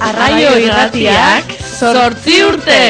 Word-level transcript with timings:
Arraio 0.00 0.52
irratiak 0.60 1.54
sortzi 1.78 2.42
urte! 2.44 2.80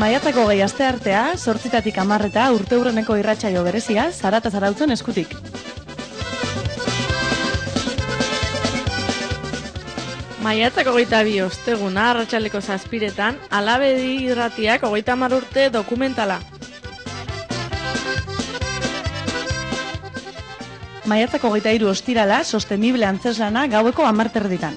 Maiatzako 0.00 0.48
gehi 0.48 0.62
aste 0.64 0.88
artea, 0.88 1.22
sortzitatik 1.36 2.00
amarreta 2.00 2.48
urte 2.56 2.80
hurreneko 2.80 3.20
irratsaio 3.20 3.62
berezia, 3.68 4.08
zarata 4.10 4.50
zarautzen 4.50 4.96
eskutik. 4.96 5.41
Maiatzako 10.42 10.96
goita 10.96 11.20
bi 11.22 11.36
osteguna, 11.38 12.08
arratsaleko 12.10 12.58
zazpiretan, 12.60 13.36
alabedi 13.54 14.24
irratiak 14.26 14.82
hogeita 14.82 15.14
hamar 15.14 15.36
urte 15.36 15.68
dokumentala. 15.70 16.40
Maiatzako 21.06 21.52
geita 21.54 21.76
iru 21.76 21.92
ostirala, 21.92 22.40
sostenible 22.42 23.06
antzeslana 23.06 23.68
gaueko 23.70 24.02
amarterditan. 24.08 24.74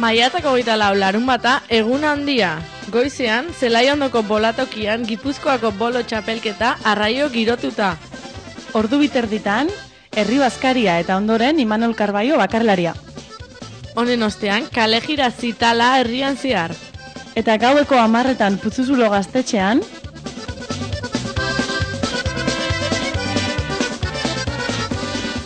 Maiatzako 0.00 0.56
goita 0.56 0.80
lau 0.80 0.94
larun 0.96 1.28
bata, 1.28 1.58
egun 1.68 2.08
handia. 2.08 2.54
Goizean, 2.88 3.52
zelaiondoko 3.52 4.24
bolatokian, 4.24 5.04
gipuzkoako 5.04 5.76
bolo 5.76 6.00
txapelketa 6.08 6.78
arraio 6.88 7.28
girotuta. 7.28 7.98
Ordu 8.72 9.04
biterditan, 9.04 9.68
herri 10.16 10.38
bazkaria 10.38 10.98
eta 11.00 11.16
ondoren 11.16 11.60
Imanol 11.60 11.94
Karbaio 11.96 12.38
bakarlaria. 12.38 12.94
Honen 13.94 14.22
ostean, 14.22 14.68
kale 14.72 15.00
jira 15.04 15.30
zitala 15.30 15.98
herrian 16.00 16.36
zehar. 16.36 16.74
Eta 17.34 17.56
gaueko 17.56 17.96
amarretan 17.96 18.58
putzuzulo 18.60 19.08
gaztetxean, 19.10 19.82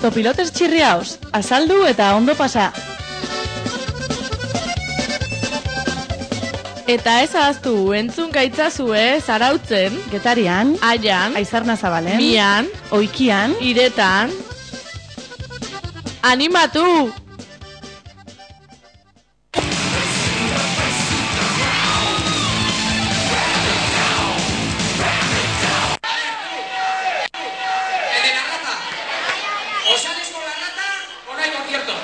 Topilotes 0.06 0.53
txirriaus, 0.55 1.17
azaldu 1.34 1.81
eta 1.89 2.12
ondo 2.14 2.37
pasa. 2.39 2.69
Eta 6.87 7.17
ez 7.25 7.33
ahaztu, 7.34 7.72
entzun 7.98 8.31
gaitzazue, 8.31 9.19
zarautzen, 9.19 9.97
Getarian, 10.12 10.77
aian, 10.87 11.34
Aizarna 11.34 11.75
Zabalen, 11.75 12.20
mian, 12.22 12.70
Oikian, 12.94 13.56
iretan. 13.59 14.31
Concierto. 31.54 31.94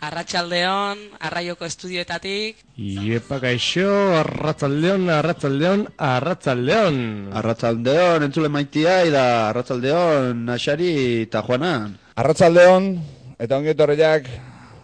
Arratsaldeon, 0.00 0.98
Arraioko 1.20 1.64
estudioetatik, 1.64 2.60
Iepa 2.76 3.38
gaixo, 3.40 3.88
arratzaldeon, 4.18 5.08
arratzaldeon, 5.16 5.86
arratzaldeon. 5.96 7.00
Arratzaldeon, 7.40 8.28
entzule 8.28 8.52
maitia, 8.52 9.00
da 9.08 9.48
Arratzaldeon, 9.48 10.44
Naxari 10.44 10.92
eta 11.24 11.40
Juanan. 11.48 11.96
Arratsaldeon 12.20 13.21
eta 13.38 13.56
ongi 13.56 13.72
etorriak 13.72 14.28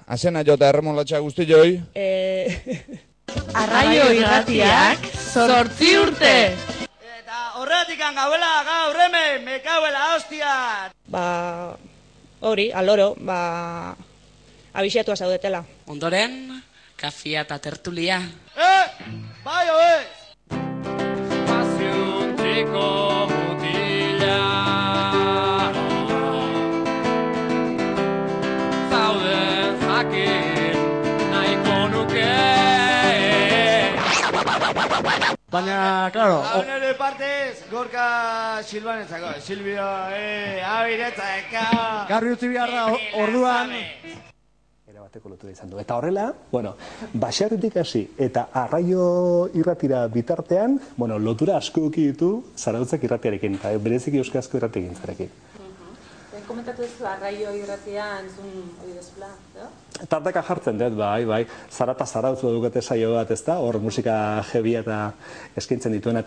azena 0.09 0.43
jota 0.45 0.69
erremolatxa 0.69 1.21
guzti 1.21 1.47
joi. 1.49 1.81
Arraio 3.61 4.09
irratiak, 4.17 5.05
sortzi 5.13 5.97
urte! 6.01 6.35
Eta 7.19 7.41
horretik 7.61 8.01
gauela 8.01 8.53
gaur 8.65 9.01
hemen, 9.05 9.45
mekauela 9.45 10.15
hostia! 10.15 10.55
ba, 11.09 11.77
hori, 12.41 12.71
aloro, 12.73 13.15
ba, 13.21 13.95
abixetua 14.73 15.17
zaudetela. 15.17 15.65
ondoren, 15.87 16.63
kafia 16.97 17.43
eta 17.43 17.59
tertulia. 17.59 18.23
Eh, 18.57 18.87
bai 19.45 19.67
oez! 30.07 30.77
Baina, 35.51 36.11
claro, 36.13 36.43
Hau 36.45 36.61
nire 36.63 36.93
partez, 36.95 37.65
Gorka 37.71 38.61
Silvanetzako, 38.63 39.41
Silvio, 39.41 39.83
eh, 40.13 40.61
abiretzaka! 40.63 42.05
garbi 42.09 42.33
utzi 42.37 42.49
behar 42.53 42.71
da, 42.71 42.83
o- 42.93 43.23
orduan... 43.23 43.71
Era 44.89 45.01
bateko 45.07 45.31
lotura 45.33 45.53
izan 45.53 45.71
du. 45.71 45.79
Eta 45.81 45.97
horrela, 45.97 46.27
bueno, 46.53 46.75
baserritik 47.15 47.79
hasi 47.81 48.05
eta 48.19 48.49
arraio 48.53 49.49
irratira 49.55 50.07
bitartean, 50.13 50.77
bueno, 50.97 51.19
lotura 51.19 51.57
asko 51.57 51.89
ditu 51.89 52.45
zarautzak 52.57 53.09
irratiarekin, 53.09 53.57
eta 53.57 53.73
bereziki 53.79 54.21
euskarazko 54.21 54.61
irratiekin 54.61 54.97
zarekin. 55.01 55.33
Komentatu 56.49 56.81
duzu 56.81 57.05
arraio 57.05 57.51
irratia 57.59 58.05
entzun 58.23 58.53
hori 58.81 58.95
dezula, 58.97 59.29
edo? 59.53 59.67
Tarteka 60.09 60.43
jartzen 60.47 60.79
dut, 60.81 60.97
bai, 60.97 61.27
bai, 61.29 61.43
zarata 61.69 62.07
zarautz 62.07 62.41
dukate 62.41 62.81
saio 62.81 63.13
bat, 63.19 63.31
ez 63.37 63.43
da, 63.45 63.59
hor 63.61 63.77
musika 63.85 64.15
jebia 64.53 64.81
eta 64.87 65.01
eskaintzen 65.61 65.93
dituena. 65.99 66.25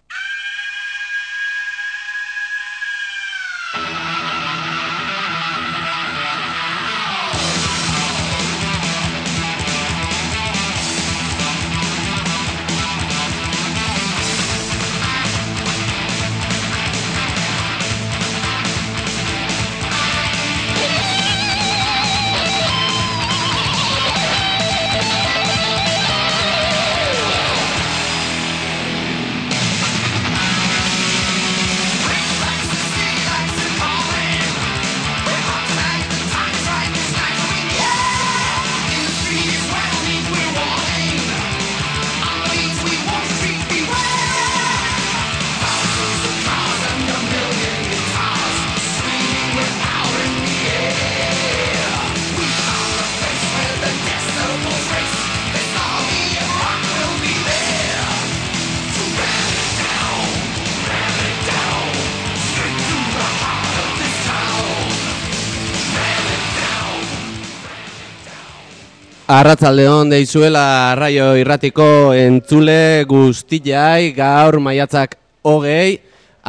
Arratzaldeon 69.41 70.12
deizuela 70.13 70.91
arraio 70.91 71.31
irratiko 71.39 71.86
entzule 72.13 73.07
guztiai 73.10 74.12
gaur 74.13 74.60
maiatzak 74.62 75.15
hogei 75.50 75.95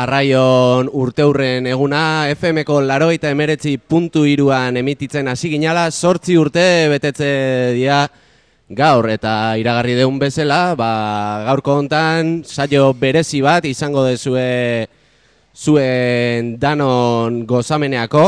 arraion 0.04 0.90
urteurren 1.00 1.70
eguna 1.72 2.02
FM-ko 2.34 2.82
laroita 2.84 3.32
emeretzi 3.32 3.78
puntu 3.78 4.26
iruan 4.28 4.76
emititzen 4.76 5.32
hasi 5.32 5.54
ginala 5.54 5.86
sortzi 5.88 6.36
urte 6.36 6.66
betetze 6.92 7.32
dia 7.78 8.02
gaur 8.68 9.08
eta 9.08 9.56
iragarri 9.56 9.96
deun 10.02 10.20
bezala 10.20 10.60
ba, 10.76 10.92
gaurko 11.48 11.78
hontan 11.80 12.42
saio 12.44 12.92
berezi 12.92 13.40
bat 13.40 13.64
izango 13.72 14.04
dezue 14.04 14.84
zuen 15.56 16.58
danon 16.60 17.46
gozameneako 17.48 18.26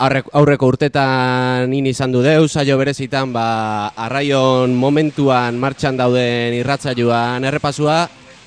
Aurreko, 0.00 0.64
urtetan 0.70 1.68
in 1.76 1.84
izan 1.90 2.08
du 2.14 2.22
deu, 2.24 2.46
saio 2.48 2.78
berezitan 2.80 3.34
ba, 3.34 3.90
arraion 4.00 4.72
momentuan 4.72 5.58
martxan 5.60 5.98
dauden 5.98 6.54
irratzaioan 6.56 7.44
errepasua, 7.44 8.06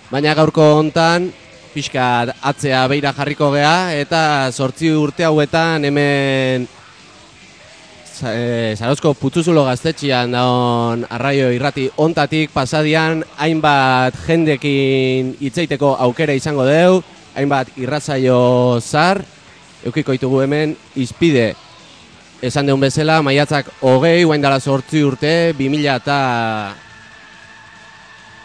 baina 0.09 0.33
gaurko 0.33 0.65
hontan 0.79 1.27
pixka 1.75 2.07
atzea 2.41 2.87
beira 2.89 3.11
jarriko 3.13 3.51
gea 3.53 3.93
eta 4.01 4.49
sortzi 4.53 4.89
urte 4.97 5.25
hauetan 5.29 5.85
hemen 5.85 6.65
za- 8.13 8.33
eh, 8.33 8.73
Zarauzko 8.77 9.13
Putzuzulo 9.13 9.65
gaztetxian 9.65 10.31
daun 10.33 11.05
arraio 11.09 11.51
irrati 11.53 11.85
ontatik 11.97 12.49
pasadian 12.53 13.21
hainbat 13.37 14.17
jendekin 14.25 15.35
hitzeiteko 15.41 15.95
aukera 15.99 16.33
izango 16.33 16.65
deu, 16.65 17.03
hainbat 17.35 17.77
irratzaio 17.77 18.79
zar, 18.81 19.21
eukiko 19.85 20.15
ditugu 20.15 20.41
hemen 20.45 20.75
izpide 20.95 21.53
esan 22.43 22.67
deun 22.67 22.81
bezala, 22.83 23.21
maiatzak 23.23 23.69
hogei, 23.81 24.23
guain 24.27 24.43
dala 24.43 24.59
sortzi 24.59 25.03
urte, 25.07 25.53
2000 25.55 25.95
eta... 25.95 26.17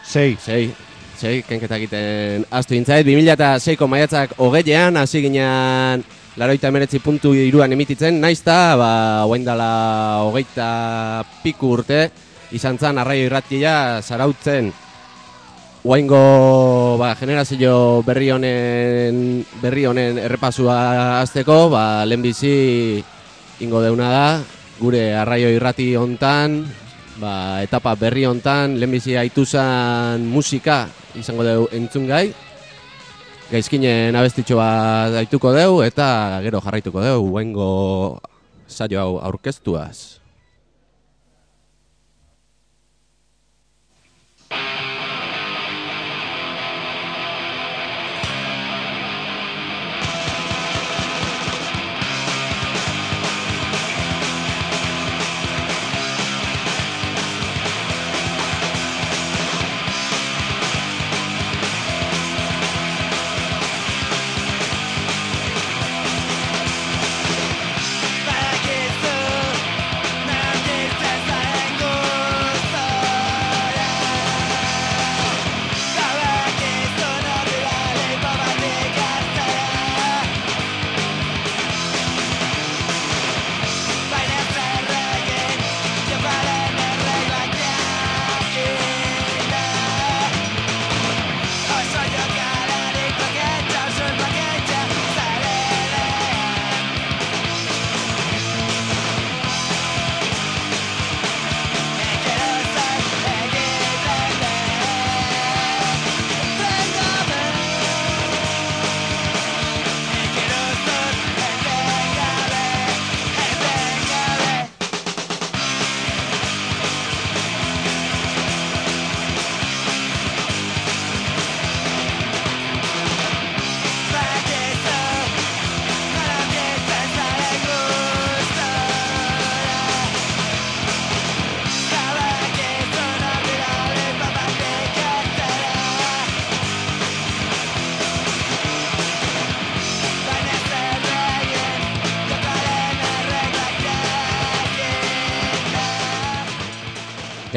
Sei. 0.07 0.37
Sei, 0.41 0.71
sei, 1.19 1.41
kenketa 1.45 1.77
egiten 1.77 2.47
astu 2.55 2.79
intzait. 2.79 3.05
2006ko 3.05 3.89
maiatzak 3.91 4.37
hogeian, 4.39 4.97
hasi 5.03 5.25
ginen 5.27 6.07
laroita 6.39 6.71
emeretzi 6.71 7.03
puntu 7.03 7.35
iruan 7.35 7.75
emititzen, 7.75 8.21
naizta, 8.23 8.77
ba, 8.79 8.93
guain 9.27 9.45
dala 9.45 9.71
hogeita 10.29 10.69
piku 11.43 11.75
urte, 11.81 12.05
izan 12.55 12.79
zan 12.79 13.03
arraio 13.03 13.27
irratia 13.27 13.75
zarautzen. 14.01 14.71
Oaingo 15.87 16.99
ba, 16.99 17.15
generazio 17.15 18.03
berri 18.03 18.33
honen 18.35 19.45
berri 19.63 19.85
honen 19.87 20.19
errepasua 20.19 21.21
azteko, 21.23 21.71
ba, 21.71 22.03
lehenbizi 22.03 22.99
ingo 23.63 23.79
deuna 23.85 24.09
da, 24.11 24.29
gure 24.83 25.15
arraio 25.15 25.53
irrati 25.55 25.95
hontan, 25.95 26.65
ba, 27.23 27.63
etapa 27.63 27.95
berri 27.95 28.27
hontan, 28.27 28.75
lehenbizi 28.75 29.15
aituzan 29.23 30.27
musika 30.27 30.89
izango 31.15 31.47
deu 31.47 31.71
entzungai, 31.71 32.27
gaizkinen 33.55 34.19
abestitxo 34.19 34.59
bat 34.59 35.15
daituko 35.15 35.55
deu, 35.55 35.79
eta 35.87 36.43
gero 36.43 36.59
jarraituko 36.59 37.07
deu, 37.07 37.23
oaingo 37.23 37.71
saio 38.67 38.99
hau 38.99 39.13
aurkeztuaz. 39.31 40.18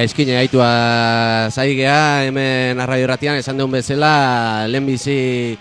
Gaizkine 0.01 0.33
gaitua 0.33 0.67
zaigea, 1.53 2.25
hemen 2.25 2.79
arraio 2.81 3.05
irratian 3.05 3.35
esan 3.37 3.59
duen 3.59 3.69
bezala, 3.75 4.65
lehenbizi 4.65 5.53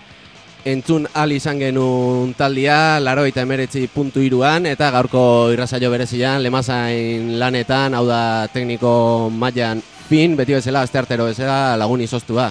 entzun 0.65 1.05
al 1.13 1.35
izan 1.35 1.59
genuen 1.61 2.31
taldia, 2.39 2.97
laro 3.05 3.27
eta 3.29 3.43
emeretzi 3.45 3.83
puntu 3.93 4.23
iruan, 4.25 4.65
eta 4.65 4.89
gaurko 4.95 5.21
irrazaio 5.53 5.91
berezian, 5.93 6.41
lemazain 6.41 7.35
lanetan, 7.37 7.93
hau 7.93 8.01
da 8.09 8.47
tekniko 8.49 9.29
mailan 9.29 9.85
fin, 10.09 10.33
beti 10.39 10.57
bezala, 10.57 10.81
asteartero 10.89 11.29
bezala, 11.29 11.77
lagun 11.77 12.01
izostua. 12.01 12.49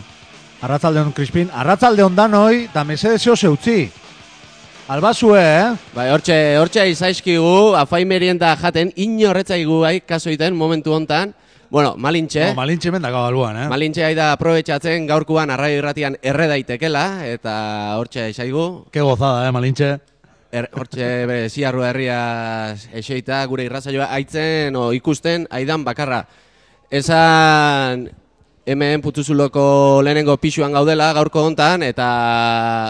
Arratzalde 0.62 1.02
hon, 1.02 1.12
Crispin. 1.16 1.50
Arratzalde 1.50 2.06
hon 2.06 2.14
danoi, 2.14 2.69
eta 2.69 2.87
mesedezio 2.87 3.34
zeutzi. 3.34 3.81
Albazue, 4.94 5.42
eh? 5.42 5.75
Bai, 5.98 6.06
hortxe, 6.14 6.38
hortxe 6.62 6.87
izaizkigu, 6.94 7.75
afai 7.82 8.04
merienda 8.06 8.54
jaten, 8.62 8.94
inorretzaigu 8.94 9.82
bai, 9.88 9.96
kaso 10.06 10.31
iten, 10.31 10.54
momentu 10.54 10.94
hontan. 10.94 11.34
Bueno, 11.70 11.94
malintxe. 11.96 12.49
No, 12.49 12.55
malintxe 12.58 12.90
mendako 12.90 13.22
baluan, 13.28 13.56
eh? 13.62 13.67
Malintxe 13.70 14.02
aida 14.02 14.32
aprobetxatzen 14.34 15.05
gaurkuan 15.06 15.52
arraio 15.55 15.78
irratian 15.78 16.17
erre 16.20 16.49
daitekela, 16.50 17.05
eta 17.31 17.52
hortxe 18.00 18.26
izaigu. 18.32 18.64
Ke 18.90 19.05
gozada, 19.06 19.46
eh, 19.46 19.52
malintxe? 19.55 19.90
Er, 20.50 20.67
hortxe 20.75 21.11
bere 21.31 21.46
ziarru 21.46 21.84
herria 21.87 22.75
eseita 22.99 23.38
gure 23.46 23.69
irrazaioa 23.69 24.08
aitzen 24.17 24.75
o 24.75 24.88
ikusten 24.96 25.46
aidan 25.46 25.87
bakarra. 25.87 26.25
Esan 26.90 28.08
hemen 28.66 29.00
putuzuloko 29.00 30.02
lehenengo 30.02 30.35
pixuan 30.42 30.75
gaudela 30.75 31.12
gaurko 31.14 31.47
hontan 31.47 31.87
eta 31.87 32.11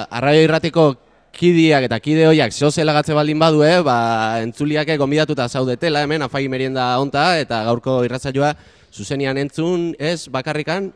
arraio 0.09 0.49
irratiko 0.49 0.89
kidiak 1.37 1.87
eta 1.87 1.99
kide 2.03 2.27
hoiak 2.27 2.53
gatze 2.53 3.15
baldin 3.15 3.39
badue, 3.39 3.83
ba, 3.83 4.41
entzuliake 4.43 4.97
gonbidatuta 4.97 5.49
zaudetela 5.49 6.03
hemen 6.03 6.23
afai 6.23 6.49
merienda 6.49 6.99
honta 6.99 7.39
eta 7.39 7.65
gaurko 7.65 8.05
irratzaioa 8.05 8.55
zuzenian 8.93 9.39
entzun 9.39 9.95
ez 9.99 10.29
bakarrikan, 10.29 10.93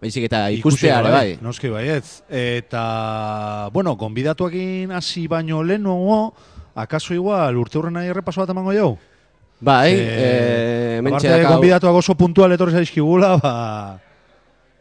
baizik 0.00 0.24
eta 0.28 0.50
ikustea 0.54 1.00
ere 1.00 1.10
bai. 1.10 1.38
Noski 1.42 1.68
baietz. 1.72 2.22
Eta, 2.30 3.68
bueno, 3.72 3.96
gonbidatuakin 3.96 4.92
hasi 4.92 5.26
baino 5.28 5.62
lehenago, 5.62 6.34
akaso 6.74 7.14
igual 7.14 7.56
urte 7.56 7.78
hurren 7.78 7.94
nahi 7.98 8.08
errepaso 8.12 8.40
bat 8.44 8.50
emango 8.54 8.72
jau? 8.76 8.90
Bai, 9.60 9.90
Eh, 9.92 10.98
eh, 10.98 11.00
aparte, 11.02 11.28
dakau- 11.28 11.52
gonbidatuak 11.56 11.94
oso 11.98 12.14
puntual 12.14 12.52
etorri 12.52 12.72
zaizkigula, 12.72 13.36
ba... 13.42 13.98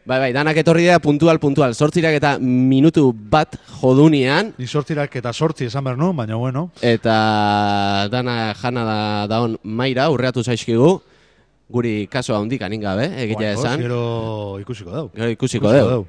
Bai, 0.08 0.20
bai, 0.22 0.30
danak 0.32 0.56
etorri 0.56 0.84
dira 0.86 1.00
puntual, 1.04 1.36
puntual. 1.38 1.74
Sortzirak 1.76 2.14
eta 2.16 2.38
minutu 2.40 3.10
bat 3.12 3.58
jodunean. 3.82 4.54
Ni 4.58 4.66
sortzirak 4.66 5.12
eta 5.20 5.34
sortzi 5.34 5.66
esan 5.68 5.84
behar 5.84 5.98
nuen, 6.00 6.16
baina 6.16 6.38
bueno. 6.40 6.70
Eta 6.80 8.08
dana 8.10 8.54
jana 8.56 8.86
da 8.88 9.28
daon 9.28 9.58
maira, 9.64 10.06
urreatu 10.10 10.44
zaizkigu. 10.48 11.02
Guri 11.68 12.08
kaso 12.08 12.36
handik 12.36 12.62
anin 12.64 12.80
gabe, 12.80 13.10
egitea 13.24 13.56
esan. 13.58 13.82
Gero 13.84 14.56
ikusiko 14.62 14.92
dau. 14.92 15.08
Gero 15.16 15.32
ikusiko 15.34 15.72
deu. 15.76 16.06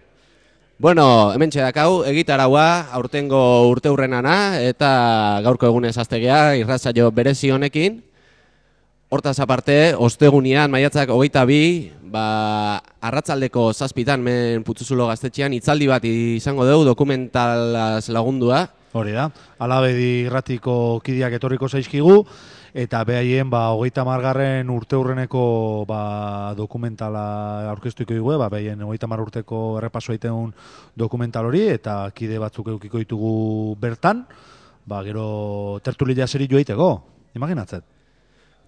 Bueno, 0.78 1.32
hemen 1.34 1.50
dakau, 1.50 2.04
egitaraua, 2.06 2.86
aurtengo 2.94 3.66
urte 3.66 3.90
hurrenana, 3.90 4.62
eta 4.62 5.40
gaurko 5.42 5.66
egunez 5.66 5.96
aztegea, 5.98 6.54
irrazaio 6.54 7.10
berezi 7.10 7.50
honekin. 7.50 8.04
Hortaz 9.10 9.40
aparte, 9.40 9.96
ostegunean, 9.98 10.70
maiatzak 10.70 11.10
hogeita 11.10 11.42
bi, 11.48 11.90
ba, 12.06 12.78
arratzaldeko 13.02 13.72
zazpitan, 13.72 14.22
men 14.22 14.62
putzuzulo 14.62 15.08
gaztetxean, 15.10 15.56
itzaldi 15.58 15.88
bat 15.90 16.04
izango 16.06 16.68
dugu, 16.68 16.84
dokumentalaz 16.92 18.06
lagundua. 18.14 18.68
Hori 18.94 19.16
da, 19.16 19.26
alabedi 19.58 20.28
irratiko 20.28 21.00
kidiak 21.02 21.34
etorriko 21.40 21.66
zaizkigu, 21.66 22.20
eta 22.78 23.00
behaien 23.02 23.48
ba, 23.50 23.72
hogeita 23.74 24.04
margarren 24.06 24.68
urte 24.70 24.94
hurreneko 24.94 25.84
ba, 25.88 26.54
dokumentala 26.54 27.66
aurkeztuko 27.72 28.14
dugu, 28.14 28.36
ba, 28.38 28.46
behaien 28.52 28.84
hogeita 28.86 29.08
mar 29.10 29.18
urteko 29.24 29.78
errepaso 29.80 30.14
egiten 30.14 30.52
dokumental 30.94 31.48
hori, 31.48 31.64
eta 31.74 32.04
kide 32.14 32.38
batzuk 32.38 32.70
eukiko 32.76 33.02
ditugu 33.02 33.32
bertan, 33.82 34.22
ba, 34.86 35.02
gero 35.02 35.80
tertulia 35.82 36.28
zeri 36.28 36.46
joa 36.46 36.62
iteko, 36.62 36.90
imaginatzet. 37.34 37.82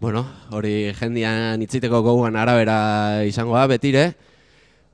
bueno, 0.01 0.25
hori 0.51 0.93
jendian 0.97 1.63
itziteko 1.63 2.03
goguan 2.03 2.35
arabera 2.35 3.23
izango 3.29 3.55
da, 3.55 3.67
betire. 3.69 4.15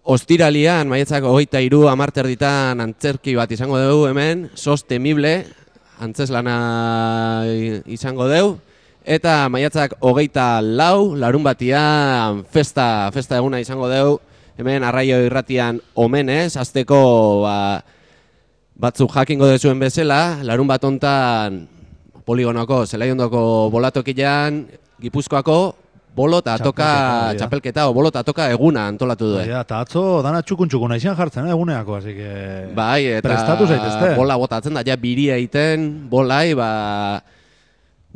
Ostiralian, 0.02 0.88
maiatzak 0.90 1.24
hogeita 1.24 1.60
iru 1.62 1.86
amarter 1.88 2.26
ditan 2.26 2.80
antzerki 2.80 3.34
bat 3.34 3.50
izango 3.50 3.78
dugu 3.78 4.08
hemen, 4.08 4.50
sos 4.54 4.84
temible, 4.84 5.46
antzeslana 6.00 7.44
izango 7.86 8.28
dugu. 8.28 8.58
Eta 9.06 9.46
maiatzak 9.46 9.92
hogeita 10.02 10.58
lau, 10.58 11.14
larun 11.14 11.44
batian, 11.46 12.40
festa, 12.50 13.06
festa 13.14 13.38
eguna 13.38 13.60
izango 13.62 13.86
dugu. 13.86 14.16
Hemen 14.58 14.82
arraio 14.82 15.20
irratian 15.22 15.78
omenez, 15.94 16.56
azteko 16.58 16.98
ba, 17.44 17.54
batzuk 18.74 19.14
jakingo 19.14 19.46
dezuen 19.46 19.78
bezala, 19.78 20.40
larun 20.42 20.66
bat 20.66 20.82
hontan 20.82 21.60
poligonoko, 22.26 22.82
zelaiondoko 22.90 23.70
bolatokian, 23.70 24.64
Gipuzkoako 24.98 25.58
bolot 26.16 26.46
atoka 26.48 26.90
Txapelketa, 27.36 27.86
o 27.86 27.94
bolot 27.94 28.18
atoka 28.18 28.48
eguna 28.50 28.88
antolatu 28.90 29.28
du. 29.36 29.38
Ja, 29.44 29.60
eta 29.62 29.84
atzo 29.84 30.22
dana 30.24 30.40
txukun 30.42 30.72
txukun 30.72 30.96
izan 30.96 31.14
jartzen, 31.14 31.46
eh, 31.46 31.54
eguneako, 31.54 32.00
así 32.00 32.16
que... 32.16 32.30
Bai, 32.74 33.04
eta 33.20 33.28
Prestatu 33.28 33.68
zaitezte. 33.68 34.14
bola 34.18 34.34
botatzen 34.40 34.74
da, 34.74 34.82
ja 34.82 34.96
biria 34.98 35.36
egiten, 35.36 36.08
bolai, 36.10 36.56
ba, 36.58 36.70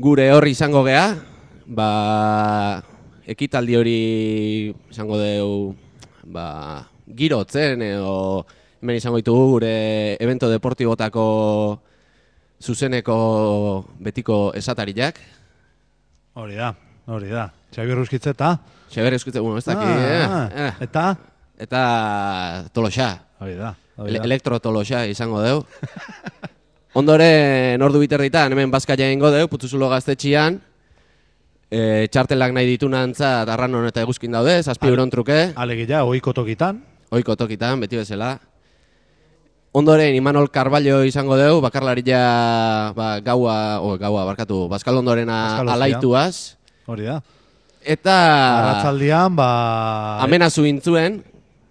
gure 0.00 0.30
horri 0.32 0.54
izango 0.56 0.80
gea, 0.86 1.04
ba, 1.68 1.88
ekitaldi 3.28 3.76
hori 3.76 3.98
izango 4.90 5.18
deu, 5.20 5.74
ba, 6.32 6.46
girotzen, 7.16 7.82
edo 7.84 8.46
hemen 8.80 8.96
izango 8.96 9.20
ditugu 9.20 9.46
gure 9.56 9.72
evento 10.24 10.48
deportibotako 10.48 11.24
zuzeneko 12.64 13.16
betiko 14.00 14.40
esatariak. 14.56 15.20
Hori 16.40 16.56
da, 16.56 16.72
hori 17.10 17.28
da. 17.28 17.50
Xabier 17.74 17.98
Ruskitze 18.00 18.32
eta... 18.32 18.54
Xabier 18.90 19.14
Ruskitze, 19.14 19.42
bueno, 19.44 19.58
ez 19.60 19.66
daki, 19.68 19.84
Ah, 19.84 20.46
eh, 20.48 20.66
eh. 20.66 20.72
Eta? 20.86 21.04
Eta 21.60 21.82
toloxa. 22.72 23.10
Hori 23.40 23.54
da. 23.58 23.74
hori 23.96 24.10
Ele 24.10 24.18
da. 24.18 24.24
elektrotoloxa 24.24 25.04
izango 25.12 25.42
deu. 25.44 25.60
Ondoren 26.90 27.78
ordu 27.86 28.00
biterritan 28.02 28.50
hemen 28.50 28.70
bazkaia 28.70 29.06
egingo 29.06 29.30
deu, 29.30 29.46
putzuzulo 29.46 29.86
gaztetxian. 29.92 30.58
E, 31.70 32.08
txartelak 32.10 32.50
nahi 32.50 32.66
ditunantzat 32.72 33.46
arranon 33.54 33.86
eta 33.86 34.02
eguzkin 34.02 34.34
daude, 34.34 34.56
zazpi 34.64 34.90
euron 34.90 35.10
truke. 35.10 35.52
Alegia, 35.54 36.02
oiko 36.02 36.34
tokitan. 36.34 36.80
Oiko 37.14 37.36
tokitan, 37.38 37.78
beti 37.82 38.00
bezala. 38.00 38.32
Ondoren 39.70 40.16
Imanol 40.18 40.48
Carballo 40.50 41.04
izango 41.06 41.38
deu, 41.38 41.60
bakarlaria 41.62 42.20
ba, 42.96 43.20
gaua, 43.22 43.78
o, 43.78 43.94
gaua, 43.94 44.24
barkatu, 44.32 44.64
Baskal 44.66 44.98
ondorena 44.98 45.62
alaituaz. 45.62 46.58
Hori 46.90 47.06
da. 47.06 47.20
Eta... 47.86 48.16
Arratzaldian, 48.58 49.38
ba... 49.38 49.50
Amenazu 50.26 50.66
intzuen, 50.66 51.20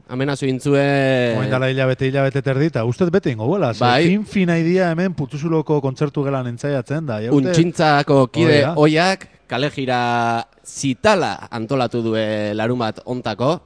amenazu 0.10 0.46
intzuen... 0.50 1.38
Oain 1.40 1.50
dala 1.52 1.70
hilabete 1.72 2.08
hilabete 2.10 2.42
terdi, 2.46 2.66
eta 2.72 2.84
ustez 2.90 3.10
bete 3.14 3.32
ingo 3.32 3.46
buela. 3.48 3.74
Ze 3.74 3.84
Bai. 3.84 4.06
fin 4.08 4.26
fina 4.26 4.58
idia 4.60 4.92
hemen 4.92 5.14
putuzuloko 5.14 5.80
kontzertu 5.82 6.24
gelan 6.26 6.48
entzaiatzen 6.52 7.06
da. 7.06 7.20
ja 7.22 7.32
uste- 7.32 7.50
Untxintzako 7.50 8.28
kide 8.34 8.62
da. 8.64 8.74
oiak 8.78 9.28
kalejira 9.50 10.46
zitala 10.66 11.48
antolatu 11.52 12.02
due 12.06 12.54
larun 12.54 12.80
bat 12.80 13.00
ontako. 13.06 13.60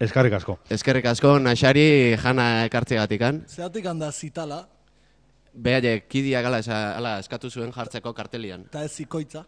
Eskarrik 0.00 0.34
asko. 0.36 0.58
Eskerrik 0.68 1.06
asko, 1.08 1.38
Naxari 1.40 2.16
jana 2.20 2.64
ekartzeagatikan. 2.66 3.44
Zeatik 3.48 3.86
handa 3.86 4.10
zitala, 4.12 4.66
Behaile, 5.56 6.02
kidiak 6.04 6.44
ala, 6.44 6.58
esa, 6.60 6.96
ala 6.98 7.14
eskatu 7.18 7.48
zuen 7.48 7.70
jartzeko 7.72 8.12
kartelian. 8.12 8.66
eta 8.68 8.82
ez 8.84 8.90
zikoitza. 8.92 9.46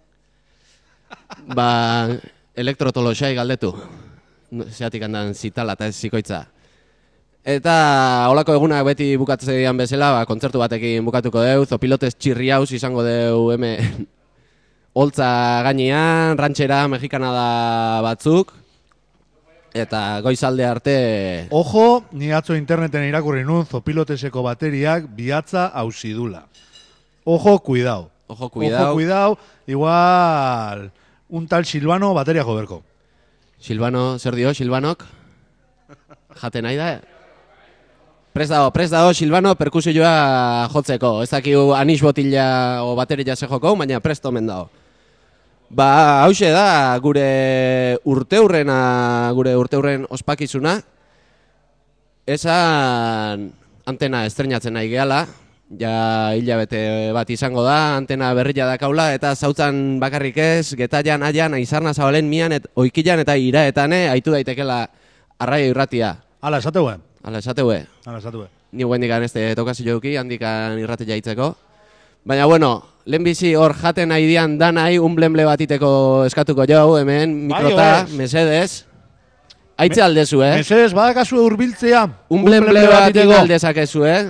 Ba, 1.54 2.08
elektrotolosai 2.56 3.35
galdetu. 3.37 3.75
Zeatik 4.49 5.02
handan 5.05 5.35
zitala 5.35 5.75
eta 5.76 5.88
ez 5.88 5.97
zikoitza. 5.97 6.47
Eta 7.49 7.75
holako 8.28 8.57
egunak 8.59 8.85
beti 8.85 9.12
bukatzean 9.17 9.76
bezala, 9.76 10.11
ba, 10.17 10.25
kontzertu 10.28 10.61
batekin 10.61 11.05
bukatuko 11.07 11.40
deu, 11.45 11.64
zopilotes 11.64 12.17
txirriauz 12.17 12.71
izango 12.76 13.05
deu 13.07 13.50
hemen 13.55 14.07
holtza 14.99 15.28
gainean, 15.64 16.37
rantxera, 16.40 16.83
mexikana 16.93 17.31
da 17.33 17.49
batzuk, 18.05 18.52
eta 19.73 20.21
goizalde 20.25 20.67
arte... 20.67 20.97
Ojo, 21.50 22.05
ni 22.12 22.33
atzo 22.33 22.57
interneten 22.57 23.07
irakurri 23.09 23.45
nun 23.47 23.67
zopiloteseko 23.67 24.43
bateriak 24.43 25.09
bihatza 25.14 25.69
hausidula. 25.75 26.47
Ojo, 27.25 27.59
cuidao. 27.61 28.11
Ojo, 28.26 28.49
cuidao. 28.49 28.83
Ojo, 28.83 28.95
cuidao. 28.95 29.38
Igual, 29.67 30.90
un 31.28 31.49
tal 31.49 31.64
Silvano 31.64 32.14
bateria 32.14 32.45
joberko. 32.45 32.83
Silvano, 33.59 34.19
zer 34.19 34.37
dio, 34.38 34.55
Silvanok? 34.55 35.03
Jaten 36.38 36.62
nahi 36.62 36.77
da? 36.79 37.00
Prest 38.33 38.53
dago, 38.55 38.71
prest 38.71 38.95
dago, 38.95 39.11
Silvano 39.15 39.55
perkusioa 39.59 40.69
jotzeko. 40.71 41.23
Ez 41.25 41.31
dakigu 41.33 41.73
anis 41.75 42.03
botila 42.05 42.85
o 42.87 42.95
bateria 42.95 43.35
ze 43.35 43.49
joko, 43.50 43.75
baina 43.75 43.99
prest 44.00 44.25
omen 44.31 44.47
dago. 44.47 44.69
Ba, 45.69 46.23
hause 46.25 46.53
da, 46.55 46.97
gure 47.03 47.99
urteurrena, 48.07 49.33
gure 49.35 49.57
urteurren 49.59 50.07
ospakizuna. 50.09 50.79
Esan 52.29 53.50
antena 53.88 54.23
estrenatzen 54.29 54.73
nahi 54.79 54.88
gehala, 54.93 55.27
ja 55.76 56.32
hilabete 56.37 57.12
bat 57.12 57.28
izango 57.30 57.62
da, 57.66 57.96
antena 57.98 58.30
berria 58.37 58.66
dakaula, 58.68 59.10
eta 59.16 59.34
zautzan 59.37 59.98
bakarrik 60.00 60.38
ez, 60.40 60.75
getaian, 60.78 61.22
aian, 61.22 61.54
aizarna 61.58 61.92
zabalen 61.92 62.28
mian, 62.30 62.54
et, 62.56 62.66
oikilan 62.75 63.20
eta 63.20 63.37
iraetane, 63.37 64.06
aitu 64.08 64.32
daitekela 64.32 64.87
arraio 65.38 65.72
irratia. 65.75 66.14
Hala, 66.40 66.62
esateue. 66.62 66.96
Hala, 67.22 67.42
esateue. 67.42 67.82
Hala, 68.06 68.18
esateue. 68.18 68.48
Ni 68.72 68.84
guendikan 68.84 69.22
este 69.22 69.54
tokazio 69.56 69.94
duki, 69.94 70.16
handikan 70.16 70.78
irratia 70.78 71.16
itzeko. 71.16 71.54
Baina, 72.28 72.46
bueno, 72.46 72.82
lehenbizi 73.06 73.54
hor 73.56 73.75
jaten 73.76 74.10
nahi 74.12 74.26
dian 74.28 74.58
danai, 74.58 74.98
un 74.98 75.14
blemble 75.16 75.44
batiteko 75.48 76.25
eskatuko 76.28 76.66
jau, 76.68 76.98
hemen, 76.98 77.48
Bai, 77.48 77.62
mikrota, 77.62 77.88
oez. 78.02 78.12
mesedes. 78.16 78.84
Aitze 79.78 80.02
aldezu, 80.02 80.42
eh? 80.42 80.56
Mesedes, 80.58 80.92
badakazu 80.92 81.38
urbiltzea. 81.44 82.02
Un 82.34 82.44
blemble 82.44 82.82
bat 82.88 83.16
aldezakezu, 83.38 84.04
eh? 84.04 84.20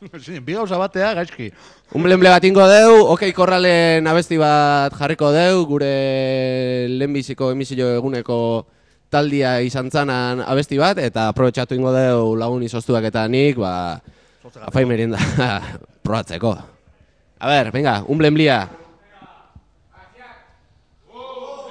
Bi 0.00 0.54
gauza 0.54 0.78
batea, 0.80 1.12
gaizki. 1.18 1.50
Un 1.92 2.04
blemble 2.06 2.30
bat 2.32 2.44
ingo 2.48 2.64
deu, 2.70 3.02
okei 3.12 3.34
korralen 3.36 4.06
abesti 4.08 4.38
bat 4.40 4.94
jarriko 4.96 5.28
deu, 5.34 5.64
gure 5.68 5.90
lehenbiziko 6.88 7.50
emisio 7.52 7.90
eguneko 7.98 8.38
taldia 9.12 9.58
izan 9.66 9.90
zanan 9.90 10.40
abesti 10.46 10.80
bat, 10.80 10.98
eta 11.02 11.28
aprobetxatu 11.34 11.76
ingo 11.76 11.92
deu 11.92 12.34
lagun 12.40 12.64
izoztuak 12.64 13.10
eta 13.10 13.26
nik, 13.28 13.60
ba, 13.60 14.00
afai 14.70 14.86
merienda 14.88 15.20
probatzeko. 16.04 16.54
A 17.40 17.52
ber, 17.52 17.72
venga, 17.74 18.00
un 18.08 18.20
blemblia. 18.20 18.62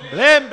Blem, 0.10 0.50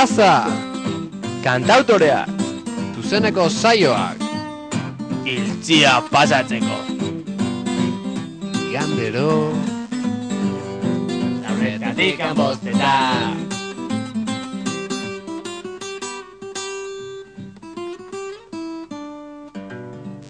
Jaza 0.00 0.48
Kantautorea. 1.44 2.24
Zuzeneko 2.96 3.50
saioak. 3.52 4.16
Iltzia 5.28 6.00
pasatzeko. 6.08 6.78
Igandero 8.70 9.52
Zortzitatik 11.44 12.24
bosteta 12.40 12.94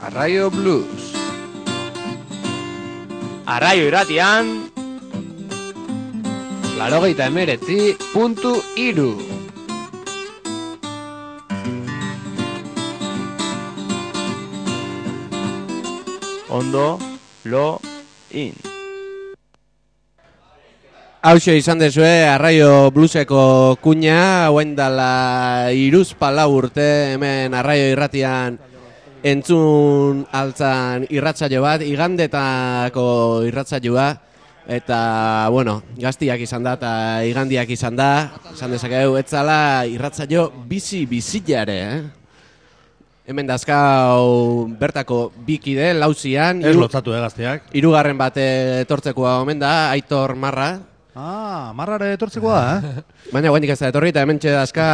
Arraio 0.03 0.51
Blues. 0.51 1.15
Arraio 3.47 3.87
irratian. 3.87 4.55
Larogeita 6.75 7.31
emeretzi 7.31 7.83
puntu 8.11 8.59
iru 8.75 9.30
Ondo 16.61 16.99
Lo 17.45 17.81
In 18.37 18.53
Hauxe 21.23 21.55
izan 21.57 21.81
dezue, 21.81 22.29
arraio 22.29 22.91
bluseko 22.93 23.77
kuña, 23.81 24.45
hauen 24.45 24.75
dala 24.77 25.73
iruz 25.73 26.13
palau 26.21 26.51
urte, 26.59 27.15
hemen 27.15 27.57
arraio 27.57 27.91
irratian 27.95 28.59
entzun 29.25 30.27
altzan 30.33 31.05
irratzaio 31.09 31.65
bat, 31.65 31.85
igandetako 31.85 33.09
irratzaioa, 33.49 34.09
eta, 34.65 35.01
bueno, 35.53 35.83
gaztiak 36.01 36.41
izan 36.45 36.65
da, 36.65 36.77
eta 36.81 36.95
igandiak 37.29 37.73
izan 37.77 38.01
da, 38.01 38.13
izan 38.53 38.77
dezakegu, 38.77 39.17
etzala 39.21 39.61
irratzaio 39.89 40.49
bizi 40.69 41.05
bizilare, 41.09 41.83
eh? 41.85 42.20
Hemen 43.31 43.47
dazkau 43.47 44.67
bertako 44.75 45.29
bikide, 45.47 45.93
lauzian. 45.95 46.65
Ez 46.65 46.73
hiru- 46.73 46.81
lotzatu, 46.83 47.13
eh, 47.15 47.21
gazteak. 47.23 47.69
Hirugarren 47.79 48.19
bat 48.19 48.35
etortzekoa 48.43 49.37
omen 49.45 49.61
da, 49.61 49.93
Aitor 49.93 50.35
Marra. 50.35 50.81
Ah, 51.15 51.71
marrare 51.75 52.09
etortzekoa, 52.17 52.63
eh? 52.81 53.05
Baina 53.35 53.53
guendik 53.55 53.71
ez 53.71 53.79
da 53.79 53.93
etorri 53.93 54.11
eta 54.11 54.25
hemen 54.27 54.41
dazka 54.43 54.89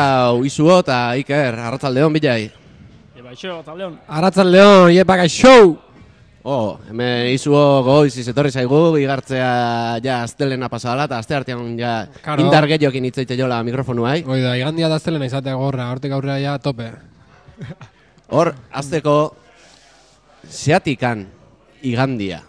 izuo 0.45 0.83
eta 0.85 1.17
Iker, 1.17 1.57
arratzaldeon 1.71 2.13
bilai. 2.13 2.51
Ebaixo, 3.17 3.63
taldeon. 3.65 3.97
Arratzaldeon, 4.07 4.93
iepak 4.93 5.25
show! 5.33 5.73
Oh, 6.45 6.77
hemen 6.91 7.33
izuo 7.33 7.83
goiz 7.89 8.21
etorri 8.21 8.53
zaigu, 8.53 8.99
igartzea 9.01 9.99
ja 10.05 10.21
astelena 10.29 10.69
pasala 10.69 11.09
eta 11.09 11.25
aste 11.25 11.41
artean 11.41 11.73
ja 11.81 12.07
Karo. 12.23 12.45
indar 12.45 12.69
gehiokin 12.69 13.09
hitzaite 13.09 13.35
jola 13.41 13.63
mikrofonu 13.65 14.05
hai. 14.05 14.23
Hoi 14.29 14.43
da, 14.45 14.57
igandia 14.61 14.93
da 14.93 15.01
zelena 15.01 15.25
izatea 15.25 15.57
gorra, 15.57 15.89
hortik 15.91 16.13
aurrera 16.13 16.39
ja 16.39 16.59
tope. 16.61 16.93
Hor, 18.27 18.51
azteko 18.75 19.37
zeatikan 20.51 21.27
igandia. 21.87 22.43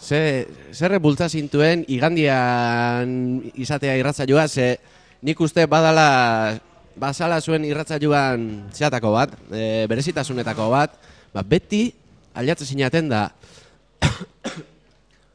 Ze, 0.00 0.48
zerre 0.72 1.00
bultza 1.00 1.28
zintuen 1.28 1.84
igandian 1.88 3.40
izatea 3.60 3.96
irratzaioa, 4.00 4.46
ze 4.48 4.78
nik 5.24 5.40
uste 5.40 5.66
badala, 5.68 6.56
bazala 6.96 7.40
zuen 7.40 7.64
irratzaioan 7.68 8.48
zeatako 8.72 9.12
bat, 9.16 9.36
e, 9.52 9.84
berezitasunetako 9.88 10.68
bat, 10.72 10.96
ba, 11.36 11.44
beti 11.44 11.88
aliatze 12.36 12.68
sinaten 12.68 13.12
da. 13.12 13.28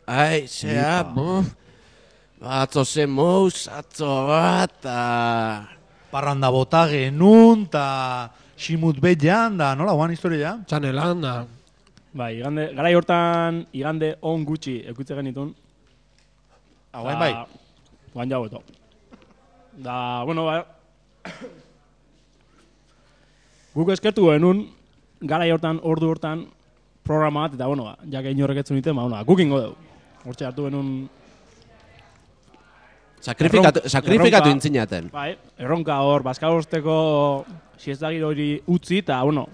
Ai, 0.09 0.45
zea, 0.49 1.03
bo, 1.05 1.43
atzo 2.41 2.85
ze 2.85 3.05
mouz, 3.05 3.67
atzo 3.69 4.25
bat, 4.29 4.73
ta... 4.81 5.01
Parranda 6.09 6.49
bota 6.49 6.87
genun, 6.89 7.67
ta 7.69 8.31
simut 8.59 8.97
betean, 8.99 9.55
da, 9.59 9.71
nola, 9.79 9.93
guan 9.95 10.11
historia? 10.11 10.57
Txanelan, 10.67 11.21
da. 11.23 11.33
Bai, 12.19 12.31
igande, 12.39 12.65
garai 12.75 12.91
hortan 12.97 13.61
igande 13.77 14.15
on 14.25 14.43
gutxi 14.47 14.79
ekutze 14.91 15.15
genitun. 15.15 15.53
Ah, 16.91 17.03
guain 17.05 17.19
bai? 17.21 17.31
Guain 18.15 18.31
jau 18.33 18.41
eto. 18.49 18.63
Da, 19.79 19.97
bueno, 20.27 20.45
ba... 20.49 20.63
Guk 23.77 23.91
eskertu 23.93 24.25
genuen, 24.33 24.63
garai 25.21 25.51
hortan, 25.53 25.77
ordu 25.85 26.09
hortan, 26.09 26.41
programa 27.05 27.45
bat, 27.45 27.53
eta, 27.55 27.67
bueno, 27.69 27.85
ba, 27.91 27.93
jake 28.11 28.33
inorrek 28.33 28.63
etzun 28.63 28.79
iten, 28.81 28.95
ba, 28.97 29.05
bueno, 29.05 29.15
ba, 29.19 29.23
guk 29.29 29.39
ingo 29.45 29.59
dugu. 29.61 29.75
Hortxe 30.25 30.47
hartu 30.49 30.65
genuen... 30.67 30.89
Sakrifikatu- 33.23 33.83
erronka- 33.85 34.15
erronka- 34.15 34.51
intzinaten. 34.55 35.09
Bai, 35.13 35.33
erronka 35.59 35.97
hor, 36.07 36.23
bazkabosteko 36.23 36.95
siestagir 37.79 38.23
hori 38.23 38.49
utzi, 38.67 38.99
eta, 38.99 39.21
bueno, 39.23 39.47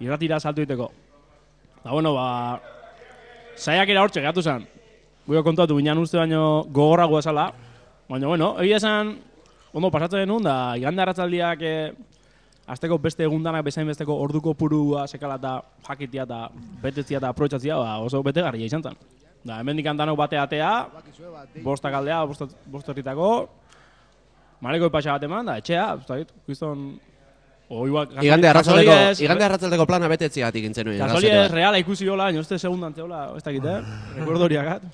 irratira 0.00 0.40
saltu 0.40 0.64
diteko. 0.64 0.88
Da, 1.84 1.92
bueno, 1.92 2.14
ba, 2.16 2.60
saiakera 3.56 4.02
hortxe 4.02 4.24
gatu 4.24 4.42
zen. 4.42 4.66
Guio 5.26 5.42
kontatu, 5.44 5.76
binean 5.76 5.98
uste 5.98 6.18
baino 6.18 6.64
gogorragoa 6.70 7.22
esala. 7.24 7.46
Baina, 8.08 8.28
bueno, 8.30 8.54
egia 8.62 8.80
esan, 8.80 9.16
ondo 9.74 9.90
pasatzen 9.90 10.24
genuen, 10.24 10.46
da, 10.46 10.76
igande 10.78 11.02
arratzaldiak 11.02 11.64
eh, 11.66 11.90
azteko 12.66 12.98
beste 13.02 13.26
egundanak 13.26 13.64
bezain 13.66 13.86
besteko 13.86 14.16
orduko 14.22 14.54
purua 14.58 15.06
sekala 15.06 15.36
eta 15.40 15.58
jakitia 15.88 16.24
eta 16.26 16.40
betetzia 16.82 17.20
eta 17.20 17.30
aprobetsatzia, 17.30 17.76
ba, 17.78 17.98
oso 18.06 18.22
betegarria 18.26 18.66
izan 18.66 18.82
zen. 18.82 18.96
Da, 19.46 19.60
hemen 19.60 19.78
dikantanok 19.78 20.16
bate 20.18 20.38
atea, 20.42 20.70
bostak 21.62 21.94
aldea, 21.94 22.24
bostak, 22.26 22.56
bostorritako, 22.66 23.28
mareko 24.64 24.88
ipasa 24.90 25.14
bat 25.14 25.26
eman, 25.28 25.46
da, 25.46 25.60
etxea, 25.62 25.84
ez 26.00 26.08
dakit, 26.08 26.32
Igande 27.66 28.46
arratzaldeko, 28.46 28.94
igande 29.24 29.44
arratzaldeko 29.48 29.86
plana 29.90 30.06
betetziagatik 30.10 30.68
intzen 30.68 30.86
nuen. 30.86 31.00
Gasoli 31.02 31.32
ez 31.34 31.50
reala 31.50 31.80
ikusi 31.82 32.06
hola, 32.06 32.28
baina 32.28 32.42
uste 32.44 32.60
segundan 32.60 32.94
zehola, 32.94 33.32
ez 33.34 33.42
dakit, 33.42 33.64
eh? 33.66 33.80
Recuerdo 34.20 34.46
horiakat. 34.46 34.84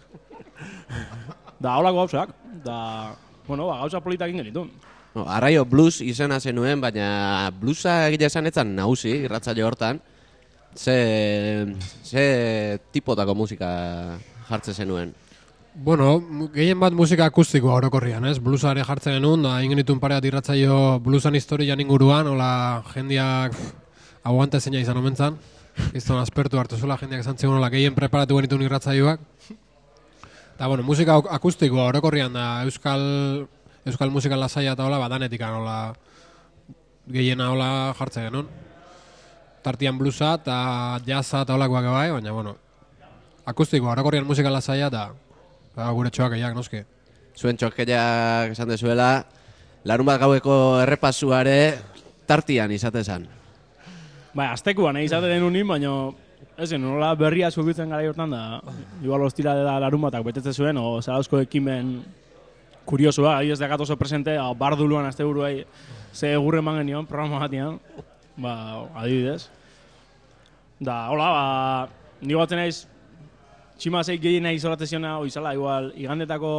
Da, 1.60 1.76
holako 1.76 1.98
gauzak. 1.98 2.32
Da, 2.64 2.78
bueno, 3.46 3.66
ba, 3.68 3.76
gauza 3.82 4.00
politak 4.00 4.32
egin 4.32 4.40
genitun. 4.40 4.70
No, 5.12 5.26
arraio 5.28 5.66
blues 5.68 6.00
izena 6.00 6.40
zenuen, 6.40 6.80
baina 6.80 7.50
bluesa 7.60 8.06
egia 8.08 8.30
esan 8.32 8.48
etzan 8.48 8.72
nagusi, 8.78 9.12
irratzaile 9.26 9.66
hortan. 9.68 10.00
Ze, 10.72 10.96
ze 12.08 12.24
tipotako 12.90 13.34
musika 13.36 13.68
jartze 14.48 14.72
zenuen. 14.72 15.12
Bueno, 15.74 16.20
gehien 16.52 16.76
bat 16.80 16.92
musika 16.92 17.24
akustikoa 17.30 17.78
orokorrian, 17.80 18.26
ez? 18.28 18.36
Bluesa 18.44 18.74
ere 18.74 18.82
jartzen 18.84 19.14
genuen, 19.16 19.40
da 19.46 19.54
egin 19.56 19.72
genituen 19.72 20.00
pare 20.02 20.18
bat 20.18 20.26
irratzaio 20.28 20.98
bluesan 21.00 21.38
historian 21.38 21.80
inguruan, 21.80 22.28
hola 22.28 22.82
jendiak 22.92 23.56
aguante 24.22 24.60
zeina 24.60 24.82
izan 24.82 25.00
omentzan. 25.00 25.38
Izton 25.96 26.20
aspertu 26.20 26.60
hartu 26.60 26.76
zuela 26.76 26.98
jendiak 27.00 27.24
esan 27.24 27.38
zegoen, 27.40 27.56
hola 27.56 27.70
gehien 27.72 27.96
preparatu 27.96 28.36
genituen 28.36 28.66
irratzaioak. 28.66 29.24
Eta, 29.48 30.68
bueno, 30.68 30.84
musika 30.84 31.16
ak- 31.16 31.30
akustikoa 31.38 31.88
orokorrian 31.88 32.36
da, 32.36 32.46
euskal, 32.68 33.48
euskal 33.88 34.12
musika 34.12 34.36
lasaia 34.36 34.76
eta 34.76 34.84
hola, 34.84 35.00
badanetika 35.00 35.54
hola 35.56 35.78
gehiena 37.08 37.48
hola 37.48 37.72
jartzen 37.96 38.28
genuen. 38.28 38.52
Tartian 39.64 39.96
bluesa 39.96 40.34
eta 40.36 41.00
jazza 41.08 41.46
eta 41.46 41.56
holakoak 41.56 41.88
bai, 41.96 42.08
baina, 42.12 42.32
bueno, 42.36 42.56
akustikoa, 43.46 43.96
orokorrian 43.96 44.28
musika 44.28 44.52
lasaia 44.52 44.92
eta 44.92 45.08
eta 45.72 45.90
gure 45.96 46.10
txoak 46.12 46.36
eiak, 46.36 46.54
noski. 46.56 46.82
Zuen 47.36 47.56
txokeiak 47.56 48.52
esan 48.52 48.68
dezuela, 48.68 49.24
larun 49.88 50.06
bat 50.06 50.20
gaueko 50.20 50.56
errepasuare 50.82 51.56
tartian 52.28 52.72
izate 52.72 53.02
zen. 53.02 53.24
Bai, 54.36 54.50
aztekuan, 54.52 54.96
eh, 54.96 55.06
izate 55.08 55.30
den 55.32 55.44
unin, 55.44 55.66
baina 55.68 56.12
ez 56.60 56.72
nola 56.76 57.14
berria 57.16 57.50
zubitzen 57.50 57.88
gara 57.88 58.04
hortan 58.08 58.30
da, 58.30 58.60
igual 59.02 59.24
hostila 59.24 59.54
da 59.56 59.78
larun 59.80 60.04
batak 60.04 60.24
betetze 60.24 60.52
zuen, 60.52 60.76
o 60.76 61.00
zarauzko 61.00 61.40
ekimen 61.40 62.02
kuriosua, 62.84 63.38
ahi 63.38 63.52
ez 63.52 63.58
dakat 63.58 63.80
oso 63.80 63.96
presente, 63.96 64.36
a, 64.36 64.52
barduluan 64.52 65.06
azte 65.06 65.24
buruai, 65.24 65.64
ze 66.12 66.34
egurre 66.34 66.60
eman 66.60 66.82
genion, 66.82 67.06
programa 67.06 67.40
batean, 67.40 67.80
ba, 68.36 68.54
adibidez. 68.94 69.48
Da, 70.80 71.08
hola, 71.08 71.28
ba, 71.32 71.88
ni 72.20 72.34
batzen 72.36 72.60
naiz, 72.60 72.86
tximasei 73.78 74.18
gehien 74.22 74.44
nahi 74.46 74.58
izolateziona, 74.60 75.16
oizala, 75.22 75.54
igual, 75.54 75.92
igandetako 75.96 76.52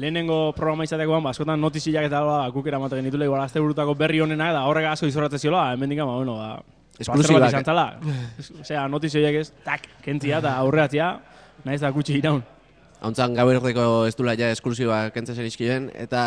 lehenengo 0.00 0.52
programa 0.56 0.86
izatekoan, 0.86 1.22
ba, 1.24 1.32
askotan 1.34 1.60
notiziak 1.60 2.06
eta 2.06 2.22
ba, 2.26 2.42
guk 2.54 2.68
eramaten 2.70 3.02
genitule, 3.02 3.26
igual, 3.26 3.42
azte 3.42 3.62
burutako 3.62 3.96
berri 3.98 4.20
honenak, 4.22 4.52
da 4.54 4.66
horrek 4.70 4.90
asko 4.92 5.10
izolatzeziola, 5.10 5.72
hemen 5.74 5.96
dikama, 5.96 6.16
bueno, 6.20 6.36
ba, 6.38 6.52
Esklusibak, 7.00 7.40
bazter 7.40 7.40
bat 7.40 7.46
eh? 7.46 7.52
izan 7.54 7.64
zala. 7.64 8.60
Osea, 8.60 8.86
notizioiek 8.92 9.38
ez, 9.40 9.46
tak, 9.64 9.86
kentzia 10.04 10.40
eta 10.42 10.52
aurreatzia, 10.60 11.14
nahiz 11.64 11.80
da 11.80 11.90
gutxi 11.94 12.18
iraun. 12.18 12.42
Hauntzan 13.00 13.32
gauerdeko 13.38 13.86
ez 14.04 14.12
dula 14.18 14.34
ja 14.36 14.50
esklusiba 14.52 15.06
kentzen 15.14 15.38
zen 15.38 15.48
izkien, 15.48 15.88
eta 15.96 16.22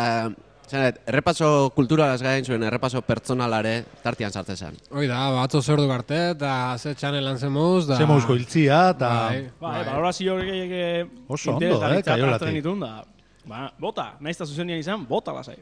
Zanet, 0.64 1.00
errepaso 1.10 1.48
kulturalaz 1.76 2.22
gain 2.24 2.44
zuen, 2.46 2.62
errepaso 2.64 3.02
pertsonalare 3.04 3.74
tartian 4.02 4.32
sartzen 4.32 4.56
zen. 4.56 4.78
Hoi 4.96 5.04
da, 5.10 5.18
batzo 5.34 5.60
zer 5.62 5.76
du 5.82 5.90
arte, 5.92 6.20
eta 6.32 6.52
ze 6.78 6.94
txanel 6.96 7.24
lan 7.28 7.38
zemuz, 7.38 7.84
da... 7.90 7.98
Ze 8.00 8.06
mouzko 8.08 8.36
hiltzia, 8.38 8.78
eta... 8.94 9.10
Bai, 9.28 9.42
Bai, 9.60 9.74
balorazio 9.90 10.38
horiek 10.38 10.72
eh, 10.72 11.04
Oso 11.28 11.56
ondo, 11.56 11.82
eh, 11.90 12.00
Kaiolatik. 12.06 12.56
ditun, 12.56 12.80
da, 12.80 13.04
ba, 13.44 13.66
bota, 13.78 14.14
nahiz 14.24 14.38
eta 14.38 14.48
zuzenian 14.48 14.80
izan, 14.80 15.04
bota 15.08 15.36
lasai. 15.36 15.58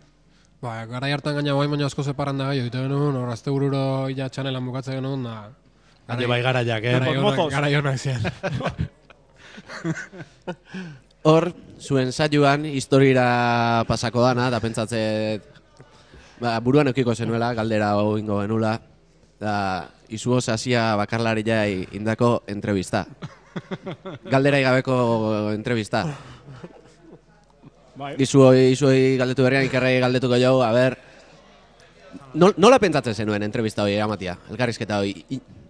Ba, 0.62 0.76
gara 0.86 1.10
hartan 1.10 1.34
gaina 1.40 1.58
guain 1.58 1.74
baina 1.74 1.90
asko 1.90 2.06
separan 2.06 2.38
da 2.38 2.52
gehiago, 2.52 2.70
ite 2.70 2.86
genuen, 2.86 3.18
hor 3.18 3.34
azte 3.34 3.50
bururo 3.50 3.84
ja 4.14 4.30
txanelan 4.30 4.70
bukatzen 4.70 5.00
genuen, 5.00 5.26
da... 5.26 5.36
Hale 6.12 6.26
bai 6.30 6.42
garaiak, 6.42 6.82
eh? 6.84 6.92
Garai 6.98 7.16
Mozos. 7.18 7.38
onak, 7.38 7.52
garai 7.56 7.74
onak 7.78 7.98
zian. 7.98 8.22
Hor, 11.22 11.52
zuen 11.78 12.10
saioan 12.10 12.64
historira 12.66 13.84
pasako 13.86 14.24
dana, 14.24 14.48
da 14.50 14.58
pentsatzet 14.58 15.44
ba, 16.42 16.56
buruan 16.58 16.90
eukiko 16.90 17.14
zenuela, 17.14 17.52
galdera 17.54 17.92
hau 17.94 18.16
ingo 18.18 18.40
genula, 18.42 18.74
da 19.38 19.54
izuo 20.10 20.40
sasia 20.42 20.96
bakarlari 20.98 21.46
jai 21.46 21.86
indako 21.94 22.42
entrevista. 22.50 23.06
Galdera 24.32 24.58
gabeko 24.64 24.96
entrevista. 25.54 26.04
Bai. 27.94 28.14
Izuoi, 28.24 28.72
izuoi 28.72 29.16
galdetu 29.20 29.44
berrian, 29.46 29.66
ikerrei 29.68 29.98
galdetuko 30.02 30.38
jau, 30.40 30.56
a 30.64 30.72
ber... 30.74 30.98
Nol, 32.34 32.54
nola 32.56 32.78
pentsatzen 32.80 33.14
zenuen 33.14 33.44
entrevista 33.44 33.84
hori 33.84 33.98
amatia? 34.00 34.34
Elkarrizketa 34.50 34.98
hori, 35.04 35.12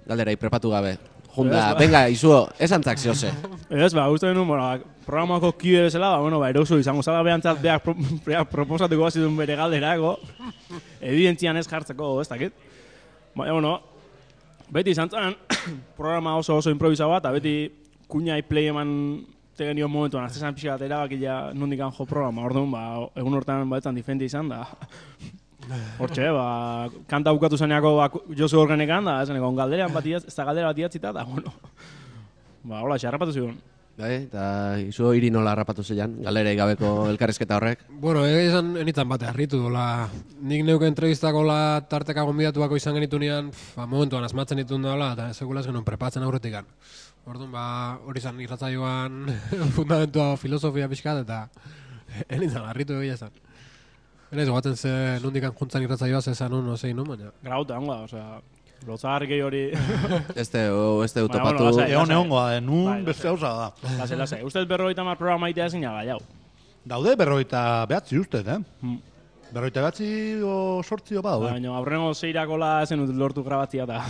galderai 0.07 0.37
prepatu 0.39 0.71
gabe. 0.73 0.97
Junda, 1.33 1.73
ba. 1.73 1.79
venga, 1.81 2.03
izuo, 2.13 2.43
esantzak 2.61 2.99
ziose. 3.01 3.31
Ez, 3.71 3.93
ba, 3.97 4.05
uste 4.13 4.29
genuen, 4.29 4.49
bueno, 4.49 4.67
programako 5.07 5.55
kide 5.57 5.87
bezala, 5.87 6.11
ba, 6.13 6.21
bueno, 6.21 6.39
ba, 6.43 6.51
eroso 6.53 6.77
izango 6.79 7.03
zala 7.03 7.23
behantzat 7.25 7.63
beak, 7.63 7.87
pro, 7.87 7.95
beak 8.27 8.51
proposatuko 8.53 9.07
bazitun 9.07 9.39
bere 9.39 9.57
galderako, 9.57 10.19
evidentzian 11.01 11.57
ez 11.57 11.65
jartzeko, 11.71 12.13
ez 12.21 12.29
dakit. 12.29 12.53
Baina, 13.35 13.57
bueno, 13.57 13.73
beti 14.73 14.93
izan 14.93 15.09
zen, 15.09 15.39
programa 16.01 16.37
oso 16.37 16.59
oso 16.61 16.75
improvisagoa, 16.75 17.23
eta 17.25 17.33
beti 17.33 17.57
kuñai 18.13 18.43
play 18.45 18.69
eman 18.69 18.91
tegen 19.57 19.77
nion 19.77 19.93
momentuan, 19.93 20.29
azte 20.29 20.41
zan 20.41 20.53
pixka 20.57 20.77
bat 20.77 20.85
erabakila 20.85 21.39
nondik 21.57 21.81
jo 21.81 22.05
programa, 22.05 22.45
orduan, 22.45 22.69
ba, 22.73 22.85
egun 23.17 23.41
hortan 23.41 23.73
baetan 23.73 23.97
difendi 23.97 24.29
izan, 24.29 24.53
da, 24.53 24.67
Hortxe, 26.03 26.29
ba, 26.35 26.47
kanta 27.11 27.33
bukatu 27.35 27.59
zeneako 27.59 27.97
ba, 27.97 28.09
Josu 28.37 28.61
Organekan, 28.61 29.05
da, 29.07 29.21
zeneko, 29.27 29.53
galderean 29.57 29.93
bat 29.95 30.07
idatz, 30.07 30.25
ez 30.27 30.35
da 30.35 30.47
galdera 30.49 30.73
bat 30.73 30.81
idatzita, 30.81 31.13
da, 31.15 31.25
bueno, 31.29 31.53
ba, 32.65 32.83
hola, 32.83 32.99
xarrapatu 32.99 33.35
zigun. 33.35 33.61
Bai, 33.93 34.13
eta 34.25 34.43
izuo 34.81 35.11
hiri 35.13 35.29
nola 35.31 35.53
harrapatu 35.53 35.85
zeian, 35.85 36.15
galerei 36.25 36.55
gabeko 36.57 37.11
elkarrizketa 37.11 37.59
horrek. 37.59 37.83
Bueno, 38.01 38.23
egia 38.25 38.47
izan 38.49 38.71
enitan 38.81 39.09
bate 39.11 39.29
harritu, 39.29 39.61
la, 39.71 40.09
nik 40.41 40.65
neuke 40.65 40.89
entrevistako 40.89 41.43
la 41.45 41.61
tarteka 41.91 42.25
gonbidatuako 42.25 42.81
izan 42.81 42.97
genitu 42.97 43.21
nian, 43.21 43.53
ba, 43.77 43.87
momentuan 43.87 44.25
asmatzen 44.25 44.63
ditun 44.65 44.89
daula, 44.89 45.13
eta 45.13 45.29
sekulaz 45.37 45.67
genuen 45.69 45.85
prepatzen 45.85 46.25
aurretikan. 46.25 46.67
Orduan, 47.29 47.53
ba, 47.53 47.67
hori 48.09 48.25
izan 48.25 48.41
irratzaioan 48.43 49.29
fundamentua 49.77 50.33
filosofia 50.41 50.89
pixkat, 50.91 51.23
eta 51.27 51.45
enitan 52.39 52.65
harritu 52.73 52.97
egia 52.99 53.21
izan. 53.21 53.37
Era 54.33 54.45
gogatzen 54.49 54.77
ze 54.77 54.91
nondikan 55.21 55.53
juntzan 55.53 55.83
irratzaioa 55.85 56.23
ze 56.23 56.33
zanun, 56.35 56.65
no 56.65 56.77
zein, 56.77 56.97
no, 56.97 57.05
baina. 57.05 57.31
Grauta, 57.45 57.77
honga, 57.77 57.99
osea, 58.07 58.39
lotzarriki 58.89 59.41
hori... 59.45 59.61
Este, 60.43 60.71
o, 60.71 61.05
este 61.05 61.23
utopatu. 61.23 61.59
bueno, 61.59 61.67
lasai, 61.71 61.91
Egon 61.93 62.09
lasai. 62.09 62.17
egongo 62.17 62.41
da, 62.41 62.61
nun 62.61 62.85
Bai, 62.89 63.03
beste 63.11 63.29
gauza 63.29 63.51
da. 63.59 63.69
Lasai, 63.99 64.19
lasai. 64.23 64.41
Ustez 64.49 64.65
berrogeita 64.71 65.05
mar 65.05 65.21
programa 65.21 65.51
itea 65.53 65.69
ezin 65.69 65.85
jaga, 65.85 66.07
jau. 66.09 66.19
Daude 66.89 67.13
berroita 67.21 67.85
behatzi 67.91 68.19
ustez, 68.19 68.43
eh? 68.49 68.59
Hmm. 68.81 68.97
Berroita 69.53 69.85
behatzi 69.85 70.09
o 70.49 70.57
sortzi 70.83 71.21
o 71.21 71.23
badaude. 71.23 71.53
Baina, 71.53 71.77
aurrengo 71.77 72.15
zeirakola 72.15 72.79
ezen 72.87 73.05
dut 73.05 73.15
lortu 73.15 73.45
grabatzia 73.45 73.85
eta... 73.85 74.01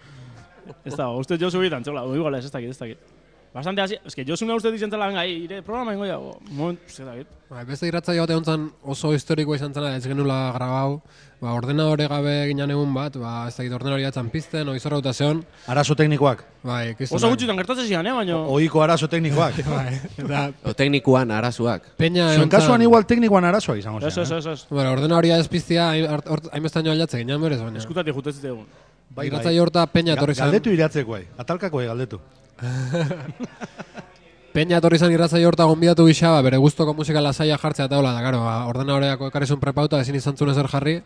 ez 0.88 0.96
da, 0.98 1.12
uste 1.14 1.38
Josu 1.38 1.62
bitan, 1.62 1.86
txola, 1.86 2.02
igual 2.10 2.40
ez, 2.40 2.48
ez 2.48 2.52
dakit, 2.52 2.74
ez 2.74 2.82
dakit. 2.82 3.13
Bastante 3.54 3.82
hasi, 3.82 3.94
es 4.04 4.16
que 4.16 4.24
Josuna 4.26 4.56
uste 4.56 4.72
ditzen 4.72 4.90
zela, 4.90 5.06
venga, 5.06 5.24
ire 5.30 5.62
programa 5.62 5.92
ingo 5.94 6.04
jago. 6.04 6.40
Moment, 6.50 6.80
ez 6.88 6.96
dakit. 7.06 7.26
Ba, 7.48 7.60
beste 7.62 7.86
irratzaio 7.86 8.24
bat 8.24 8.30
egon 8.34 8.44
zen 8.44 8.64
oso 8.82 9.12
historikoa 9.14 9.54
izan 9.60 9.72
zena, 9.72 9.92
ez 9.94 10.02
genula 10.10 10.50
grabau, 10.56 10.96
ba, 11.38 11.52
ordenadore 11.54 12.08
gabe 12.10 12.32
ginean 12.48 12.72
egun 12.74 12.90
bat, 12.96 13.14
ba, 13.22 13.44
ez 13.46 13.54
dakit 13.54 13.70
ordenadori 13.76 14.08
atzan 14.08 14.26
pizten, 14.32 14.66
oizorra 14.72 14.98
uta 14.98 15.12
zeon. 15.14 15.44
Arazo 15.70 15.94
teknikoak. 15.94 16.42
Bai, 16.66 16.96
kriston. 16.98 17.20
Oso 17.20 17.30
gutxitan 17.30 17.56
gertatzen 17.62 17.86
zian, 17.86 18.04
eh, 18.10 18.12
baina... 18.16 18.40
Oiko 18.56 18.82
arazo 18.82 19.06
teknikoak. 19.12 19.62
bai, 19.76 20.00
eta... 20.24 20.42
O 20.66 20.74
teknikuan 20.74 21.30
arazuak. 21.30 21.92
Peña 21.96 22.26
Zuen 22.32 22.40
egon 22.40 22.50
kasuan 22.58 22.82
igual 22.82 23.06
teknikoan 23.06 23.44
arazoa 23.52 23.78
izango 23.78 24.00
zen. 24.02 24.08
ez, 24.10 24.30
ez, 24.34 24.46
ez. 24.50 24.66
Bueno, 24.68 24.90
ordenadoria 24.98 25.38
ez 25.38 25.46
piztia, 25.46 25.92
hain- 25.92 26.10
hort- 26.10 26.26
hort- 26.26 26.50
hainbestaino 26.50 26.90
aldatze 26.90 27.22
ginean 27.22 27.40
berez, 27.46 27.60
baina. 27.62 27.78
Eskutatik 27.78 28.18
jutetzite 28.18 28.50
egun. 28.50 28.66
Bai, 29.14 29.28
Irratzaio 29.28 29.62
horta 29.62 29.86
Peña 29.86 30.16
etorri 30.18 30.34
zen. 30.34 30.48
Galdetu 30.48 30.72
iratzeko, 30.74 31.20
eh. 31.22 31.28
Atalkako, 31.38 31.84
eh, 31.84 31.86
galdetu. 31.86 32.18
Peña 34.54 34.78
etorri 34.78 35.00
zen 35.02 35.10
irratzaio 35.10 35.48
horta 35.50 35.66
gonbidatu 35.66 36.04
gisa, 36.06 36.30
ba, 36.30 36.42
bere 36.46 36.60
gustoko 36.62 36.94
musika 36.94 37.20
lasaia 37.20 37.58
jartzea 37.58 37.88
eta 37.88 37.98
hola, 37.98 38.12
da, 38.14 38.20
garo, 38.22 38.44
ba, 38.46 38.66
ordenadoreako 38.70 39.26
ekarrizun 39.32 39.58
prepauta, 39.58 39.98
ezin 40.04 40.14
izan 40.14 40.36
zuen 40.38 40.52
ezer 40.52 40.68
jarri, 40.70 41.00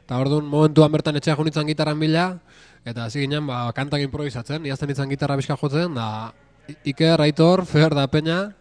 eta 0.00 0.16
orduan 0.22 0.48
momentuan 0.48 0.94
bertan 0.94 1.18
etxea 1.20 1.36
junitzen 1.36 1.68
gitarran 1.68 2.00
bila, 2.00 2.38
eta 2.88 3.04
hasi 3.04 3.20
ginen, 3.26 3.44
ba, 3.46 3.66
kantak 3.76 4.00
improvisatzen, 4.00 4.64
iazten 4.64 4.94
itzan 4.94 5.12
gitarra 5.12 5.36
bizka 5.36 5.58
jotzen, 5.60 5.92
da, 5.98 6.32
Iker, 6.88 7.20
Aitor, 7.20 7.66
Fer, 7.68 7.92
da 7.94 8.06
Peña, 8.08 8.54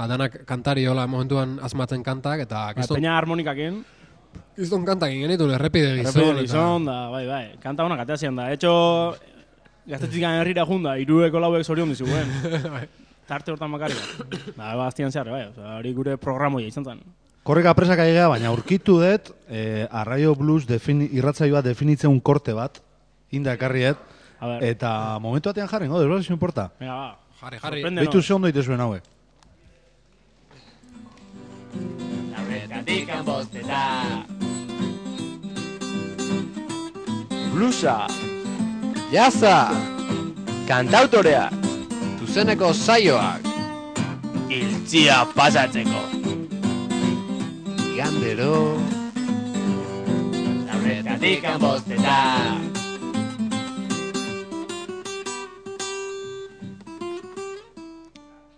danak 0.00 0.40
kantari 0.48 0.86
hola 0.88 1.04
momentuan 1.06 1.58
asmatzen 1.62 2.02
kantak, 2.02 2.40
eta 2.48 2.70
Ba, 2.70 2.74
kiston, 2.80 2.96
Peña 3.02 3.18
harmonikakin. 3.18 3.84
kiston 4.56 4.88
kantak 4.88 5.12
ingen 5.12 5.28
genituen, 5.28 5.52
errepide 5.58 5.92
gizon, 6.00 6.22
Errepide 6.22 6.48
gizon, 6.48 6.88
da, 6.88 7.10
bai, 7.12 7.26
bai. 7.28 7.44
Kanta 7.60 7.84
honak 7.84 8.00
ateazian 8.06 8.34
da. 8.40 8.48
Etxo, 8.56 8.72
gaztetzikan 9.86 10.38
herrira 10.40 10.64
junda, 10.68 10.96
irueko 10.98 11.40
lauek 11.40 11.64
zorion 11.64 11.88
dizuguen. 11.92 12.30
Bai. 12.76 12.86
Tarte 13.26 13.52
hortan 13.54 13.72
bakarrik. 13.72 14.00
Ba, 14.56 14.74
baztian 14.76 15.08
zehar, 15.12 15.30
bai. 15.32 15.46
Hori 15.78 15.94
gure 15.96 16.18
programoia 16.20 16.68
izan 16.68 16.84
zen. 16.84 16.98
Korreka 17.44 17.72
presak 17.76 18.02
aigea, 18.04 18.26
baina 18.28 18.50
aurkitu 18.50 18.98
dut, 19.00 19.30
eh, 19.48 19.86
Arraio 19.90 20.34
Blues 20.36 20.66
defini, 20.68 21.06
irratzaioa 21.12 21.62
definitzen 21.64 22.10
un 22.12 22.20
korte 22.20 22.52
bat, 22.52 22.82
inda 23.32 23.54
ekarriet, 23.56 23.96
A 24.40 24.46
ber. 24.46 24.64
eta 24.68 25.18
momentu 25.24 25.48
batean 25.48 25.68
jarri, 25.72 25.88
no? 25.88 25.98
Desbora, 26.00 26.22
si 26.22 26.32
importa. 26.36 26.70
Venga, 26.78 26.94
ba. 26.94 27.18
Jarri, 27.40 27.58
jarri. 27.64 27.82
Beitu 28.02 28.20
ze 28.22 28.34
ondo 28.34 28.48
itezuen 28.48 28.80
haue. 28.80 29.00
Lauretatik 32.36 33.08
anbosteta. 33.08 33.82
Blusa. 37.54 38.06
Jaza, 39.14 39.70
Kantautorea. 40.66 41.46
zuzeneko 42.18 42.72
zaioak, 42.74 43.44
Iltzia 44.50 45.18
pasatzeko. 45.36 46.00
igandero, 47.94 48.56
Lauretatik 50.66 51.44
anbosteta. 51.44 52.16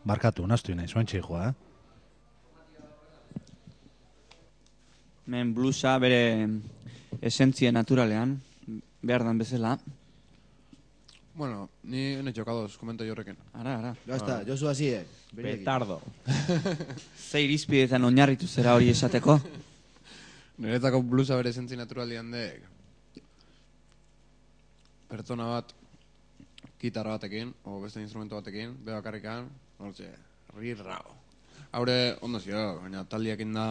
Barkatu, 0.06 0.46
naztu 0.46 0.72
nahi, 0.74 0.88
zuen 0.88 1.04
txeikoa, 1.06 1.50
eh? 1.50 1.54
Men 5.26 5.52
bluesa 5.52 5.98
bere 5.98 6.48
esentzia 7.20 7.72
naturalean, 7.76 8.38
behar 9.02 9.28
dan 9.28 9.36
bezala. 9.44 9.76
Bueno, 11.36 11.68
ni 11.82 12.14
ene 12.16 12.32
jokadoz, 12.32 12.78
komento 12.80 13.04
jorrekin. 13.04 13.36
Ara, 13.52 13.78
ara. 13.78 13.96
Ya 14.06 14.16
está, 14.16 14.42
Josu 14.46 14.68
hasiek. 14.68 15.06
Petardo. 15.36 16.00
Ze 17.30 17.42
irizpidetan 17.44 18.04
oinarritu 18.08 18.46
zera 18.48 18.72
hori 18.74 18.88
esateko? 18.88 19.34
Niretzako 20.64 21.02
blusa 21.04 21.36
bere 21.36 21.52
zentzi 21.52 21.76
naturalian 21.76 22.30
dek. 22.32 22.62
Pertsona 25.10 25.50
bat, 25.50 25.74
gitarra 26.80 27.18
batekin, 27.18 27.52
o 27.64 27.82
beste 27.82 28.00
instrumento 28.00 28.40
batekin, 28.40 28.72
be 28.86 28.94
bakarrikan, 28.96 29.50
hortxe, 29.78 30.08
rirrao. 30.56 31.12
Haure, 31.76 32.16
ondo 32.24 32.40
zio, 32.40 32.62
baina 32.80 33.04
taldiakin 33.04 33.52
da, 33.52 33.66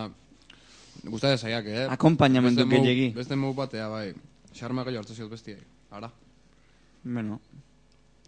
guztatzen 1.02 1.42
zaiak, 1.50 1.66
eh? 1.66 1.88
Akompainamendu 1.98 2.68
gehiegi. 2.70 3.10
Beste 3.18 3.36
modu 3.36 3.58
batea, 3.58 3.90
bai. 3.90 4.14
Xarma 4.54 4.86
gehiago 4.86 5.02
hartu 5.02 5.18
ziot 5.18 5.34
bestiai, 5.34 5.66
ara. 5.90 6.12
Bueno. 7.06 7.40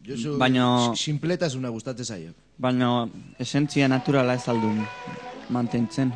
Josu, 0.05 0.37
Baina- 0.37 0.93
si- 0.95 1.03
sinpletasuna 1.09 1.69
gustatzen 1.73 2.05
zaio. 2.05 2.31
Baina 2.57 3.07
esentzia 3.39 3.87
naturala 3.89 4.35
ez 4.37 4.47
aldun 4.47 4.83
mantentzen. 5.49 6.13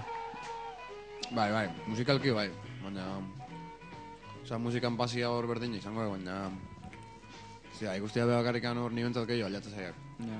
Bai, 1.32 1.50
bai, 1.52 1.68
musikalki 1.88 2.32
bai, 2.32 2.50
baina... 2.84 3.06
Osa, 4.44 4.58
musikan 4.60 4.98
pasia 4.98 5.30
hor 5.32 5.48
berdina 5.48 5.78
izango, 5.78 6.06
baina... 6.12 6.50
Zia, 7.80 7.96
ikustia 7.98 8.26
be 8.30 8.36
bakarrikan 8.36 8.78
hor 8.78 8.92
ni 8.94 9.04
bentsat 9.04 9.26
gehiago 9.28 9.48
aliatze 9.50 9.72
zaiak. 9.74 9.96
Ja. 10.20 10.40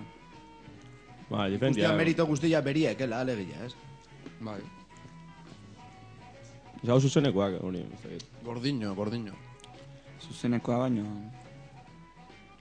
Ba, 1.32 1.48
Guztia 1.50 1.94
merito 1.96 2.26
guztia 2.28 2.62
beriek, 2.62 3.00
ela, 3.02 3.22
alegia, 3.24 3.66
ez? 3.66 3.74
Bai. 4.42 4.60
Zau 6.86 7.00
zuzenekoak, 7.00 7.60
dakit. 7.62 8.26
Gordino, 8.44 8.94
gordino. 8.96 9.34
Zuzenekoa 10.28 10.78
baino 10.86 11.06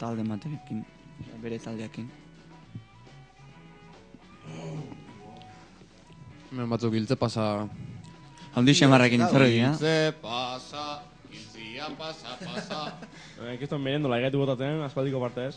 talde 0.00 0.24
materekin, 0.24 0.80
bere 1.42 1.58
taldeakin. 1.60 2.08
Hemen 6.50 6.70
batzuk 6.72 6.96
hiltze 6.96 7.16
pasa... 7.20 7.44
Handi 8.56 8.72
xamarrekin 8.74 9.22
itzarri, 9.22 9.60
ha? 9.62 9.74
Hiltze 9.74 9.92
pasa, 10.22 10.86
hiltzia 11.30 11.92
pasa, 11.98 12.38
pasa... 12.46 12.80
Eh, 13.40 13.54
Kiston 13.56 13.80
berendola 13.80 14.18
egaitu 14.20 14.36
botatzen, 14.36 14.82
aspaldiko 14.84 15.16
partez. 15.22 15.54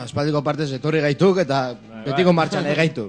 Aspaldiko 0.00 0.40
partez 0.42 0.66
etorri 0.74 0.98
gaituk 1.04 1.38
eta 1.38 1.60
betiko 2.02 2.32
bai. 2.32 2.38
martxan 2.40 2.66
egaitu. 2.72 3.04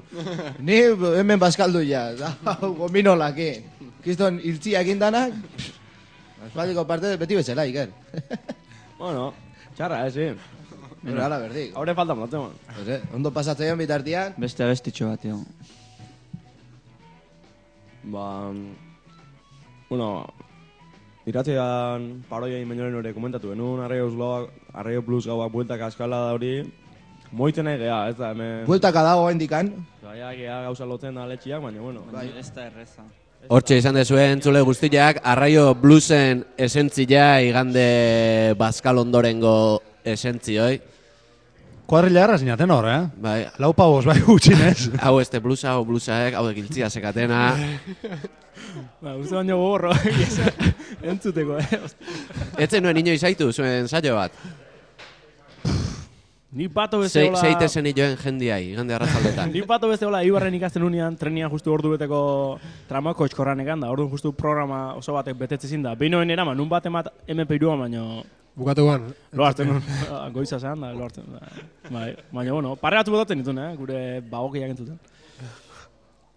Ni 0.62 0.78
hemen 1.18 1.42
bazkaldu 1.42 1.82
ja, 1.82 2.04
da, 2.20 2.36
gominolakin. 2.62 3.66
Kiston 4.06 4.38
hiltziak 4.46 4.92
indanak, 4.94 5.34
aspaldiko 6.52 6.86
partez 6.86 7.16
beti 7.18 7.40
bezala, 7.40 7.66
Iker. 7.66 7.90
Bueno, 9.00 9.32
txarra, 9.78 10.08
eh, 10.08 10.12
sí. 10.12 10.28
Pero 11.04 11.24
ala 11.24 11.38
berdik. 11.40 11.76
Haure 11.78 11.94
falta 11.96 12.16
molatzen, 12.18 12.42
man. 12.42 12.52
Pues, 12.76 12.88
eh, 12.98 13.02
ondo 13.16 13.32
pasatzeion 13.32 13.78
bitartian. 13.80 14.34
Beste 14.38 14.64
abestitxo 14.66 15.08
bat, 15.12 15.24
jo. 15.24 15.38
Ba, 18.08 18.52
bueno, 19.90 20.10
iratzean 21.28 22.24
paroia 22.30 22.60
imenoren 22.64 22.96
hori 22.96 23.14
komentatu 23.14 23.52
genuen, 23.52 23.84
Blues- 24.16 24.50
Arraio 24.74 25.02
Plus 25.06 25.26
gaua 25.28 25.48
bueltaka 25.50 25.88
eskala 25.92 26.18
da 26.28 26.34
hori, 26.34 26.52
moiten 27.32 27.68
egea, 27.68 28.08
ez 28.10 28.18
da, 28.18 28.32
hemen... 28.32 28.66
Bueltaka 28.66 29.04
dago 29.04 29.30
hendikan. 29.30 29.74
Gaia, 30.04 30.32
gea 30.38 30.62
gauza 30.64 30.86
lotzen 30.86 31.16
da 31.16 31.26
letxiak, 31.28 31.62
baina, 31.62 31.82
bueno. 31.82 32.04
Bai. 32.14 32.30
Ez 32.40 32.54
da 32.56 32.68
erreza. 32.68 33.04
Hortxe 33.48 33.78
izan 33.80 33.96
dezuen, 33.96 34.34
entzule 34.36 34.60
guztiak, 34.66 35.22
arraio 35.24 35.70
bluesen 35.80 36.44
esentzia 36.60 37.40
igande 37.46 37.86
bazkal 38.60 39.00
ondorengo 39.06 39.54
esentzioi. 40.04 40.82
Kuadrilla 41.88 42.26
erra 42.26 42.36
zinaten 42.36 42.72
hor, 42.76 42.90
eh? 42.92 43.00
Bai. 43.24 43.38
Lau 43.64 43.72
pavos, 43.78 44.04
bai, 44.10 44.18
gutxinez. 44.26 44.90
hau 45.06 45.22
este 45.22 45.40
blusa, 45.40 45.78
hau 45.78 45.86
blusaek, 45.88 46.36
hau 46.36 46.50
ekiltzia 46.52 46.90
sekatena. 46.92 47.46
Ba, 49.02 49.14
uste 49.16 49.38
baino 49.38 49.56
gogorro, 49.56 49.94
entzuteko, 51.14 51.60
eh? 51.62 51.80
Etzen 52.66 52.84
nuen 52.84 52.98
inoiz 53.00 53.22
zaitu 53.22 53.52
zuen 53.54 53.88
saio 53.88 54.18
bat. 54.18 54.34
Ni 56.52 56.70
pato 56.70 57.00
beste 57.00 57.20
Sei, 57.20 57.28
hola... 57.28 57.40
seite 57.44 57.68
zen 57.68 57.90
joen 57.92 58.16
jendiai, 58.22 58.70
igande 58.72 58.96
arratzaldetan. 58.96 59.52
Ni 59.56 59.62
pato 59.68 59.90
beste 59.92 60.06
hola, 60.08 60.22
Ibarren 60.24 60.54
ikasten 60.56 60.84
unean, 60.88 61.18
trenia 61.20 61.50
justu 61.52 61.74
ordu 61.74 61.92
beteko 61.98 62.20
tramako 62.88 63.26
etxkorran 63.28 63.60
egan 63.60 63.84
da, 63.84 63.90
orduan 63.92 64.08
justu 64.14 64.32
programa 64.32 64.94
oso 64.96 65.12
batek 65.18 65.36
betetze 65.36 65.68
zin 65.68 65.84
da. 65.84 65.92
Beinoen 66.00 66.32
eraman, 66.32 66.56
nun 66.58 66.70
bat 66.72 66.86
emat 66.88 67.12
MP2 67.28 67.74
baino... 67.84 68.24
Bukatu 68.58 68.86
guan. 68.88 69.10
Lo 69.38 69.46
hartzen 69.46 69.68
nun, 69.70 69.84
goiza 70.34 70.58
zean 70.58 70.82
da, 70.82 70.94
lo 70.96 71.04
hartzen. 71.06 71.28
Bai, 71.92 72.14
baina, 72.32 72.54
bueno, 72.54 72.76
parreatu 72.80 73.12
botatzen 73.14 73.44
ditun, 73.44 73.60
eh, 73.62 73.74
gure 73.78 74.00
bagokiak 74.32 74.72
entzuten. 74.72 74.96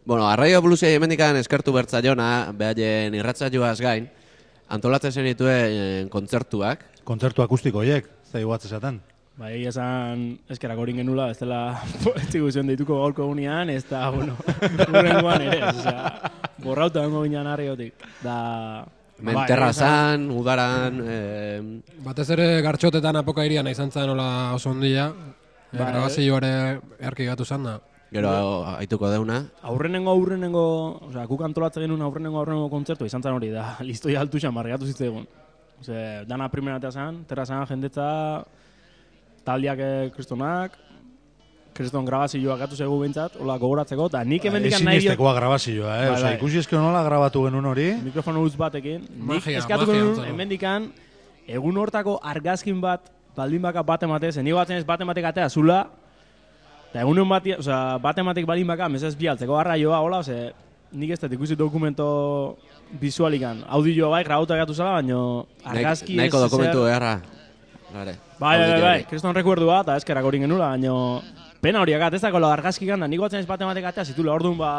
Bueno, 0.05 0.27
arraio 0.27 0.59
blusei 0.64 0.90
hemendikan 0.96 1.38
eskertu 1.38 1.73
bertzaiona, 1.77 2.51
behaien 2.59 3.14
irratzaioaz 3.14 3.79
gain, 3.81 4.11
antolatzen 4.68 5.14
zen 5.14 5.31
dituen 5.31 6.11
kontzertuak. 6.11 6.85
Kontzertu 7.07 7.46
akustiko 7.46 7.87
hiek, 7.87 8.11
zai 8.27 8.42
guatz 8.42 8.64
esaten. 8.66 8.99
Bai, 9.40 9.55
egia 9.57 9.70
esan 9.72 10.24
eskerak 10.53 10.76
horin 10.83 10.98
genula, 11.00 11.31
ez 11.33 11.38
dela 11.40 11.81
estiguzion 12.20 12.68
deituko 12.68 12.98
gaurko 13.00 13.24
gunean, 13.31 13.70
ez 13.72 13.87
da, 13.88 14.03
bueno, 14.12 14.35
urrengoan 14.85 15.44
ere, 15.46 15.62
osea, 15.70 16.31
borrauta 16.61 17.07
dengo 17.07 17.22
ginean 17.24 17.48
harriotik. 17.48 18.05
Da... 18.20 18.35
Menterrazan, 19.24 20.26
udaran... 20.33 21.00
Eh, 21.05 21.57
Batez 22.05 22.29
ere 22.37 22.50
gartxotetan 22.64 23.20
apoka 23.20 23.44
irian 23.48 23.68
izan 23.72 23.92
zen 23.92 24.12
hola 24.12 24.29
oso 24.57 24.74
ondia. 24.74 25.09
E, 25.70 25.79
Bai. 25.79 25.88
grabazioare 25.88 26.53
erki 27.09 27.29
gatu 27.29 27.44
zan 27.44 27.64
da. 27.68 27.79
Gero 28.12 28.31
aituko 28.74 29.09
deuna. 29.09 29.42
Aurrenengo 29.72 30.12
aurrenengo, 30.12 30.64
osea, 31.09 31.24
guk 31.29 31.44
antolatzen 31.48 31.87
genuen 31.87 32.05
aurrenengo 32.05 32.40
aurrenengo 32.40 32.68
kontzertu 32.72 33.09
izan 33.09 33.24
zen 33.24 33.37
hori 33.37 33.53
da, 33.57 33.70
listoi 33.88 34.20
altu 34.20 34.40
xan 34.40 34.57
marriatu 34.57 34.88
zitzaigun. 34.88 35.29
Ose, 35.81 36.00
dana 36.29 36.53
primera 36.53 36.81
eta 36.81 36.92
zen, 36.92 37.22
terrazan 37.29 37.64
jendetza, 37.68 38.09
taldiak 39.44 39.79
eh, 39.79 40.11
kristonak, 40.14 40.76
kriston 41.74 42.05
grabazioak 42.05 42.59
gatu 42.61 42.76
zegu 42.76 42.98
bintzat, 43.00 43.37
hola 43.40 43.57
gogoratzeko, 43.61 44.09
eta 44.11 44.22
nik 44.26 44.44
hemen 44.44 44.64
dikan 44.66 44.85
nahi 44.85 44.98
diot... 44.98 45.07
Ezinestekoa 45.07 45.35
grabazioa, 45.38 45.94
eh? 46.03 46.11
Bai, 46.12 46.22
bai. 46.24 46.33
ikusi 46.37 46.61
eske 46.61 46.76
nola 46.76 47.03
grabatu 47.07 47.46
genuen 47.46 47.70
hori. 47.70 47.87
Mikrofono 48.05 48.42
utz 48.44 48.57
batekin, 48.61 49.07
nik 49.31 49.46
eskatuko 49.55 49.92
magia 49.92 50.03
nuen, 50.03 50.12
antzeko. 50.12 50.29
hemen 50.29 50.53
dikan, 50.53 50.90
egun 51.48 51.81
hortako 51.81 52.18
argazkin 52.33 52.81
bat, 52.83 53.09
baldin 53.37 53.62
baka 53.64 53.85
bat 53.87 54.03
emate, 54.05 54.33
zen 54.33 54.50
batzen 54.55 54.81
ez 54.81 54.87
bat 54.87 55.00
ematek 55.07 55.31
atea 55.33 55.48
zula, 55.48 55.85
eta 56.90 57.05
egun 57.07 57.22
bat, 57.29 57.46
osea, 57.59 57.98
bat 58.03 58.18
ematek 58.18 58.48
baldin 58.50 58.66
baka, 58.74 58.88
mesez 58.92 59.14
bialtzeko 59.16 59.57
arraioa, 59.57 60.00
hola, 60.05 60.22
ze, 60.22 60.50
nik 60.92 61.14
ez 61.14 61.20
dut 61.22 61.33
ikusi 61.38 61.57
dokumento 61.57 62.59
bizualikan, 63.00 63.64
audioa 63.68 64.11
bai, 64.11 64.24
grabauta 64.26 64.59
gatu 64.59 64.74
zala, 64.74 64.98
baino 64.98 65.46
argazki 65.64 66.18
Naiko 66.18 66.42
ez 66.42 66.50
dokumentu 66.50 66.83
zer- 66.83 66.90
beharra. 66.90 68.18
Bai, 68.40 68.57
bai, 68.57 68.68
bai, 68.70 68.81
bai, 68.81 68.96
hori. 68.96 69.07
kriston 69.11 69.35
rekordua 69.37 69.83
eta 69.85 69.98
eskerak 70.00 70.24
hori 70.24 70.38
genula, 70.40 70.70
baino 70.72 70.94
pena 71.61 71.83
horiak 71.85 72.07
at, 72.07 72.14
ez 72.16 72.22
dago 72.24 72.40
argazki 72.48 72.87
ganda, 72.88 73.05
nik 73.07 73.20
batzen 73.20 73.42
ez 73.42 73.48
bat 73.48 73.61
ematek 73.61 73.90
atea 73.90 74.05
zitula, 74.09 74.33
orduan 74.33 74.57
ba, 74.57 74.70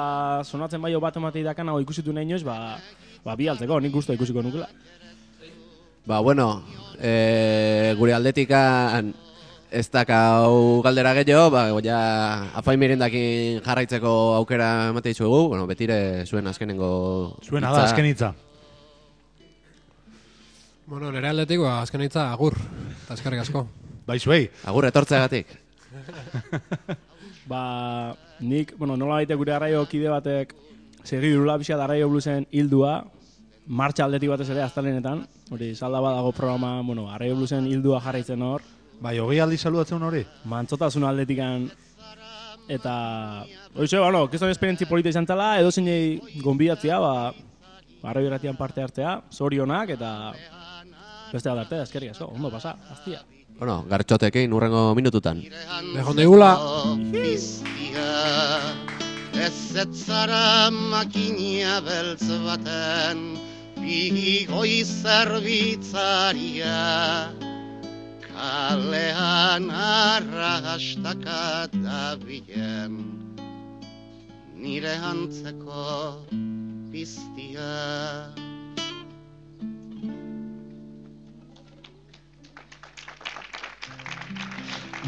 sonatzen 0.42 0.82
bai 0.82 0.96
bat 0.98 1.20
ematei 1.22 1.44
dakan, 1.46 1.70
hau 1.70 1.80
ikusitu 1.84 2.12
nahi 2.12 2.26
inoiz, 2.26 2.42
ba, 2.42 2.80
ba 3.24 3.36
bi 3.38 3.52
altzeko, 3.54 3.80
nik 3.80 3.94
gustu 3.94 4.18
ikusiko 4.18 4.42
nukela. 4.42 4.66
Ba, 6.10 6.24
bueno, 6.26 6.64
e, 6.98 7.94
gure 8.00 8.18
aldetikan 8.18 9.14
ez 9.70 9.88
dakau 9.94 10.82
galdera 10.82 11.14
gehiago, 11.22 11.52
ba, 11.54 11.68
ja, 11.86 12.00
afain 12.58 12.82
mirendakin 12.82 13.62
jarraitzeko 13.62 14.34
aukera 14.42 14.90
emate 14.90 15.14
dizuegu, 15.14 15.50
bueno, 15.54 15.70
betire 15.70 16.26
zuen 16.26 16.50
azkenengo 16.50 17.38
Zuena 17.46 17.70
da, 17.70 17.86
azken 17.86 18.10
hitza. 18.10 18.34
Bueno, 20.92 21.08
nire 21.08 21.30
aldetik, 21.30 21.62
ba, 21.64 21.78
azken 21.86 22.02
hitza, 22.04 22.26
agur. 22.34 22.58
Eta 23.06 23.16
eskerrik 23.16 23.40
asko. 23.46 23.62
Bai, 24.04 24.18
zuei. 24.20 24.50
Agur 24.68 24.90
etortzeagatik. 24.90 25.48
Ba, 27.52 27.62
nik, 28.44 28.74
bueno, 28.76 28.98
nola 29.00 29.22
baite 29.22 29.38
gure 29.40 29.54
arraio 29.56 29.86
kide 29.88 30.12
batek 30.12 30.52
segi 31.08 31.32
durula 31.32 31.56
pixka 31.62 31.78
da 31.80 31.86
arraio 31.88 32.10
bluesen 32.12 32.44
hildua, 32.52 32.98
martxa 33.68 34.04
aldetik 34.04 34.34
batez 34.34 34.50
ere 34.52 34.66
aztalenetan, 34.66 35.24
hori 35.50 35.72
salda 35.76 36.04
badago 36.04 36.36
programa, 36.36 36.74
bueno, 36.84 37.08
arraio 37.10 37.40
bluesen 37.40 37.72
hildua 37.72 38.04
jarraitzen 38.04 38.44
hor. 38.44 38.68
Bai, 39.00 39.18
hogei 39.24 39.40
aldi 39.40 39.58
saludatzen 39.58 40.04
hori? 40.04 40.26
Mantzotasun 40.44 41.08
aldetikan, 41.08 41.70
eta, 42.68 42.96
hoize, 43.74 43.98
bueno, 43.98 44.26
kiston 44.32 44.52
esperientzi 44.52 44.92
polita 44.92 45.16
izan 45.16 45.28
zela, 45.28 45.54
edo 45.60 45.72
zinei 45.72 46.20
gonbidatzea, 46.44 47.00
ba, 47.00 47.16
arraio 48.12 48.28
irratian 48.28 48.60
parte 48.60 48.84
hartzea, 48.84 49.22
zorionak, 49.32 49.96
eta 49.96 50.12
beste 51.32 51.50
bat 51.50 51.60
arte, 51.66 51.82
eskerrik 51.86 52.12
asko, 52.12 52.26
ondo 52.36 52.50
pasa, 52.52 52.76
aztia. 52.92 53.22
Bueno, 53.62 53.86
gartxotekin 53.88 54.54
urrengo 54.58 54.96
minututan. 54.98 55.42
Dejon 55.94 56.16
deigula. 56.18 56.58
Biztia, 57.14 58.14
ez 59.38 59.76
etzara 59.84 60.72
makina 60.72 61.76
beltz 61.86 62.28
baten, 62.48 63.38
bigoi 63.78 64.84
zerbitzaria. 64.84 66.80
Kalean 68.32 69.70
arrastaka 69.70 71.68
dabilen, 71.78 72.94
nire 74.58 74.96
antzeko 75.14 76.26
biztia. 76.90 77.70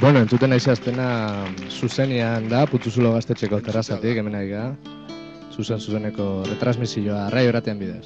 Bueno, 0.03 0.19
entzuten 0.19 0.51
naiz 0.51 0.65
aztena 0.67 1.05
zuzenian 1.71 2.49
da, 2.51 2.65
putzuzulo 2.67 3.13
gaztetxeko 3.13 3.61
terrazatik, 3.63 4.19
hemen 4.19 4.35
ari. 4.35 4.51
Zuzen 5.55 5.79
zuzeneko 5.79 6.27
retransmisioa, 6.49 7.29
raio 7.31 7.53
eratean 7.53 7.79
bidez. 7.79 8.03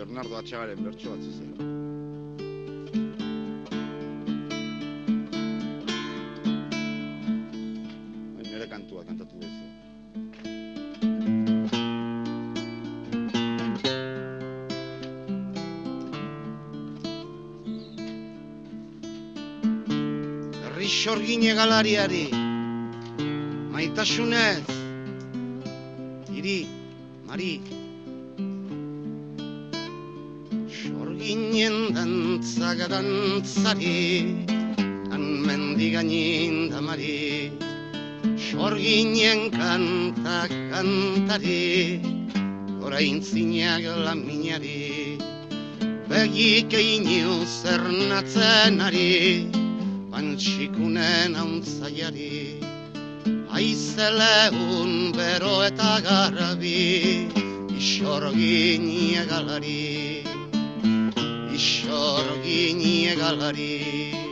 Bernardo 0.00 0.40
Atxagaren 0.40 0.84
bertso 0.88 1.12
bat 1.12 1.28
zuzera. 1.28 1.75
Herri 21.26 21.34
sorgine 21.34 21.54
galariari, 21.58 22.30
maitasunez, 23.74 24.62
Mari, 26.30 26.58
Mari. 27.26 27.60
Sorginen 30.70 31.90
dantzak 31.96 32.78
dantzari 32.86 34.46
Han 35.10 35.24
mendiganin 35.42 36.70
damari. 36.70 37.50
Sorginen 38.38 39.50
kantak 39.50 40.54
kantari 40.70 41.98
Orain 42.86 43.18
zinak 43.18 43.82
laminari. 43.82 45.18
Begik 46.06 46.70
einu 46.70 47.42
zernatzen 47.42 48.78
ari 48.78 49.55
Pantxikunen 50.16 51.34
hauntzaiari 51.36 52.56
Aizeleun 53.58 55.12
bero 55.12 55.50
eta 55.66 55.90
garbi 56.06 57.28
Isorgin 57.76 58.86
egalari 59.20 60.24
Isorgin 61.58 62.80
egalari 63.12 64.25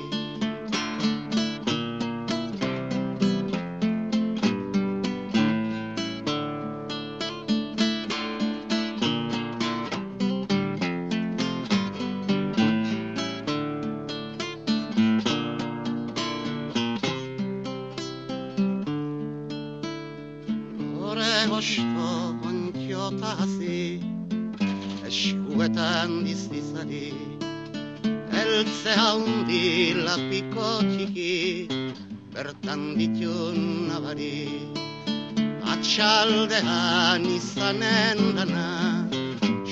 Atxaldean 36.55 37.25
izanen 37.35 38.19
dana 38.37 38.69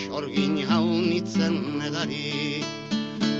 Sorgin 0.02 0.54
haunitzen 0.66 1.78
edari 1.78 2.58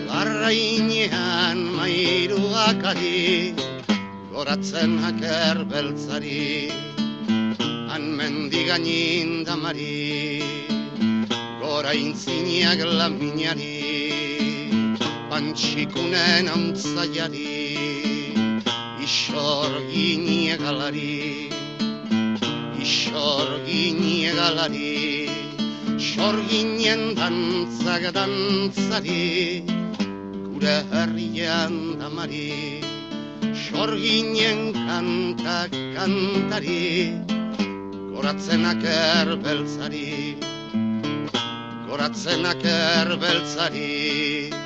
Larrainean 0.07 1.59
mairuak 1.78 2.85
ari 2.92 3.50
Goratzen 4.31 4.94
haker 5.02 5.64
beltzari 5.72 6.70
Han 7.90 8.05
mendiganin 8.18 9.42
damari 9.44 10.38
Gora 11.59 11.98
intzineak 11.98 12.78
laminari 12.98 13.74
Pantxikunen 15.31 16.46
hauntzaiari 16.46 17.59
Isorgin 19.02 20.31
egalari 20.55 21.62
Isorgin 22.83 23.99
egalari 24.27 25.31
Sorginen 26.03 27.14
dantzak 27.14 28.09
dantzari 28.16 29.62
Gure 30.51 30.75
herrian 30.90 31.77
damari. 32.01 32.83
Sorginen 33.55 34.75
kantak 34.75 35.71
kantari 35.95 37.14
Goratzenak 38.11 38.83
erbeltzari 38.83 40.35
Goratzenak 41.87 42.66
erbeltzari 42.66 44.62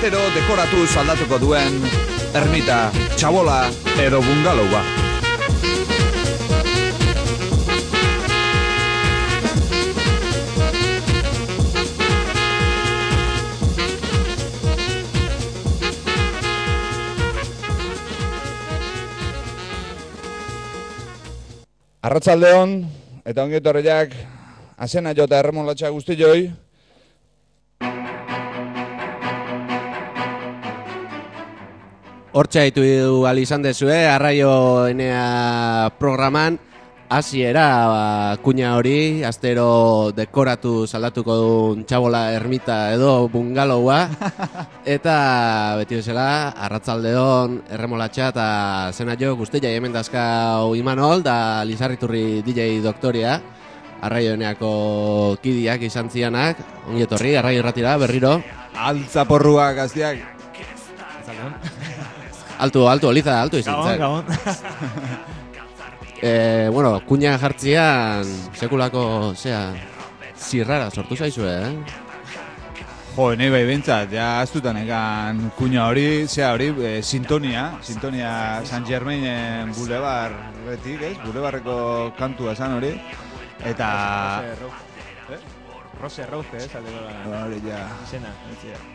Astero 0.00 0.20
dekoratu 0.32 0.78
aldatuko 0.96 1.36
duen 1.36 1.74
ermita, 2.32 2.76
txabola 3.20 3.66
edo 4.00 4.22
bungalowa. 4.24 4.80
Arratzaldeon, 22.00 22.72
eta 23.28 23.44
ongi 23.44 23.60
etorriak, 23.60 24.16
azena 24.80 25.12
jota 25.12 25.44
erremolatxa 25.44 25.92
guzti 25.92 26.16
joi, 26.16 26.48
Hortxe 32.30 32.60
haitu 32.62 32.82
al 33.26 33.40
izan 33.42 33.64
dezue, 33.64 34.06
arraio 34.06 34.86
enea 34.86 35.90
programan, 35.98 36.60
hasiera 37.10 37.64
ba, 37.90 38.36
kuña 38.38 38.76
hori, 38.78 39.24
astero 39.26 40.12
dekoratu 40.14 40.86
saldatuko 40.86 41.34
duen 41.40 41.82
txabola 41.90 42.30
ermita 42.36 42.94
edo 42.94 43.26
bungalowa, 43.26 43.98
eta 44.94 45.16
beti 45.82 45.98
bezala, 45.98 46.54
arratzaldeon, 46.54 47.64
erremolatxa 47.74 48.30
eta 48.30 48.48
zena 48.94 49.18
jo 49.18 49.34
guztia 49.34 49.74
hemen 49.74 49.90
dazkau 49.90 50.76
Imanol, 50.78 51.26
da 51.26 51.66
Lizarriturri 51.66 52.44
DJ 52.46 52.78
doktoria, 52.86 53.40
arraio 54.06 54.38
eneako 54.38 55.36
kidiak 55.42 55.82
izan 55.82 56.14
zianak, 56.14 56.62
ongi 56.86 57.10
etorri, 57.10 57.34
arraio 57.34 57.66
erratira, 57.66 57.98
berriro. 57.98 58.38
altzaporruak 58.78 59.82
gaztiak. 59.82 60.38
Alto, 62.60 62.88
alto, 62.90 63.10
Liza, 63.12 63.40
alto 63.40 63.56
izan 63.58 63.74
Gabon, 63.74 63.88
zen. 63.90 63.98
gabon. 63.98 64.24
Eh, 66.22 66.68
bueno, 66.70 67.00
kuña 67.08 67.38
jartzian 67.40 68.28
sekulako, 68.52 69.32
zea, 69.34 69.72
zirrara 70.36 70.90
sortu 70.90 71.16
zaizue, 71.16 71.48
eh? 71.48 71.70
Jo, 73.14 73.30
nahi 73.40 73.48
bai 73.54 73.62
bentsat, 73.64 74.12
ja 74.12 74.26
astutan 74.42 74.76
egan 74.82 75.40
kuña 75.56 75.86
hori, 75.88 76.26
zea 76.28 76.50
hori, 76.52 76.68
e, 76.84 76.90
sintonia, 77.02 77.64
sintonia 77.80 78.60
San 78.68 78.84
Germainen 78.84 79.72
Boulevard 79.72 80.36
betik, 80.68 81.00
ez? 81.08 81.16
Boulevardeko 81.24 82.12
kantua 82.20 82.52
esan 82.52 82.76
hori. 82.76 82.92
Eta... 83.64 83.88
Rose 86.00 86.24
Rose, 86.26 86.56
eh, 86.56 86.66
zateko 86.66 87.00
la... 87.04 87.42
Hori, 87.44 87.60
ja. 87.68 87.84
Izena. 88.06 88.30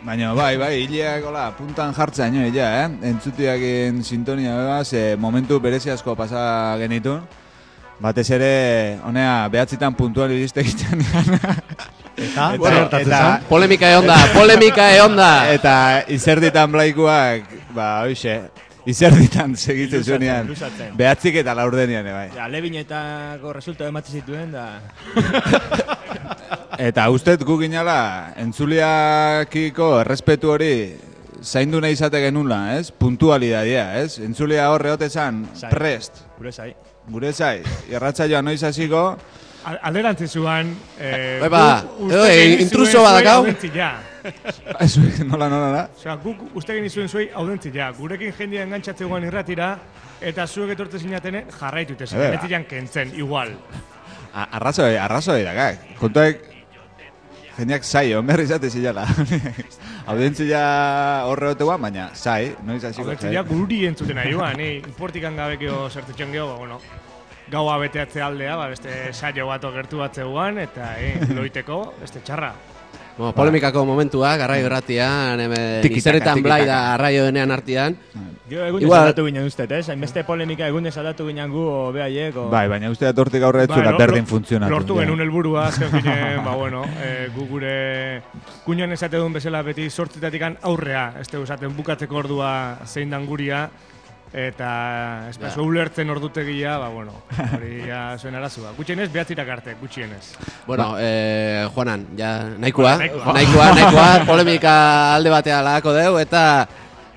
Baina 0.02 0.32
bai, 0.34 0.56
bai, 0.58 0.72
hileak 0.82 1.24
hola, 1.28 1.46
puntan 1.54 1.94
jartzen 1.94 2.34
jo, 2.34 2.46
ja, 2.54 2.70
eh? 2.82 2.88
Entzutiakin 3.12 4.02
sintonia 4.02 4.56
beba, 4.58 4.84
ze 4.84 5.14
momentu 5.16 5.60
berezi 5.60 5.90
asko 5.94 6.16
pasa 6.18 6.76
genitun. 6.80 7.22
Batez 8.00 8.26
ere, 8.34 8.98
honea, 9.06 9.46
behatzitan 9.48 9.94
puntual 9.94 10.34
iriste 10.34 10.60
egiten 10.60 11.00
Eta? 12.16 12.56
bueno, 12.56 12.76
gertatzen 12.76 13.06
eta, 13.06 13.18
zen? 13.22 13.48
Polemika 13.48 13.90
egon 13.92 14.06
da, 14.10 14.16
polemika 14.34 14.90
egon 14.96 15.16
da. 15.16 15.32
Eta 15.52 15.74
izerditan 16.12 16.72
blaikuak, 16.72 17.50
ba, 17.76 17.90
hoxe, 18.04 18.38
izerditan 18.88 19.54
segitzen 19.56 20.02
zuenean. 20.04 20.50
Behatzik 20.96 21.38
eta 21.42 21.54
laurdenian, 21.54 22.08
bai. 22.08 22.30
Ja, 22.34 22.48
Levinetako 22.50 23.52
resulta 23.56 23.86
ematen 23.92 24.18
zituen, 24.20 24.50
da... 24.56 24.66
Eta 26.78 27.08
ustet 27.10 27.40
gu 27.46 27.56
ginala, 27.62 28.32
entzuliakiko 28.36 29.94
errespetu 30.02 30.50
hori 30.52 30.72
zaindu 31.42 31.80
nahi 31.80 31.96
izate 31.96 32.20
genula, 32.20 32.76
ez? 32.76 32.90
Puntualidadia, 32.92 33.86
ez? 34.02 34.18
Entzulia 34.24 34.68
horre 34.72 34.90
hotezan, 34.92 35.44
Zai. 35.56 35.70
prest. 35.72 36.24
Gure 36.38 36.52
zai. 36.52 36.74
Gure 37.08 37.32
zai, 37.32 37.60
irratza 37.88 38.26
joan 38.28 38.44
noiz 38.50 38.62
hasiko, 38.66 39.16
Al- 39.66 39.80
Alderantzi 39.88 40.28
zuan... 40.30 40.68
Eh, 40.98 41.38
Bai, 41.42 41.48
ba, 41.50 41.60
guk 41.98 42.10
edo, 42.12 42.24
genizuen 42.30 42.60
intruso 42.62 43.00
badakau? 43.02 43.46
Ez, 44.84 44.92
nola, 45.26 45.48
nola, 45.48 45.68
nola? 45.70 45.80
Osea, 45.96 46.14
guk 46.22 46.44
uste 46.58 46.74
genizuen 46.76 47.08
zuei 47.10 47.28
audentzia. 47.34 47.88
Gurekin 47.98 48.30
jendia 48.38 48.62
engantzatze 48.66 49.04
guan 49.10 49.26
irratira, 49.26 49.72
eta 50.22 50.46
zuek 50.46 50.70
etorte 50.76 50.98
zinatene 51.02 51.44
jarraitu 51.58 51.96
ba. 51.98 52.30
Betian 52.36 52.66
kentzen, 52.70 53.10
igual. 53.18 53.54
A- 54.34 54.46
Arrazoi, 54.60 54.92
arrazoi 55.02 55.42
dakak. 55.46 55.82
Kontuek, 55.98 56.44
jendeak 57.58 57.84
saio, 57.84 58.22
berri 58.26 58.44
izate 58.48 58.70
zilala. 58.70 59.06
Audientzia 60.12 60.60
horre 61.26 61.54
oteua, 61.54 61.78
baina 61.82 62.10
sai, 62.14 62.54
noiz 62.66 62.82
hasiko 62.84 63.16
Hau 63.16 63.44
guri 63.48 63.84
entzuten 63.88 64.18
ari 64.22 64.36
joan, 64.36 64.56
ni 64.60 64.94
portikan 64.98 65.36
gabekio 65.36 65.88
zertetxon 65.90 66.32
geho, 66.36 66.46
ba, 66.52 66.56
bueno, 66.60 66.80
gaua 67.50 67.78
beteatze 67.82 68.22
aldea, 68.22 68.56
ba, 68.60 68.68
beste 68.72 69.12
saio 69.12 69.48
bat 69.48 69.66
gertu 69.80 70.02
bat 70.04 70.14
zeuan, 70.14 70.58
eta 70.62 70.94
eh, 71.00 71.16
loiteko, 71.34 71.82
beste 72.00 72.22
txarra. 72.22 72.54
Bueno, 73.16 73.32
polemikako 73.32 73.84
momentua, 73.88 74.36
garraio 74.36 74.66
erratian, 74.66 75.40
Tiki-taka, 75.80 75.96
izeretan 75.96 76.42
blai 76.44 76.66
da 76.68 76.92
arraio 76.94 77.24
denean 77.24 77.50
artian. 77.50 77.96
Jo, 78.50 78.60
egun 78.66 78.82
Igual- 78.82 79.06
aldatu 79.08 79.24
ginen 79.24 79.46
uste, 79.48 79.64
ez? 79.70 79.88
Hainbeste 79.88 80.22
polemika 80.24 80.68
egun 80.68 80.84
aldatu 80.86 81.26
ginen 81.26 81.50
gu, 81.50 81.62
o 81.64 81.92
behaiek, 81.92 82.36
o... 82.36 82.44
Bai, 82.52 82.68
baina 82.68 82.90
uste 82.92 83.06
dut 83.08 83.18
hortik 83.24 83.42
aurre 83.42 83.64
etzula 83.64 83.90
lo- 83.90 83.98
berdin 83.98 84.22
lo- 84.22 84.30
funtzionatu. 84.34 84.70
Lortu 84.70 84.94
ja. 84.98 85.00
genuen 85.02 85.20
helburua 85.24 85.66
azken 85.68 85.90
finen, 85.90 86.44
ba, 86.46 86.54
bueno, 86.54 86.84
e, 87.02 87.28
gu 87.34 87.48
gure 87.48 88.22
kuñan 88.66 88.92
esate 88.92 89.16
duen 89.16 89.32
bezala 89.32 89.62
beti 89.62 89.88
sortzitatik 89.90 90.42
aurrea, 90.62 91.14
ez 91.18 91.26
esaten 91.32 91.74
bukatzeko 91.74 92.16
ordua 92.16 92.78
zein 92.84 93.10
dan 93.10 93.24
guria, 93.26 93.70
eta 94.32 95.28
ez 95.30 95.38
Ja. 95.38 95.52
ulertzen 95.62 96.10
ordutegia, 96.10 96.76
ba, 96.78 96.88
bueno, 96.88 97.12
hori 97.54 97.86
ja 97.86 98.16
zuen 98.18 98.34
arazua. 98.34 98.72
Gutxienez, 98.76 99.10
behatzirak 99.12 99.48
arte, 99.48 99.74
gutxienez. 99.80 100.34
Bueno, 100.66 100.96
eh, 100.98 101.66
Juanan, 101.74 102.06
ja, 102.18 102.44
nahikoa, 102.58 102.96
Bueno, 102.96 102.98
nahikoa. 102.98 103.32
nahikoa, 103.32 103.70
nahikoa, 103.74 104.24
polemika 104.26 105.14
alde 105.14 105.30
batea 105.30 105.62
lagako 105.62 105.92
deu, 105.92 106.18
eta 106.18 106.66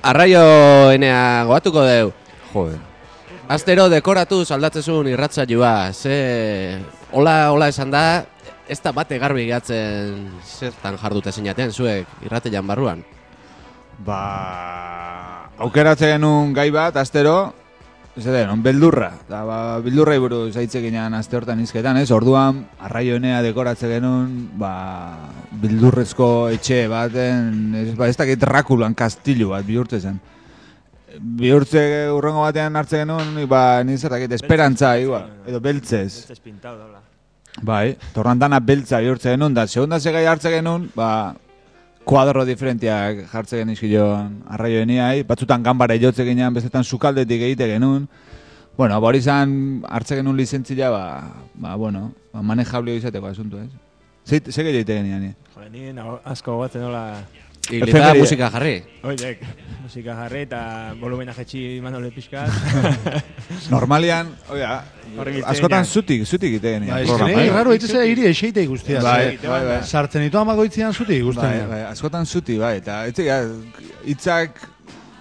arraio 0.04 0.92
enea 0.92 1.44
goatuko 1.46 1.84
deu. 1.84 2.14
Jode. 2.54 2.78
Astero 3.50 3.90
dekoratu 3.90 4.44
aldatzezun 4.50 5.08
irratzaioa, 5.08 5.92
ze... 5.94 6.78
Hola, 7.12 7.50
hola 7.52 7.68
esan 7.68 7.90
da, 7.90 8.24
ez 8.70 8.80
da 8.82 8.92
bate 8.92 9.18
garbi 9.18 9.48
gehatzen 9.48 10.30
zertan 10.46 10.96
jardute 11.02 11.32
zinaten, 11.32 11.72
zuek 11.74 12.06
irratean 12.22 12.68
barruan. 12.68 13.04
Ba, 14.06 15.52
aukeratze 15.60 16.14
genuen 16.14 16.54
gai 16.56 16.70
bat, 16.72 16.96
astero, 17.02 17.52
ez 18.16 18.24
den, 18.24 18.50
on 18.52 18.62
beldurra. 18.64 19.10
Da, 19.28 19.42
ba, 19.48 19.58
beldurra 19.84 20.16
buruz 20.24 20.56
aitze 20.60 20.82
ginean 20.84 21.14
aste 21.18 21.36
hortan 21.38 21.60
izketan, 21.64 22.00
ez? 22.00 22.10
Orduan, 22.16 22.64
arraioenea 22.88 23.42
dekoratze 23.44 23.90
genuen, 23.92 24.32
ba, 24.60 24.72
bildurrezko 25.62 26.50
etxe 26.56 26.86
baten, 26.92 27.76
ez, 27.76 27.90
ba, 28.00 28.08
ez 28.08 28.16
dakit 28.20 28.40
Drakulan 28.40 28.96
kastillu 28.96 29.52
bat 29.52 29.68
bihurtze 29.68 30.00
zen. 30.00 30.20
Bihurtze 31.20 31.84
urrengo 32.16 32.46
batean 32.46 32.80
hartze 32.80 33.04
genuen, 33.04 33.36
ba, 33.52 33.84
nizar 33.84 34.16
dakit, 34.16 34.38
esperantza, 34.40 34.96
igual, 35.02 35.28
edo 35.48 35.60
beltzez. 35.64 36.24
Beltzez 36.24 36.40
pintau 36.40 36.78
daula. 36.78 37.04
Bai, 37.66 37.98
torran 38.16 38.40
dana 38.40 38.62
beltza 38.64 39.04
bihurtze 39.04 39.36
genuen, 39.36 39.56
da, 39.58 39.68
segunda 39.68 40.00
segai 40.00 40.24
hartze 40.30 40.56
genuen, 40.56 40.88
ba, 40.96 41.36
kuadro 42.06 42.46
diferentiak 42.46 43.26
jartze 43.32 43.60
genizkion 43.62 44.40
arraioeniai, 44.50 45.24
batzutan 45.28 45.64
ganbara 45.64 45.98
jotze 46.00 46.26
ginean, 46.26 46.54
bestetan 46.54 46.84
sukaldetik 46.84 47.42
egite 47.50 47.68
genuen. 47.70 48.08
Bueno, 48.78 49.00
ba, 49.02 49.08
hori 49.08 49.20
izan 49.20 49.84
hartze 49.90 50.16
genuen 50.16 50.38
lizentzia, 50.38 50.90
ba, 50.90 51.04
ba, 51.56 51.76
bueno, 51.76 52.14
ba, 52.34 52.42
manejablio 52.42 52.96
izateko 52.96 53.28
asuntu, 53.28 53.60
ez? 53.60 53.70
Ze, 54.26 54.40
ze 54.40 54.64
gehiago 54.64 54.78
egite 54.78 54.96
genian, 55.02 55.24
eh? 55.32 55.36
Joder, 55.56 55.72
ni 55.72 55.90
asko 56.24 56.56
gogatzen 56.56 56.88
nola... 56.88 57.04
Efemeria. 57.70 58.14
musika 58.18 58.50
jarri. 58.54 58.76
Oidek, 59.04 59.44
musika 59.84 60.16
jarri 60.24 60.42
eta 60.48 60.62
volumena 61.00 61.34
jetxi 61.38 61.80
manole 61.84 62.10
pixkat. 62.12 62.50
Normalian, 63.74 64.32
oia, 64.54 64.82
egiten 65.26 65.46
askotan 65.54 65.86
zutik, 65.86 66.26
zutik 66.26 66.50
egite 66.56 66.76
genian. 66.78 67.06
Ba, 67.08 67.30
que 67.30 67.50
raro 67.54 67.74
itese 67.74 68.06
iri 68.10 68.26
eseite 68.30 68.66
guztia. 68.70 69.02
Bai, 69.06 69.38
bai, 69.44 69.62
bai. 69.66 69.80
Sartzen 69.84 70.26
ditu 70.26 70.38
amagoitzian 70.42 70.94
zuti 70.94 71.20
Bai, 71.20 71.22
guztien. 71.30 71.70
bai, 71.70 71.84
askotan 71.92 72.26
zuti, 72.26 72.58
bai, 72.58 72.78
eta 72.82 73.04
hitzak 74.06 74.62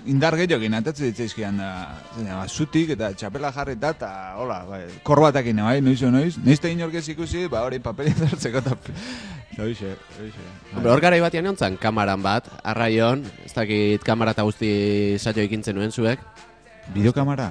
indar 0.08 0.36
gehiokin 0.40 0.72
atatzen 0.78 1.10
ditzaizkian 1.10 1.58
da, 1.60 1.70
zein, 2.16 2.28
ba, 2.32 2.46
zutik 2.48 2.94
eta 2.94 3.10
txapela 3.12 3.50
jarri 3.52 3.74
eta, 3.76 3.90
eta, 3.96 4.12
hola, 4.40 4.62
bai, 4.68 4.82
korbatakin, 5.04 5.60
bai, 5.64 5.80
noiz 5.84 6.00
o 6.02 6.10
noiz, 6.14 6.38
neizte 6.44 6.70
inorkez 6.72 7.04
ikusi, 7.12 7.44
ba, 7.52 7.64
hori 7.66 7.80
papelia 7.84 8.14
zartzeko, 8.28 8.62
eta, 8.64 8.76
eta 8.78 9.37
hoxe, 9.58 9.94
hoxe. 10.18 10.42
Hombre, 10.74 10.90
hor 10.92 11.00
garai 11.00 11.20
batean 11.20 11.46
egon 11.46 11.56
zan 11.58 11.76
kamaran 11.76 12.22
bat, 12.22 12.48
arraion, 12.62 13.24
ez 13.44 13.52
dakit 13.54 14.02
kamara 14.06 14.32
eta 14.36 14.42
guzti 14.46 15.16
saio 15.18 15.42
ikintzen 15.46 15.74
nuen 15.76 15.92
zuek. 15.92 16.18
Bideokamara? 16.94 17.50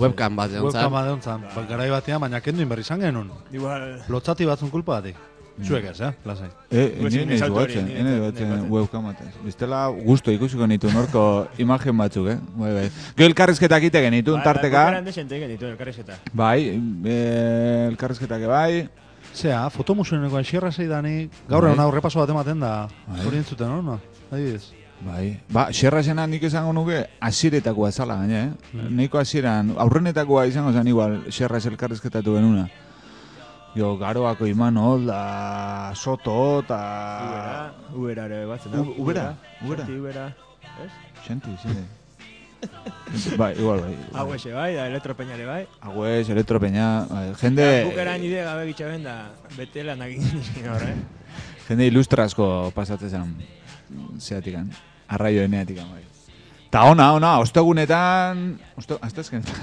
Webcam 0.00 0.36
bat 0.36 0.50
egon 0.54 0.72
zan. 0.72 0.84
Webkama 0.86 1.02
deontzan, 1.04 1.42
ba, 1.54 1.64
garai 1.68 1.90
batean, 1.92 2.20
baina 2.24 2.40
kendu 2.40 2.62
inberri 2.64 2.80
izan 2.86 3.00
genuen. 3.04 3.28
Igual... 3.52 3.98
Lotzati 4.08 4.46
batzun 4.48 4.70
kulpa 4.72 5.00
batik. 5.00 5.16
Zuek 5.58 5.88
ez, 5.90 6.00
eh? 6.06 6.12
Lasai. 6.24 6.46
E, 6.70 6.82
Pues 7.00 7.10
ene 7.10 7.10
sin 7.18 7.28
naiz 7.32 7.40
salto 7.42 7.56
hori, 7.58 7.74
gotzen, 7.74 7.86
ni 7.88 7.94
ene 7.98 8.12
ez- 8.14 8.20
gotzen. 8.22 8.70
webcam 8.70 9.08
batez. 9.08 9.32
Bestela 9.44 9.80
gusto 9.88 10.30
ikusiko 10.30 10.68
nitu 10.70 10.86
norko 10.94 11.48
imagen 11.58 11.98
batzuk, 11.98 12.28
eh? 12.30 12.36
Bai, 12.54 12.72
bai. 12.76 12.84
Gero 13.16 13.26
elkarrizketak 13.32 13.82
egite 13.82 14.00
genituen 14.06 14.40
tarteka. 14.44 14.84
Bukaran 14.86 15.04
desente 15.10 15.34
egin 15.36 15.50
ditu, 15.50 15.66
elkarrizketa. 15.66 16.20
Bai, 16.32 16.60
eh, 17.04 17.88
elkarrizketak 17.90 18.46
bai. 18.46 18.88
Zea, 19.38 19.68
fotomusueneko 19.70 20.36
aixerra 20.40 20.70
zeidani, 20.72 21.28
gaur 21.48 21.62
Bai. 21.62 21.70
egun 21.70 21.82
hau 21.84 21.90
repaso 21.94 22.18
bat 22.18 22.30
ematen 22.34 22.58
da. 22.64 22.72
Bai. 23.06 23.20
Hori 23.28 23.38
entzuten, 23.38 23.70
no? 23.86 23.98
Adibidez. 24.32 24.72
Bai, 25.06 25.28
ba, 25.54 25.68
xerra 25.70 26.00
zena 26.02 26.24
nik 26.26 26.42
esango 26.48 26.72
nuke 26.74 27.04
asiretakoa 27.22 27.92
zala, 27.92 28.16
gaina, 28.18 28.40
eh? 28.48 28.88
Neiko 28.90 29.20
asiran, 29.20 29.70
aurrenetakoa 29.78 30.46
izango 30.50 30.72
zen 30.74 30.88
igual, 30.90 31.20
xerra 31.30 31.60
elkarrizketatu 31.70 32.34
genuna. 32.34 32.64
Jo, 33.76 33.92
garoako 34.00 34.46
Imanol, 34.50 35.06
da 35.06 35.92
Soto, 35.94 36.64
eta... 36.64 36.80
Ubera, 37.28 37.74
Ubera 37.94 38.24
ere 38.26 38.40
batzen 38.46 38.72
da. 38.72 38.80
U- 38.82 38.94
Ubera, 39.04 39.28
Ubera. 39.62 39.84
Xanti 39.86 40.00
Ubera, 40.00 40.26
ez? 40.82 40.90
Xanti, 41.28 41.54
zide. 41.62 41.84
bai, 43.40 43.54
igual, 43.58 43.80
bai. 43.80 43.94
Hau 44.14 44.34
ese 44.34 44.52
bai, 44.52 44.74
da 44.74 44.86
elektropeñare 44.86 45.46
bai. 45.46 45.62
Hauez, 45.80 46.28
elektropeña, 46.28 47.06
bai, 47.08 47.34
jende... 47.40 47.68
Bukaran 47.90 48.24
ide 48.24 48.42
gabe 48.44 48.66
gitxaben 48.72 49.06
da, 49.06 49.16
bete 49.56 49.84
lan 49.86 50.02
egin 50.08 50.26
izkin 50.42 50.68
hor, 50.72 50.84
eh? 50.84 50.96
Jende 51.68 51.88
ilustrasko 51.88 52.48
pasatzen 52.74 53.10
zen 53.10 53.34
zeatikan, 54.20 54.70
arraio 55.08 55.42
eneatikan, 55.46 55.88
bai. 55.92 56.04
Ta 56.70 56.82
ona, 56.84 57.12
ona, 57.16 57.38
ostegunetan... 57.40 58.58
Oste, 58.76 58.98
astezkenetan. 59.00 59.54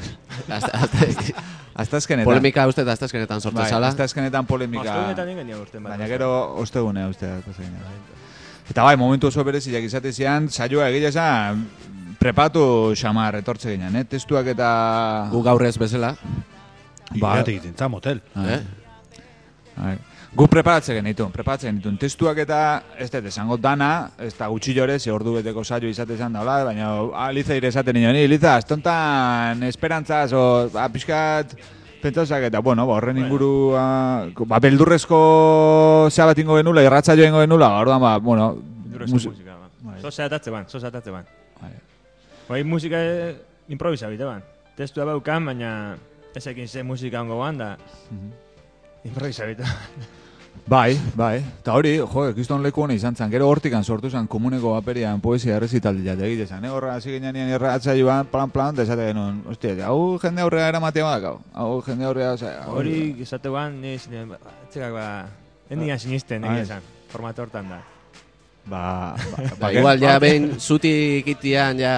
Astezkenetan. 1.76 2.26
Polemika 2.26 2.64
uste 2.66 2.82
eta 2.82 2.96
astezkenetan 2.96 3.42
sortu 3.44 3.60
bai, 3.60 3.70
zala. 3.70 3.92
Astezkenetan 3.92 4.48
polemika. 4.50 4.88
Ostegunetan 4.88 5.30
ingen 5.30 5.52
dio 5.52 5.60
urten. 5.62 5.84
Baina 5.86 6.08
gero 6.10 6.30
ostegune 6.64 7.04
uste 7.12 7.28
da. 7.28 7.58
Eta 8.72 8.88
bai, 8.88 8.96
momentu 8.98 9.28
oso 9.28 9.44
bereziak 9.46 9.84
izate 9.86 10.14
zian, 10.16 10.48
saioa 10.50 10.88
egia 10.90 11.12
esan, 11.12 11.62
prepatu 12.20 12.94
xamar 12.96 13.36
etortze 13.42 13.76
ginen, 13.76 13.96
eh? 13.96 14.04
Testuak 14.10 14.48
eta... 14.56 14.70
Gu 15.32 15.44
gaur 15.46 15.64
ez 15.66 15.78
bezala. 15.78 16.16
Ba, 17.16 17.38
Iratik 17.38 17.62
egiten, 17.62 17.92
motel. 17.92 18.22
Eh? 18.36 18.60
Bai. 19.76 19.96
Gu 20.36 20.48
preparatzen 20.52 20.98
genitun, 20.98 21.30
preparatzen 21.32 21.70
genitun. 21.70 21.96
Testuak 22.00 22.42
eta, 22.44 22.58
ez 23.00 23.08
dut, 23.14 23.30
esango 23.30 23.56
dana, 23.62 24.10
ez 24.20 24.34
da 24.36 24.50
gutxi 24.52 24.74
jore, 24.76 24.98
ze 25.00 25.14
ordu 25.14 25.38
beteko 25.38 25.64
saio 25.64 25.88
izate 25.88 26.18
izan 26.18 26.34
daula, 26.36 26.58
baina 26.68 26.90
ah, 27.14 27.30
Liza 27.32 27.56
ire 27.56 27.72
esaten 27.72 27.96
nion, 27.96 28.12
ni, 28.16 28.26
Liza, 28.28 28.58
estontan 28.60 29.64
esperantzaz, 29.64 30.34
o, 30.36 30.68
ba, 30.74 30.90
pixkat, 30.92 31.56
pentsasak 32.04 32.50
eta, 32.50 32.60
bueno, 32.60 32.84
ba, 32.88 32.98
horren 33.00 33.22
inguru, 33.24 33.54
ba, 33.76 34.60
beldurrezko 34.60 36.10
zea 36.12 36.28
bat 36.28 36.44
ingo 36.44 36.60
genula, 36.60 36.84
irratza 36.84 37.16
joa 37.16 37.32
ingo 37.32 37.46
genula, 37.46 37.72
orduan, 37.80 38.04
ba, 38.04 38.18
bueno, 38.20 38.52
mus- 39.08 39.30
musika, 39.30 39.56
ba. 39.56 39.72
Bai. 39.86 40.02
Atatze 40.04 40.52
ban, 40.52 40.68
zoza 40.68 40.92
atatze 40.92 41.16
ban. 41.16 41.24
Bai, 42.50 42.64
musika 42.64 42.98
eh, 43.02 43.36
improvisa 43.70 44.08
bite 44.12 44.26
ban. 44.28 44.44
Testua 44.78 45.06
baukan, 45.08 45.46
baina 45.52 45.70
ez 46.36 46.46
ekin 46.52 46.68
ze 46.68 46.84
musika 46.84 47.22
ongo 47.22 47.40
ban, 47.40 47.58
da 47.58 47.78
improvisa 49.06 49.46
bite. 49.50 49.64
Bai, 50.68 50.96
bai. 51.14 51.44
Eta 51.62 51.74
hori, 51.78 51.98
jo, 52.00 52.08
kriston 52.34 52.64
leku 52.64 52.82
hona 52.82 52.94
izan 52.96 53.16
zen. 53.16 53.30
Gero 53.30 53.48
hortikan 53.52 53.84
sortu 53.84 54.10
zen 54.10 54.26
komuneko 54.28 54.72
aperian 54.78 55.20
poesia 55.22 55.58
errezitaldi 55.60 56.06
jate 56.08 56.26
egite 56.26 56.48
zen. 56.48 56.64
Eh? 56.66 56.72
Horra 56.74 56.96
hasi 56.96 57.12
ginean 57.12 57.36
erratza 57.36 57.94
joan, 57.98 58.26
plan, 58.32 58.50
plan, 58.50 58.74
da 58.76 58.82
esate 58.84 59.06
genuen. 59.12 59.42
Ostia, 59.52 59.76
hau 59.90 60.18
jende 60.24 60.42
aurrea 60.42 60.70
eramatea 60.72 61.04
badakau. 61.06 61.40
Hau 61.54 61.82
jende 61.86 62.06
aurrea, 62.06 62.32
hau- 62.64 62.78
Hori, 62.80 63.16
esate 63.22 63.50
ban, 63.54 63.78
ni 63.82 63.98
zine, 64.00 64.26
ba, 64.32 64.40
etzekak 64.68 64.94
ba, 64.96 65.06
ez 65.70 65.78
nian 65.78 66.00
sinisten, 66.00 66.44
egia 66.44 66.62
ez. 66.64 66.70
esan, 66.70 66.82
formato 67.14 67.44
hortan 67.46 67.70
da. 67.70 67.82
Ba, 68.66 69.14
ba, 69.14 69.38
Ba, 69.62 69.70
igual, 69.70 70.00
ja, 70.02 70.18
behin 70.18 70.58
zutik 70.58 71.28
itian, 71.36 71.78
ja, 71.78 71.96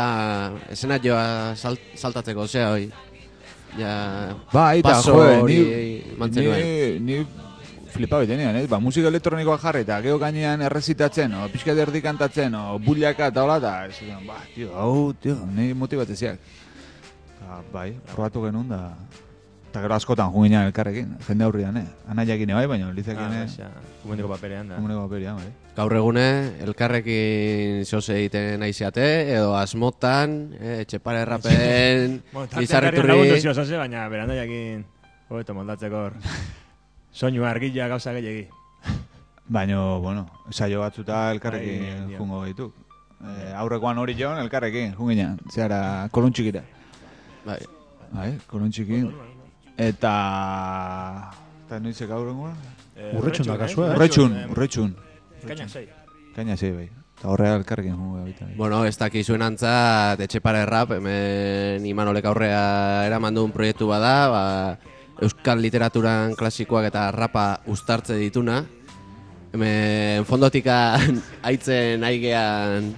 esena 0.67 0.99
joa 0.99 1.55
salt, 1.55 1.79
saltatzeko, 1.95 2.47
zea, 2.47 2.71
hoi. 2.75 2.89
Ja, 3.77 4.33
Bai, 4.51 4.79
eta, 4.81 4.97
paso 4.97 5.13
jo, 5.15 5.27
hori 5.43 5.57
ni, 5.61 6.43
ni, 6.43 6.47
ni 6.99 7.17
flipa 7.93 8.19
bitenean, 8.19 8.57
eh? 8.59 8.65
Ba, 8.67 8.81
musika 8.83 9.07
elektronikoa 9.07 9.57
jarri 9.61 9.85
eta 9.85 9.99
gero 10.03 10.17
gainean 10.19 10.63
errezitatzen, 10.67 11.35
o, 11.39 11.45
pixka 11.53 11.75
erdi 11.77 12.01
kantatzen, 12.03 12.55
o, 12.57 12.79
bullaka 12.83 13.29
eta 13.31 13.45
hola, 13.45 13.59
eta, 13.61 13.73
ez, 13.87 14.17
ba, 14.27 14.41
tio, 14.55 14.73
hau, 14.75 15.13
tio, 15.23 15.37
ni 15.55 15.69
motibatzeziak. 15.77 16.41
Ba, 17.45 17.61
bai, 17.71 17.93
probatu 18.11 18.43
genuen 18.47 18.75
da... 18.75 18.81
Eta 19.67 19.81
gero 19.83 19.95
askotan 19.97 20.31
junginan 20.31 20.69
elkarrekin, 20.69 21.09
jende 21.27 21.43
aurrian, 21.45 21.75
eh? 21.77 21.85
Anaiakin 22.09 22.53
bai, 22.55 22.65
baina 22.71 22.91
lizekin, 22.95 23.23
Ah, 23.23 23.43
eh? 23.43 23.45
baixa, 23.45 23.71
komuneko 24.01 24.31
paperean 24.31 24.71
da. 24.71 24.79
Komuneko 24.79 25.03
paperean, 25.05 25.39
bai. 25.43 25.66
Gaur 25.77 25.93
egune, 25.93 26.23
elkarrekin 26.65 27.83
zose 27.85 28.15
egiten 28.17 28.63
aizeate, 28.65 29.03
edo 29.29 29.51
asmotan, 29.53 30.31
eh, 30.57 30.79
etxepare 30.81 31.19
errapen, 31.21 32.15
Bueno, 32.33 32.49
tartean 32.49 32.87
berrian 32.87 33.11
lagundu 33.11 33.35
izarriturri... 33.35 33.53
zose, 33.61 33.77
baina 33.77 34.07
berandaiakin 34.09 34.81
hobeto 35.29 35.53
moldatzeko 35.53 36.01
hor. 36.07 36.17
Soinu 37.19 37.45
argila 37.45 37.91
gauza 37.93 38.15
gehiagi. 38.17 38.47
Baina, 39.57 39.77
bueno, 40.01 40.25
saio 40.49 40.81
batzuta 40.81 41.31
elkarrekin 41.35 41.85
bai. 42.07 42.17
jungo 42.17 42.41
gaitu. 42.41 42.71
Eh, 43.21 43.53
aurrekoan 43.61 44.01
hori 44.01 44.17
joan, 44.17 44.41
elkarrekin, 44.41 44.95
junginan, 44.97 45.37
zehara 45.53 46.09
kolontxikira. 46.11 46.65
Bai. 47.45 47.61
Bai, 48.17 48.31
kolontxikin. 48.49 49.11
Eta... 49.77 50.17
Eta 51.67 51.79
noitzek 51.85 52.09
aurrengoa? 52.17 52.55
Eh, 52.97 53.13
Urretxun 53.19 53.45
da 53.45 53.59
kasua, 53.61 53.91
eh? 53.91 53.99
Urretxun, 53.99 54.33
eh? 54.41 54.49
urretxun. 54.55 55.03
Kaina 55.47 55.67
sei. 55.71 55.87
Kaina 56.35 56.57
sei, 56.57 56.71
bai. 56.75 56.87
Eta 57.17 57.31
horrea 57.33 57.55
elkarrekin 57.57 57.95
jungo 57.95 58.21
baita. 58.21 58.45
bai. 58.45 58.55
Bueno, 58.59 58.83
ez 58.85 58.97
dakizuen 58.99 59.41
antzat, 59.41 60.19
etxepare 60.21 60.65
rap, 60.69 60.91
hemen 60.99 61.85
Imanolek 61.85 62.27
aurrea 62.29 63.05
eraman 63.07 63.33
duen 63.33 63.55
proiektu 63.55 63.87
bada, 63.89 64.13
ba, 64.29 64.43
euskal 65.25 65.63
literaturan 65.63 66.35
klasikoak 66.37 66.91
eta 66.91 67.09
rapa 67.15 67.47
uztartze 67.65 68.19
dituna. 68.19 68.61
Hemen 69.55 70.27
fondotikan 70.29 71.23
aitzen 71.49 72.03
aigean 72.03 72.93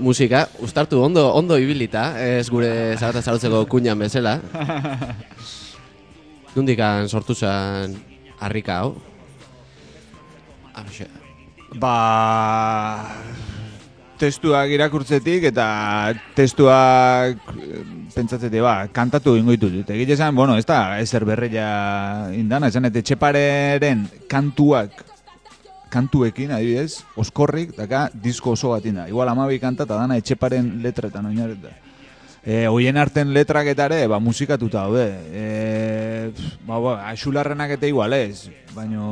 musika, 0.00 0.46
uztartu 0.64 1.00
ondo, 1.02 1.28
ondo 1.34 1.58
ibilita, 1.60 2.14
ez 2.20 2.48
gure 2.50 2.96
zarata 2.96 3.22
zarutzeko 3.22 3.64
kuñan 3.70 3.98
bezala. 3.98 4.38
Nundikan 6.56 7.08
sortu 7.08 7.36
zen 7.36 7.96
harrika 8.40 8.80
hau? 8.80 8.96
Hauxe. 10.76 11.08
Ba... 11.80 13.04
Testuak 14.16 14.70
irakurtzetik 14.72 15.44
eta 15.50 15.66
testuak 16.32 17.36
eh, 17.52 17.82
pentsatzetik, 18.14 18.62
ba, 18.64 18.88
kantatu 18.88 19.34
ingo 19.36 19.52
ditut. 19.52 19.90
Egite 19.92 20.14
esan, 20.16 20.32
bueno, 20.32 20.56
ez 20.56 20.64
da, 20.64 20.96
ezer 21.04 21.26
berreia 21.28 22.32
indana, 22.32 22.70
esan, 22.72 22.88
eta 22.88 23.02
etxepareren 23.02 24.06
kantuak, 24.32 25.04
kantuekin, 25.92 26.54
adibidez, 26.56 27.02
oskorrik, 27.20 27.76
daka, 27.76 28.06
disko 28.14 28.56
oso 28.56 28.72
bat 28.72 28.88
inda. 28.88 29.04
Igual 29.12 29.28
amabi 29.28 29.60
kanta 29.60 29.84
eta 29.84 30.00
dana 30.00 30.16
etxeparen 30.16 30.78
letretan 30.80 31.28
oinarreta. 31.28 31.76
E, 32.46 32.68
hoien 32.70 32.94
arten 32.94 33.32
letrak 33.34 33.66
eta 33.72 33.88
ere, 33.90 34.04
ba, 34.06 34.20
musikatuta 34.22 34.84
daude. 34.86 35.06
E, 35.34 36.30
ba, 36.62 36.78
ba, 36.78 36.92
axularrenak 37.10 37.72
eta 37.74 37.88
igual 37.90 38.14
ez, 38.14 38.52
baina, 38.70 39.02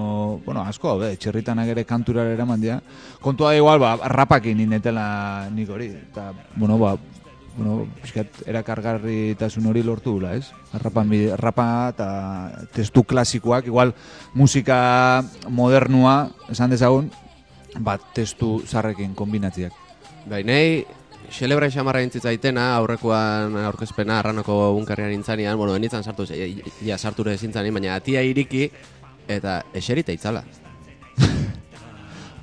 bueno, 0.46 0.62
asko 0.62 0.92
daude, 0.92 1.16
txerritanak 1.18 1.72
ere 1.74 1.82
kanturara 1.82 2.30
eraman 2.30 2.62
dira. 2.62 2.78
Kontua 3.18 3.50
da 3.50 3.58
igual, 3.58 3.82
ba, 3.82 3.96
rapakin 3.98 4.62
inetela 4.62 5.50
nik 5.50 5.74
hori. 5.74 5.90
Eta, 5.98 6.30
bueno, 6.54 6.78
ba, 6.78 6.94
bueno, 7.56 7.88
pixkat 8.06 8.44
erakargarritasun 8.46 9.66
hori 9.66 9.82
lortu 9.82 10.14
dula, 10.14 10.36
ez? 10.38 10.54
Rapan, 10.78 11.10
rapa 11.34 11.68
eta 11.90 12.08
testu 12.70 13.02
klasikoak, 13.02 13.66
igual 13.66 13.96
musika 14.38 15.24
modernua, 15.50 16.30
esan 16.54 16.70
dezagun, 16.70 17.10
bat 17.82 18.12
testu 18.14 18.60
zarrekin 18.62 19.18
kombinatziak. 19.18 19.74
Bai, 20.30 20.44
nahi, 20.46 20.84
Xelebra 21.32 21.70
xamarra 21.72 22.02
intzitzaitena, 22.04 22.74
aurrekoan 22.76 23.56
aurkezpena, 23.64 24.18
arranoko 24.20 24.72
bunkarrian 24.76 25.12
intzanean, 25.16 25.56
bueno, 25.58 25.74
enitzan 25.76 26.04
sartu, 26.04 26.26
ze, 26.26 26.36
ja, 26.84 26.98
sarture 26.98 27.34
ezintzanean, 27.34 27.74
baina 27.74 27.94
atia 27.96 28.22
iriki, 28.22 28.68
eta 29.28 29.62
eserita 29.74 30.12
itzala. 30.12 30.44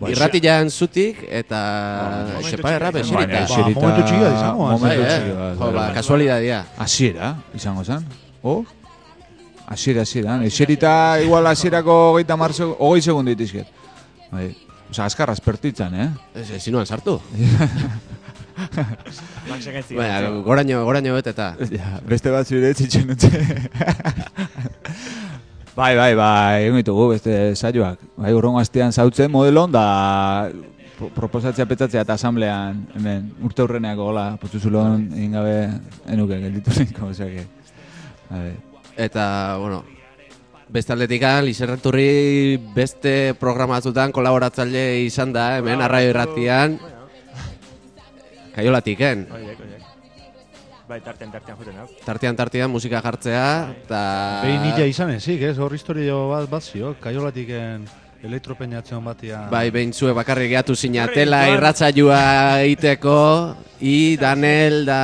Ba, 0.01 0.09
Irratian 0.09 0.71
zutik, 0.73 1.19
eta 1.29 1.57
momentu 2.33 2.49
sepa 2.57 2.71
errap 2.73 2.95
eserita- 2.97 3.43
Ba, 3.45 3.57
momentu 3.75 4.05
txiki 4.07 4.21
bat 4.23 4.33
izango, 4.33 4.63
Bai, 4.65 4.71
momentu 4.73 5.03
txiki 5.11 5.35
bat, 5.37 5.59
Jo, 5.59 5.67
ba, 5.75 5.83
kasualidadia. 5.93 6.61
Hasiera, 6.81 7.27
izango 7.53 7.83
zen. 7.85 8.07
O? 8.41 8.55
Hasiera, 9.67 10.01
hasiera. 10.01 10.39
Eserita 10.43 10.93
igual 11.21 11.45
hasierako 11.45 11.99
hogeita 12.15 12.35
mar 12.35 12.51
seg 12.57 12.73
hogei 12.79 13.01
segundu 13.05 13.29
ditizket. 13.35 13.69
Bai. 14.31 14.49
Osa, 14.89 15.05
azkar 15.05 15.29
aspertitzan, 15.29 15.93
eh? 15.93 16.09
Ez, 16.33 16.49
ezinuan 16.57 16.89
sartu. 16.89 17.19
Baina, 19.97 20.29
goraino, 20.45 20.83
goraino 20.85 21.13
beteta. 21.17 21.53
Ja, 21.71 21.99
beste 22.07 22.31
bat 22.33 22.47
zure 22.47 22.69
etzitzen 22.73 23.07
dute. 23.09 23.29
bai, 25.75 25.95
bai, 25.97 26.11
bai, 26.15 26.65
egun 26.67 26.81
ditugu 26.81 27.09
beste 27.13 27.37
saioak. 27.55 27.99
Bai, 28.19 28.33
urrongo 28.35 28.59
astean 28.61 28.91
zautzen 28.93 29.31
modelon, 29.31 29.71
da 29.73 29.85
pro- 30.97 31.09
proposatzea 31.15 31.65
petzatzea 31.69 32.03
eta 32.05 32.17
asamblean, 32.19 32.83
hemen, 32.97 33.31
urte 33.47 33.63
hurreneako 33.65 34.09
gola, 34.11 34.27
potuzulon, 34.41 35.07
egin 35.15 35.31
gabe, 35.39 35.55
enuke, 36.11 36.39
gelditu 36.43 36.75
zinko, 36.75 37.09
bai. 38.29 38.51
Eta, 39.01 39.57
bueno, 39.59 39.83
beste 40.71 40.93
aldetikan, 40.93 41.43
Lizerraturri 41.47 42.57
beste 42.75 43.33
programa 43.39 43.79
batzutan 43.79 44.11
kolaboratzaile 44.15 45.01
izan 45.07 45.33
da, 45.33 45.57
hemen, 45.59 45.81
arraio 45.81 46.11
irratian. 46.13 46.77
Kaiolatiken. 48.55 49.25
Oiek, 49.31 49.59
oiek. 49.65 49.89
Bai, 50.91 50.99
tartean, 50.99 51.31
tartean 51.31 51.57
juten 51.57 51.77
hau. 51.79 51.87
Tartean, 52.03 52.35
tartean, 52.35 52.71
musika 52.71 52.99
jartzea, 52.99 53.43
eta... 53.85 53.99
Behin 54.43 54.65
nila 54.65 54.87
izan 54.91 55.13
ezik, 55.15 55.39
ez? 55.47 55.55
Hor 55.61 55.71
historio 55.77 56.25
bat 56.33 56.49
bat 56.51 56.65
zio, 56.67 56.91
kaiolatiken 56.99 57.85
elektropeinatzen 58.27 58.99
batia. 59.05 59.45
Bai, 59.49 59.69
behin 59.73 59.93
zue 59.95 60.11
bakarrik 60.13 60.51
gehatu 60.51 60.75
zinatela 60.75 61.45
irratzaioa 61.53 62.19
egiteko, 62.65 63.15
i 63.81 64.17
Danel 64.19 64.83
da 64.85 64.99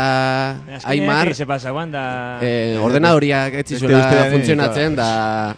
Aimar, 0.92 1.32
Se 1.34 1.48
pasa, 1.50 1.72
guan 1.72 1.96
da... 1.96 2.04
eh, 2.44 2.76
ordenadoriak 2.84 3.56
ez 3.64 3.66
zizuela 3.72 4.28
funtzionatzen, 4.34 5.00
da, 5.00 5.56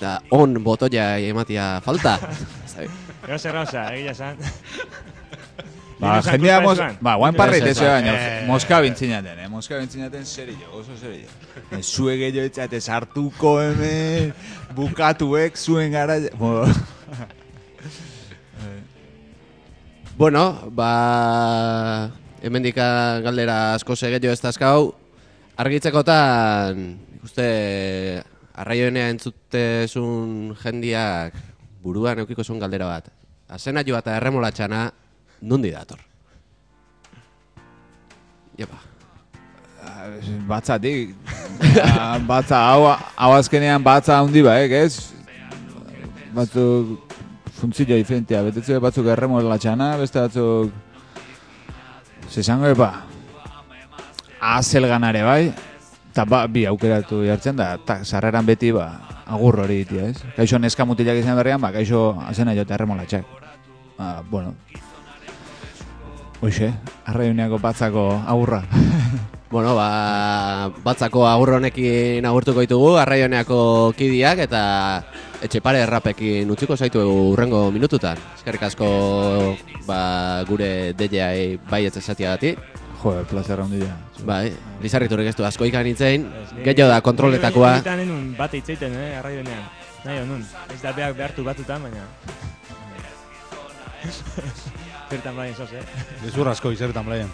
da 0.00 0.18
on 0.34 0.56
botoia 0.64 1.18
ematia 1.20 1.74
falta. 1.84 2.16
Gauza, 3.28 3.52
gauza, 3.52 3.86
egia 3.94 4.12
esan. 4.12 4.40
Ba, 6.04 6.20
jendea, 6.22 6.60
mos, 6.60 6.78
ba, 7.00 7.14
guain 7.16 7.36
parreit 7.36 7.64
Ez, 7.70 7.78
baina, 7.80 8.14
moska 8.48 8.80
bintzinaten, 8.84 9.38
eh? 9.40 9.48
Moska 9.48 9.78
bintzinaten 9.80 10.26
zerillo, 10.28 10.68
oso 10.76 10.96
zerillo. 11.00 11.30
Eh, 11.72 11.80
Zue 11.80 12.18
gehiago 12.20 12.44
etxate 12.50 12.80
sartuko 12.80 13.56
hemen, 13.62 14.34
bukatuek 14.76 15.56
zuen 15.56 15.96
gara... 15.96 16.20
Bueno, 20.14 20.70
ba... 20.70 22.12
Hemendika 22.44 23.18
galdera 23.24 23.74
asko 23.74 23.96
segeio 23.96 24.30
ez 24.30 24.38
dazkau. 24.38 24.92
Argitzekotan, 25.58 26.84
uste, 27.26 27.46
arraioenea 28.54 29.08
entzutezun 29.10 30.52
jendiak 30.60 31.34
buruan 31.82 32.20
eukiko 32.22 32.44
zuen 32.44 32.60
galdera 32.62 32.86
bat. 32.92 33.08
Azena 33.50 33.82
joa 33.86 34.04
eta 34.04 34.14
erremolatxana, 34.20 34.84
nundi 35.44 35.70
dator? 35.74 36.00
Jepa. 38.56 38.80
batzatik. 40.48 41.14
Ba, 41.74 42.18
batza, 42.26 42.58
hau, 42.70 42.94
hau 43.16 43.32
azkenean 43.36 43.82
batza 43.82 44.18
handi 44.18 44.42
baek, 44.44 44.72
ez? 44.84 45.12
Batzuk 46.34 47.12
funtzio 47.54 47.96
diferentia, 47.96 48.42
betetze 48.44 48.80
batzuk 48.82 49.08
erremola 49.12 49.58
txana, 49.58 49.94
beste 50.00 50.20
batzuk... 50.20 50.72
Zesango 52.34 52.66
epa, 52.66 52.88
azel 54.42 54.88
ganare 54.90 55.22
bai, 55.22 55.52
eta 56.10 56.24
ba, 56.26 56.40
bi 56.50 56.64
aukeratu 56.66 57.20
jartzen 57.28 57.60
da, 57.60 57.74
eta 57.78 58.00
sarreran 58.02 58.46
beti 58.48 58.72
ba, 58.74 58.88
agur 59.30 59.60
hori 59.62 59.82
ditia, 59.84 60.08
ez? 60.10 60.32
Kaixo 60.34 60.58
neska 60.58 60.86
mutilak 60.88 61.20
izan 61.20 61.38
berrian, 61.38 61.62
ba, 61.62 61.70
kaixo 61.74 62.08
azena 62.24 62.56
jota 62.56 62.74
erremola 62.74 63.06
txak. 63.06 63.28
Ba, 63.98 64.08
bueno, 64.30 64.56
Hoxe, 66.44 66.66
arraiuneako 67.08 67.58
batzako 67.58 68.10
agurra. 68.26 68.62
Bueno, 69.54 69.76
ba, 69.78 70.66
batzako 70.82 71.28
agur 71.30 71.52
honekin 71.60 72.24
agurtuko 72.26 72.64
ditugu, 72.64 72.96
arraioneako 72.98 73.92
kidiak 73.94 74.40
eta 74.42 74.62
etxepare 75.46 75.78
errapekin 75.84 76.50
utziko 76.50 76.74
zaitu 76.74 77.04
urrengo 77.04 77.60
minututan. 77.70 78.18
Eskerrik 78.34 78.64
asko 78.66 78.88
ba, 79.86 80.42
gure 80.48 80.90
DJ 80.98 81.60
bai 81.70 81.84
ez 81.86 81.94
esatiagatik. 82.00 82.58
Jo, 83.04 83.14
placer 83.30 83.62
handia. 83.62 83.94
Bai, 84.26 84.50
Lizarriturrik 84.82 85.30
ez 85.30 85.36
du 85.38 85.46
asko 85.46 85.70
ikan 85.70 85.86
itzein, 85.86 86.26
gehiago 86.64 86.90
da 86.90 86.98
kontroletakoa. 87.04 87.76
Eta 87.84 87.94
nenun 88.00 88.32
bat 88.34 88.58
itzeiten, 88.58 88.90
eh, 88.90 89.12
arraionean. 89.20 89.62
Nahi 90.02 90.18
honun. 90.24 90.42
Ez 90.74 90.82
da 90.82 90.90
behar 90.98 91.14
behartu 91.14 91.46
batutan, 91.46 91.86
baina... 91.86 92.08
izertan 95.14 95.36
blaien 95.36 95.54
zaz, 95.54 95.70
eh? 95.72 95.82
Gezur 96.24 96.48
asko 96.50 96.72
izertan 96.74 97.06
blaien. 97.06 97.28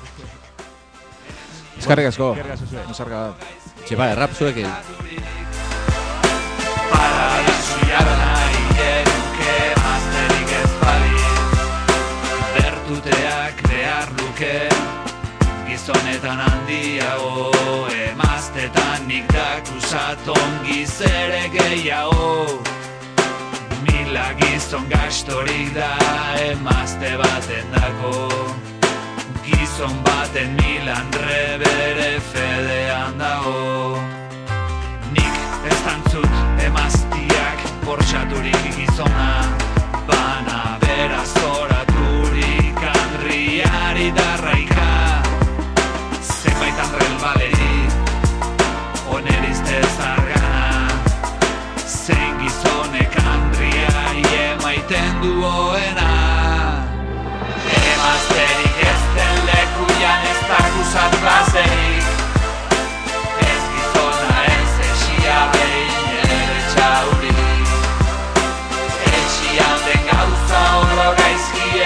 Eskarrik 1.78 2.10
asko. 2.10 2.32
Eskarrik 2.34 2.52
asko 2.52 2.66
zuen. 2.68 2.88
Nosarka 2.90 3.20
da. 3.20 3.52
Txeba, 3.86 4.08
errap 4.12 4.34
zuek 4.36 4.58
egin. 4.60 4.74
Paradisuiara 6.90 8.16
nahi 8.20 8.64
geruke 8.80 9.54
mazterik 9.80 10.52
ez 10.58 10.72
bali 10.82 11.24
Bertuteak 12.58 13.62
behar 13.68 14.12
luke 14.18 14.58
Gizonetan 15.70 16.44
handiago 16.48 17.86
Emaztetan 18.10 19.08
nik 19.08 19.32
dakusat 19.32 20.28
ongi 20.36 20.84
zere 20.84 21.46
gehiago 21.56 22.60
Mila 24.10 24.34
gizon 24.34 24.88
gastorik 24.90 25.68
da 25.74 25.90
emazte 26.42 27.12
baten 27.20 27.68
dako 27.70 28.26
Gizon 29.44 29.94
baten 30.02 30.56
milan 30.58 31.06
rebere 31.14 32.18
fedean 32.32 33.14
dago. 33.22 34.02
Nik 35.14 35.38
ez 35.70 35.78
dantzut 35.86 36.64
emaztiak 36.66 37.62
bortxaturik 37.86 38.70
gizona 38.80 39.30
Bana 40.10 40.62
bera 40.82 41.22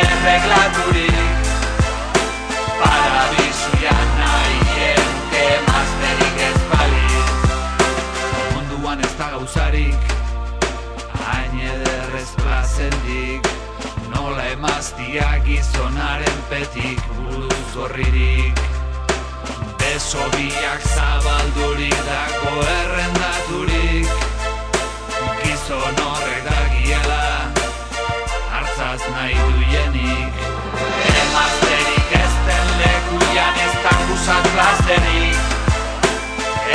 erreglaturik 0.04 1.48
Paradisuan 2.80 4.08
nahi 4.20 4.58
eruke 4.88 5.42
emazterik 5.56 6.42
ez 6.48 6.60
Munduan 8.52 9.00
ez 9.00 9.14
da 9.18 9.28
gauzarik 9.36 10.00
Hain 11.24 11.58
ederrez 11.60 12.30
plazendik. 12.42 13.48
Nola 14.12 14.44
emaztia 14.52 15.28
gizonaren 15.46 16.38
petik 16.50 17.00
buruz 17.16 17.70
horririk 17.76 18.64
Beso 19.78 20.24
biak 20.34 20.82
zabaldurik 20.90 21.98
dago 22.08 22.54
errendaturik. 22.76 24.08
Gizon 25.42 26.00
horrek 26.06 26.48
dagiela 26.48 27.52
Hartzaz 28.50 29.02
nahi 29.12 29.36
duienik 29.38 29.63
dakusat 33.94 34.46
plazerik 34.54 35.36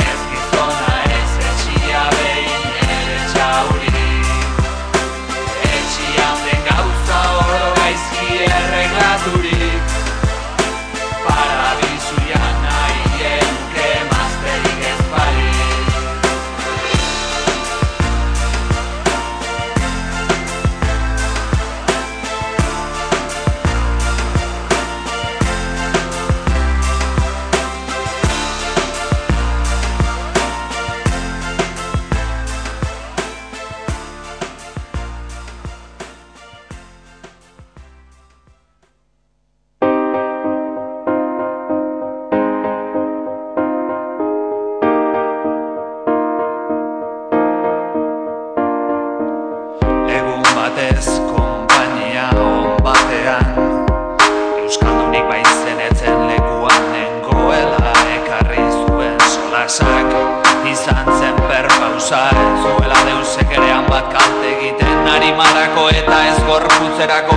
Ez 0.04 0.20
gizona 0.30 0.94
ez 1.18 1.32
etxia 1.50 2.04
behin 2.16 2.64
ere 2.96 3.18
txaurik 3.32 4.28
Etxian 5.74 6.36
den 6.46 6.64
gauza 6.70 7.20
oro 7.42 7.68
gaizki 7.80 8.40
erreglaturik 8.46 9.39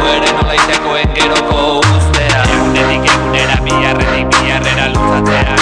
gorputzerako 0.04 0.08
ere 0.16 0.30
nolaitekoen 0.38 1.14
geroko 1.16 1.80
ustea. 1.80 2.42
Egunetik 2.54 3.06
egunera 3.14 3.58
biharretik 3.64 4.28
biharrera 4.36 4.88
luzatzeak 4.94 5.62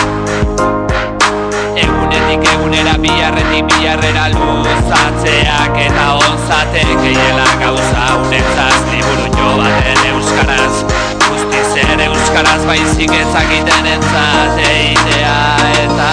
Egunetik 1.81 2.47
egunera 2.53 2.95
biharretik 3.03 3.65
biharrera 3.73 4.25
luzatzeak 4.35 5.77
eta 5.85 6.07
onzatek 6.27 7.05
eiela 7.11 7.49
gauza 7.61 8.03
unetzaz 8.25 8.79
liburu 8.91 9.27
jo 9.37 9.49
baten 9.61 10.01
euskaraz. 10.13 10.75
Guztiz 11.27 11.71
ere 11.85 12.05
euskaraz 12.09 12.61
baizik 12.69 13.11
ezakiten 13.21 13.85
entzat 13.95 14.63
eitea 14.67 15.37
eta. 15.85 16.11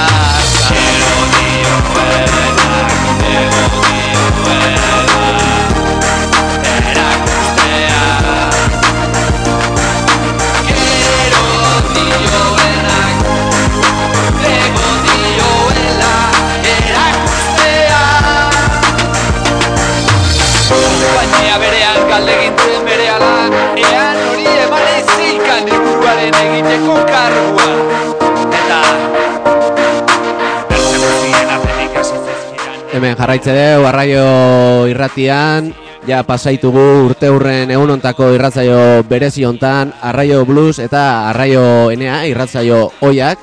Gero 0.68 1.20
dioenak, 1.34 2.90
gero 3.24 4.77
egiteko 26.78 26.94
kargua 27.10 27.66
Eta 28.58 28.80
Hemen 32.92 33.16
jarraitze 33.18 33.52
dugu, 33.52 33.86
arraio 33.86 34.86
irratian, 34.88 35.68
ja 36.08 36.22
pasaitugu 36.24 37.04
urte 37.04 37.28
hurren 37.30 37.70
egunontako 37.70 38.30
irratzaio 38.34 39.04
berezi 39.08 39.44
hontan, 39.44 39.92
arraio 40.02 40.44
blues 40.48 40.78
eta 40.80 41.28
arraio 41.28 41.90
enea 41.92 42.24
irratzaio 42.26 42.88
oiak. 43.04 43.38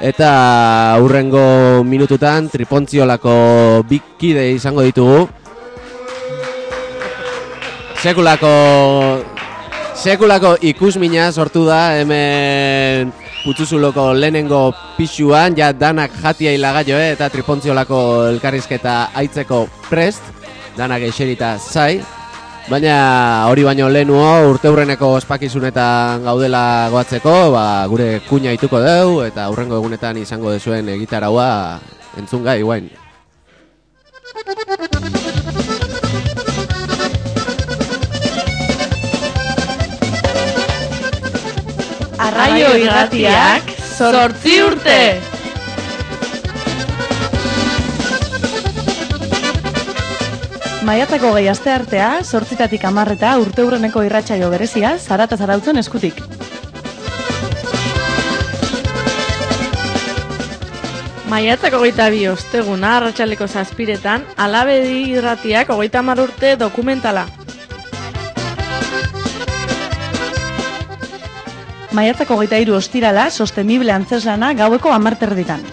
Eta 0.00 0.96
hurrengo 1.02 1.84
minututan 1.84 2.48
tripontziolako 2.48 3.84
bikide 3.90 4.48
izango 4.54 4.86
ditugu. 4.86 5.26
Sekulako 7.98 8.54
Sekulako 9.98 10.52
ikusmina 10.62 11.24
sortu 11.34 11.64
da 11.66 11.98
hemen 11.98 13.08
putzuzuloko 13.42 14.12
lehenengo 14.14 14.60
pixuan, 14.94 15.56
ja 15.58 15.72
danak 15.74 16.14
jatia 16.22 16.52
hilagaioe 16.54 17.08
eta 17.16 17.26
tripontziolako 17.34 17.98
elkarrizketa 18.28 18.94
aitzeko 19.18 19.64
prest, 19.88 20.22
danak 20.78 21.02
eserita 21.08 21.56
zai, 21.58 21.98
baina 22.70 22.94
hori 23.50 23.66
baino 23.66 23.88
lehenuo 23.90 24.28
urteurreneko 24.52 25.10
ospakizunetan 25.16 26.22
gaudela 26.28 26.62
goatzeko, 26.94 27.34
ba, 27.56 27.66
gure 27.90 28.20
kuña 28.30 28.54
ituko 28.54 28.78
deu 28.84 29.24
eta 29.26 29.50
hurrengo 29.50 29.82
egunetan 29.82 30.22
izango 30.22 30.54
dezuen 30.54 30.94
egitaraua 30.94 31.50
entzun 32.22 32.46
gai 32.46 32.60
guain. 32.62 32.86
Arraio 42.38 42.68
irratiak 42.78 43.72
zortzi 43.98 44.60
urte! 44.62 44.98
Maiatzako 50.86 51.32
gehi 51.34 51.48
aste 51.50 51.72
artea, 51.74 52.10
sortzitatik 52.22 52.84
amarreta 52.86 53.32
urte 53.42 53.64
hurreneko 53.66 54.04
irratsaio 54.06 54.52
berezia, 54.54 54.92
zarata 55.02 55.34
zarautzen 55.36 55.82
eskutik. 55.82 56.22
Maiatzako 61.26 61.82
hogeita 61.82 62.06
bi 62.14 62.22
osteguna 62.30 62.94
arratsaleko 63.00 63.50
zazpiretan, 63.50 64.30
alabedi 64.46 65.02
irratiak 65.16 65.74
hogeita 65.74 66.06
urte 66.22 66.54
dokumentala. 66.54 67.26
Maiatzako 71.98 72.36
hogeita 72.36 72.58
hiru 72.62 72.76
ostirala, 72.78 73.24
sostenible 73.34 73.90
antzeslana 73.90 74.52
gaueko 74.54 74.92
amarterditan. 74.94 75.64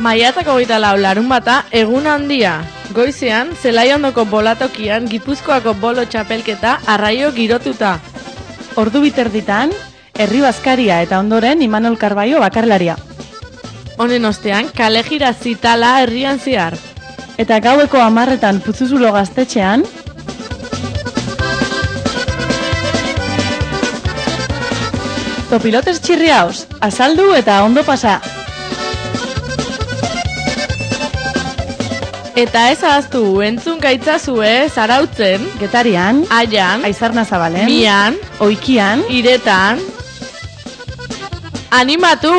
Maiatzako 0.00 0.54
hogeita 0.54 0.78
lau 0.80 0.94
larun 0.96 1.28
bata, 1.28 1.58
egun 1.80 2.06
handia. 2.08 2.54
Goizean, 2.96 3.50
zelaiondoko 3.60 4.24
bolatokian 4.30 5.10
Gipuzkoako 5.10 5.74
bolo 5.82 6.06
txapelketa 6.08 6.78
arraio 6.94 7.28
girotuta. 7.36 7.98
Ordu 8.80 9.02
biterditan, 9.04 9.74
herri 10.16 10.40
bazkaria 10.40 11.02
eta 11.04 11.18
ondoren 11.20 11.60
Imanol 11.66 11.98
Karbaio 12.00 12.40
bakarlaria. 12.40 12.96
Honen 13.98 14.24
ostean, 14.24 14.72
kale 14.72 15.04
jira 15.04 15.34
zitala 15.34 15.98
herrian 16.00 16.40
zehar. 16.40 16.78
Eta 17.36 17.60
gaueko 17.60 18.00
amarretan 18.00 18.62
putzuzulo 18.64 19.12
gaztetxean, 19.12 19.84
Topilotes 25.54 26.00
txirriaus, 26.02 26.64
azaldu 26.82 27.28
eta 27.38 27.60
ondo 27.62 27.84
pasa. 27.86 28.16
Eta 32.34 32.64
ez 32.72 32.80
ahaztu, 32.82 33.22
entzun 33.46 33.78
gaitzazue, 33.78 34.50
zarautzen, 34.66 35.46
Getarian, 35.62 36.24
aian, 36.34 36.82
Aizarna 36.90 37.22
Zabalen, 37.22 37.70
mian, 37.70 38.18
Oikian, 38.42 39.06
iretan. 39.14 39.78
Animatu! 41.70 42.34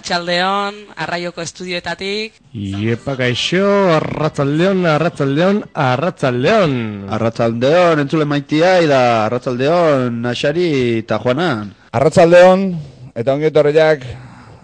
Arratxaldeon, 0.00 0.76
arraioko 0.96 1.42
estudioetatik. 1.44 2.38
Iepa 2.56 3.12
gaixo, 3.18 3.66
arratzaldeon, 3.92 4.86
arratzaldeon, 4.88 5.58
arratzaldeon. 5.76 6.72
Arratzaldeon, 7.12 8.00
entzule 8.00 8.24
maitia, 8.24 8.78
da 8.88 9.00
arratzaldeon, 9.26 10.22
Naxari 10.24 10.70
eta 11.02 11.18
Juanan. 11.20 11.74
Arratzaldeon, 11.92 12.64
eta 13.12 13.34
ongi 13.34 13.50
etorriak, 13.50 14.06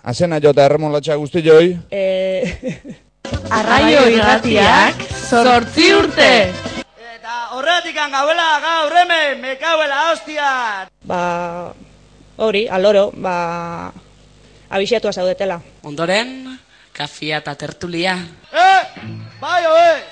azena 0.08 0.40
jota 0.40 0.64
erremolatxa 0.64 1.18
guzti 1.20 1.44
joi. 1.44 1.68
Arraio 3.60 4.06
irratiak, 4.16 5.04
sortzi 5.28 5.92
urte! 5.98 6.30
Horretik 7.52 8.00
gauela 8.00 8.48
gaur 8.64 8.98
hemen, 9.02 9.44
mekauela 9.44 10.00
hostiat! 10.14 10.88
Ba, 11.04 11.20
hori, 12.40 12.66
aloro, 12.72 13.10
ba, 13.12 13.36
abixatua 14.70 15.12
zaudetela. 15.12 15.60
Ondoren, 15.82 16.58
kafia 16.92 17.38
eta 17.42 17.54
tertulia. 17.54 18.16
Eh, 18.52 18.82
bai 19.40 19.62
oez! 19.66 20.04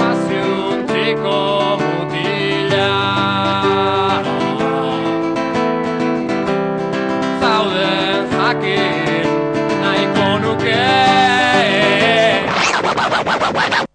Pazientziko 0.00 1.36
mutila 1.82 2.88
Zauden 7.40 8.30
jakin 8.36 9.28
nahiko 9.82 10.28
nuke 10.44 10.78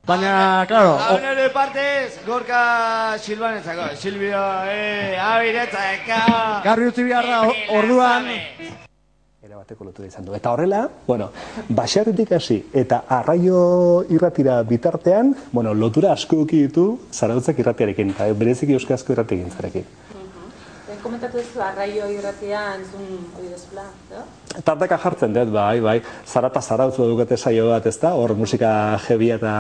Baina, 0.06 0.66
claro... 0.70 0.98
Hau 1.02 1.16
nire 1.18 1.48
partez, 1.50 2.20
gorka 2.28 3.18
silbanetzako, 3.18 3.90
Silvio, 3.98 4.44
eh, 4.70 5.18
abiretzaka... 5.18 6.22
Garri 6.62 6.92
utzi 6.94 7.10
behar 7.10 7.26
da, 7.26 7.40
orduan... 7.74 8.30
Era 9.56 9.62
bateko 9.64 9.86
lotu 9.88 10.04
izan 10.04 10.26
du. 10.28 10.34
Eta 10.36 10.52
horrela, 10.52 10.82
bueno, 11.08 11.30
baserritik 11.78 12.34
hasi 12.36 12.58
eta 12.76 12.98
arraio 13.08 14.04
irratira 14.12 14.58
bitartean, 14.68 15.30
bueno, 15.54 15.72
lotura 15.74 16.12
asko 16.12 16.42
eduki 16.42 16.60
ditu 16.66 16.84
zarautzak 17.16 17.62
irratiarekin, 17.64 18.12
eta 18.12 18.28
bereziki 18.36 18.76
euskarazko 18.76 19.16
irratiekin 19.16 19.56
zarekin. 19.56 19.88
Komentatu 21.06 21.40
duzu 21.40 21.64
arraio 21.64 22.10
irratia 22.12 22.66
entzun 22.82 23.08
hori 23.38 23.54
dezula, 23.54 23.88
no? 24.12 24.26
Tarteka 24.60 25.00
jartzen 25.06 25.40
dut, 25.40 25.56
bai, 25.56 25.80
bai, 25.88 26.00
zara 26.28 26.52
eta 26.52 26.60
zarautzu 26.60 27.08
dukate 27.14 27.38
saio 27.38 27.70
bat, 27.72 27.88
ez 27.88 27.96
da? 28.04 28.12
Hor 28.20 28.36
musika 28.36 28.74
jebia 29.08 29.40
eta 29.40 29.58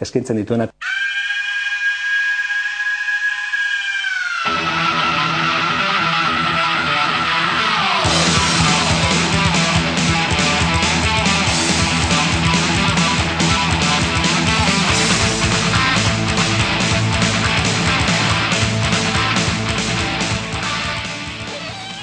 eskaintzen 0.00 0.40
dituena. 0.40 0.70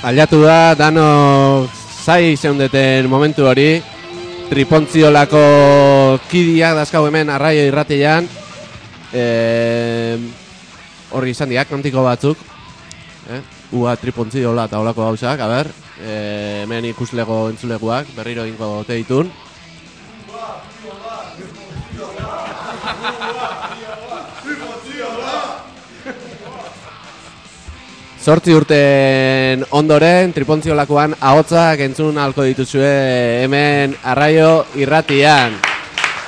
Aliatu 0.02 0.42
da, 0.42 0.74
dano 0.74 1.70
zai 2.02 2.34
zeundeten 2.36 3.06
momentu 3.06 3.46
hori. 3.46 3.78
Tripontziolako 4.50 5.42
kidiak 6.26 6.74
dazkau 6.80 7.04
hemen 7.06 7.30
arraio 7.30 7.68
irratian. 7.70 8.26
E, 9.14 9.26
horri 11.14 11.36
izan 11.36 11.54
diak, 11.54 11.70
kantiko 11.70 12.02
batzuk. 12.02 12.42
Eh? 13.30 13.42
Ua 13.78 13.94
tripontziola 13.94 14.66
eta 14.66 14.82
holako 14.82 15.06
gauzak, 15.06 15.38
a 15.38 15.48
ber. 15.52 15.70
E, 16.02 16.18
hemen 16.64 16.90
ikuslego 16.90 17.44
entzuleguak, 17.54 18.10
berriro 18.18 18.48
ingo 18.50 18.80
ote 18.82 18.98
Zortzi 28.22 28.54
urten 28.54 29.64
ondoren, 29.74 30.30
tripontziolakoan 30.36 31.16
ahotzak 31.26 31.80
entzun 31.82 32.20
alko 32.22 32.44
dituzue 32.46 32.90
hemen 33.42 33.96
arraio 34.06 34.68
irratian. 34.78 35.56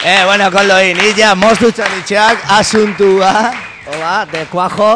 Eh, 0.01 0.23
bueno, 0.25 0.47
koldoin, 0.49 0.97
illa 1.05 1.35
moztu 1.37 1.69
txanitxeak 1.69 2.47
asuntua, 2.55 3.51
hola, 3.85 4.13
de 4.31 4.41
cuajo. 4.49 4.87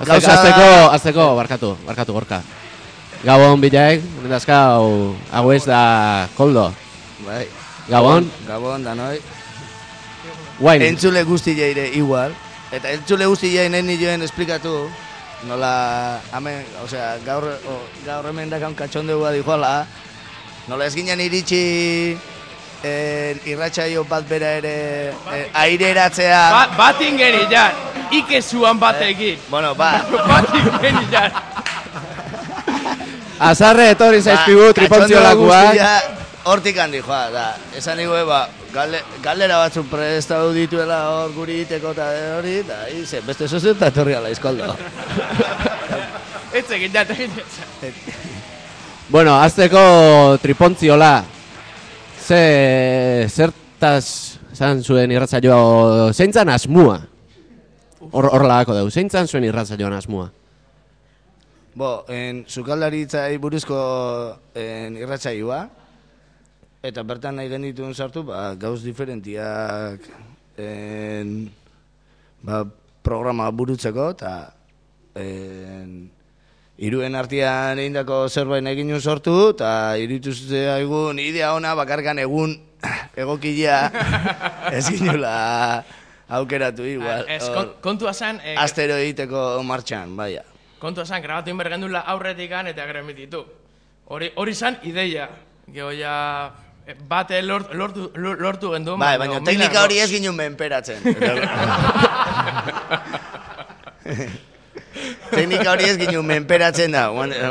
Azteko, 0.00 0.30
azteko, 0.32 0.70
azteko, 0.94 1.26
barkatu, 1.36 1.72
barkatu 1.84 2.16
gorka. 2.16 2.38
Gabon 3.20 3.60
bilaek, 3.60 4.00
nendazkau, 4.22 5.12
hau 5.12 5.52
ez 5.52 5.66
da 5.68 5.82
koldo. 6.38 6.70
Bai. 7.26 7.42
Gabon. 7.90 8.30
Gabon, 8.46 8.86
danoi. 8.86 9.18
Guain. 10.56 10.86
Entzule 10.88 11.20
guzti 11.28 11.52
jaire 11.58 11.90
igual. 12.00 12.32
Eta 12.72 12.96
entzule 12.96 13.28
guzti 13.28 13.52
jaire 13.52 13.68
nahi 13.76 13.84
nioen 14.00 14.24
esplikatu. 14.24 14.88
Nola, 15.46 16.18
hemen, 16.34 16.64
osea, 16.82 17.18
gaur, 17.22 17.44
o, 17.46 17.74
gaur 18.02 18.26
hemen 18.26 18.50
dakan 18.50 18.74
katxondegua 18.74 19.30
dijoala. 19.36 19.86
Nola 20.66 20.88
ez 20.88 20.94
ginen 20.98 21.20
iritsi 21.22 21.60
eh, 22.82 23.38
irratsaio 23.46 24.02
bat 24.08 24.26
bera 24.26 24.50
ere 24.58 24.74
eh, 25.30 25.46
aireratzea. 25.62 26.42
Ba, 26.56 26.64
bat 26.80 27.06
ingeri 27.06 27.46
jan, 27.52 27.78
ikezuan 28.10 28.82
batekin. 28.82 29.38
Bueno, 29.48 29.74
ba. 29.78 29.92
bat 30.30 30.50
ingeri 30.58 31.06
jan. 31.14 31.30
Azarre 33.38 33.92
etorri 33.94 34.20
zaizkigu 34.20 34.72
tripontziolakoak. 34.74 36.17
Hortik 36.48 36.78
handi 36.80 37.02
joa, 37.04 37.26
da. 37.28 37.46
Esan 37.76 37.98
nigu, 38.00 38.14
ba, 38.24 38.46
gale, 38.72 39.02
galera 39.20 39.58
batzuk 39.60 39.90
prestatu 39.90 40.54
dituela 40.56 41.02
hor 41.12 41.34
guri 41.36 41.58
iteko 41.66 41.90
eta 41.92 42.06
hori, 42.38 42.54
da, 42.64 42.86
ize, 42.88 43.20
beste 43.26 43.48
zozu 43.48 43.74
eta 43.74 43.90
etorri 43.92 44.14
ala 44.16 44.30
izkoldo. 44.32 44.70
Ez 46.58 46.64
egin 46.72 46.94
da, 46.94 47.04
Bueno, 49.12 49.34
azteko 49.40 50.38
tripontziola. 50.40 51.12
Ze, 52.24 52.40
zertaz 53.28 54.38
zan 54.56 54.80
zuen 54.82 55.12
irratzaioa, 55.12 56.12
zeintzan 56.14 56.48
asmua? 56.48 56.98
Hor, 58.08 58.28
horrelako 58.32 58.76
dugu, 58.78 58.90
zeintzan 58.90 59.28
zuen 59.28 59.44
irratzaioan 59.44 59.96
asmua? 60.00 60.30
Bo, 61.78 61.92
en, 62.08 62.46
sukaldaritzai 62.48 63.36
buruzko 63.36 63.78
en, 64.56 64.96
irratsaioa, 64.96 65.60
eta 66.82 67.02
bertan 67.02 67.36
nahi 67.38 67.48
genituen 67.50 67.94
sartu, 67.94 68.22
ba, 68.28 68.54
gauz 68.54 68.82
diferentiak 68.84 70.04
en, 70.58 71.50
ba, 72.42 72.64
programa 73.02 73.48
burutzeko, 73.50 74.10
eta 74.14 74.52
en, 75.18 76.10
iruen 76.78 77.18
artean 77.18 77.78
egindako 77.82 78.28
zerbait 78.28 78.64
ginen 78.78 79.00
sortu, 79.00 79.50
eta 79.56 79.96
iritu 79.98 80.30
egun 80.78 81.18
idea 81.18 81.54
ona 81.54 81.74
bakarkan 81.74 82.18
egun 82.22 82.54
egokilea 83.18 83.80
ez 84.76 84.86
ginula 84.88 85.84
aukeratu 86.28 86.84
igual. 86.84 87.24
Ez, 87.26 87.42
hor, 87.48 87.54
kon- 87.56 87.74
kontua 87.82 88.12
zen... 88.14 88.38
Eh, 88.44 88.54
Astero 88.58 88.94
egiteko 89.00 89.62
martxan, 89.64 90.14
baia. 90.16 90.44
kontu 90.78 91.02
esan, 91.02 91.22
grabatu 91.22 91.50
inbergendula 91.50 92.04
aurretik 92.06 92.52
eta 92.52 92.86
gremititu. 92.86 93.44
Hori, 94.06 94.30
hori 94.36 94.54
zan 94.54 94.78
ideia. 94.84 95.28
Gero 95.66 95.90
eh, 96.88 96.94
bate 97.08 97.42
lort, 97.44 97.74
lortu, 97.74 98.10
lor- 98.16 98.40
lortu 98.40 98.72
gendu. 98.72 98.96
Bai, 98.96 99.18
baina 99.20 99.40
teknika 99.44 99.82
hori 99.84 99.98
ez 100.00 100.08
ginen 100.10 100.34
menperatzen. 100.34 100.98
teknika 105.30 105.72
hori 105.72 105.84
ez 105.90 105.96
ginen 106.00 106.24
menperatzen 106.26 106.92
da. 106.96 107.08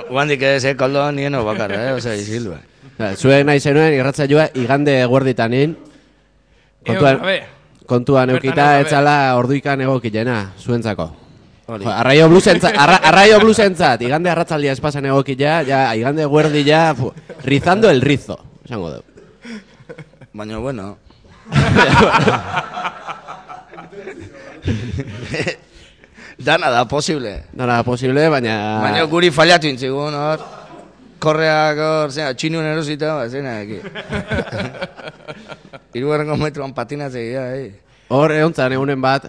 Guandik 0.10 0.42
ez, 0.42 0.64
eh, 0.66 0.76
koldoan 0.80 1.16
nieno 1.16 1.44
bakarra, 1.46 1.90
eh, 1.90 1.94
osea, 1.98 2.16
izildu. 2.18 2.56
Ba, 2.98 3.12
Zuen 3.16 3.46
nahi 3.46 3.60
zenuen 3.62 3.94
irratzaioa 3.94 4.50
igande 4.58 4.96
eguerditanin. 5.04 5.76
Kontuan, 6.88 7.14
Egon 7.16 7.22
gabe. 7.22 7.38
kontuan 7.86 8.28
Bertan 8.32 8.36
eukita 8.50 8.68
etzala 8.82 9.36
orduikan 9.38 9.82
egokilena, 9.82 10.54
zuentzako. 10.58 11.10
Arraio 11.68 12.30
blusentzat, 12.32 12.74
arra, 12.80 12.96
arraio 13.10 13.40
blusentzat, 13.44 14.02
igande 14.02 14.30
arratzaldia 14.32 14.72
espasan 14.72 15.06
egokila, 15.10 15.58
ja, 15.68 15.82
igande 16.00 16.24
eguerdi 16.24 16.64
ja, 16.64 16.94
fu, 16.96 17.12
rizando 17.44 17.90
el 17.90 18.00
rizo, 18.02 18.40
esango 18.64 18.90
dugu. 18.96 19.17
Baina, 20.38 20.60
bueno. 20.60 21.00
Dana 26.38 26.70
da 26.70 26.88
posible. 26.88 27.46
Dana 27.54 27.78
da 27.78 27.84
posible, 27.84 28.30
baina... 28.30 28.54
Baina 28.84 29.04
guri 29.10 29.32
fallatu 29.34 29.66
intzigun, 29.66 30.14
hor. 30.14 30.46
Korreak 31.18 31.82
hor, 31.82 32.14
zera, 32.14 32.36
txinun 32.38 32.70
erosita, 32.70 33.16
ba, 33.18 33.26
zena, 33.34 33.56
eki. 33.66 33.82
Irugarrengo 35.98 36.38
metroan 36.38 36.78
patinatze 36.78 37.24
gira, 37.32 37.50
eh. 37.58 37.72
Hor 38.14 38.38
egontzan 38.38 38.78
egunen 38.78 39.02
bat, 39.02 39.26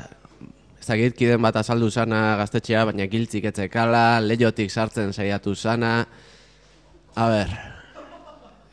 ez 0.77 1.13
kiden 1.17 1.41
bat 1.41 1.57
azaldu 1.57 1.89
sana 1.89 2.37
gaztetxea, 2.43 2.85
baina 2.93 3.09
giltzik 3.09 3.49
etzekala, 3.49 4.21
leiotik 4.21 4.69
sartzen 4.69 5.17
saiatu 5.17 5.57
sana. 5.57 6.03
A 7.17 7.31
ber, 7.33 7.61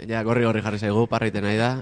ja 0.03 0.27
gorri 0.27 0.43
gorri 0.43 0.67
jarri 0.67 0.83
zaigu, 0.83 1.07
parriten 1.07 1.47
nahi 1.47 1.63
da. 1.63 1.77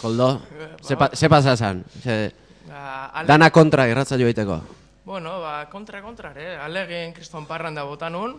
Koldo, 0.00 0.40
ze, 0.86 0.96
ze 1.14 1.28
pasa 1.28 1.52
esan? 1.52 1.84
Ze, 2.02 2.32
Ba, 2.68 3.06
ale- 3.14 3.26
dana 3.26 3.50
kontra 3.50 3.88
irratza 3.88 4.16
joiteko. 4.20 4.60
Bueno, 5.04 5.40
ba, 5.40 5.66
kontra 5.70 6.02
kontra, 6.02 6.32
eh? 6.36 6.56
Alegin 6.60 7.14
kriston 7.16 7.46
parranda 7.46 7.82
botanun, 7.84 8.36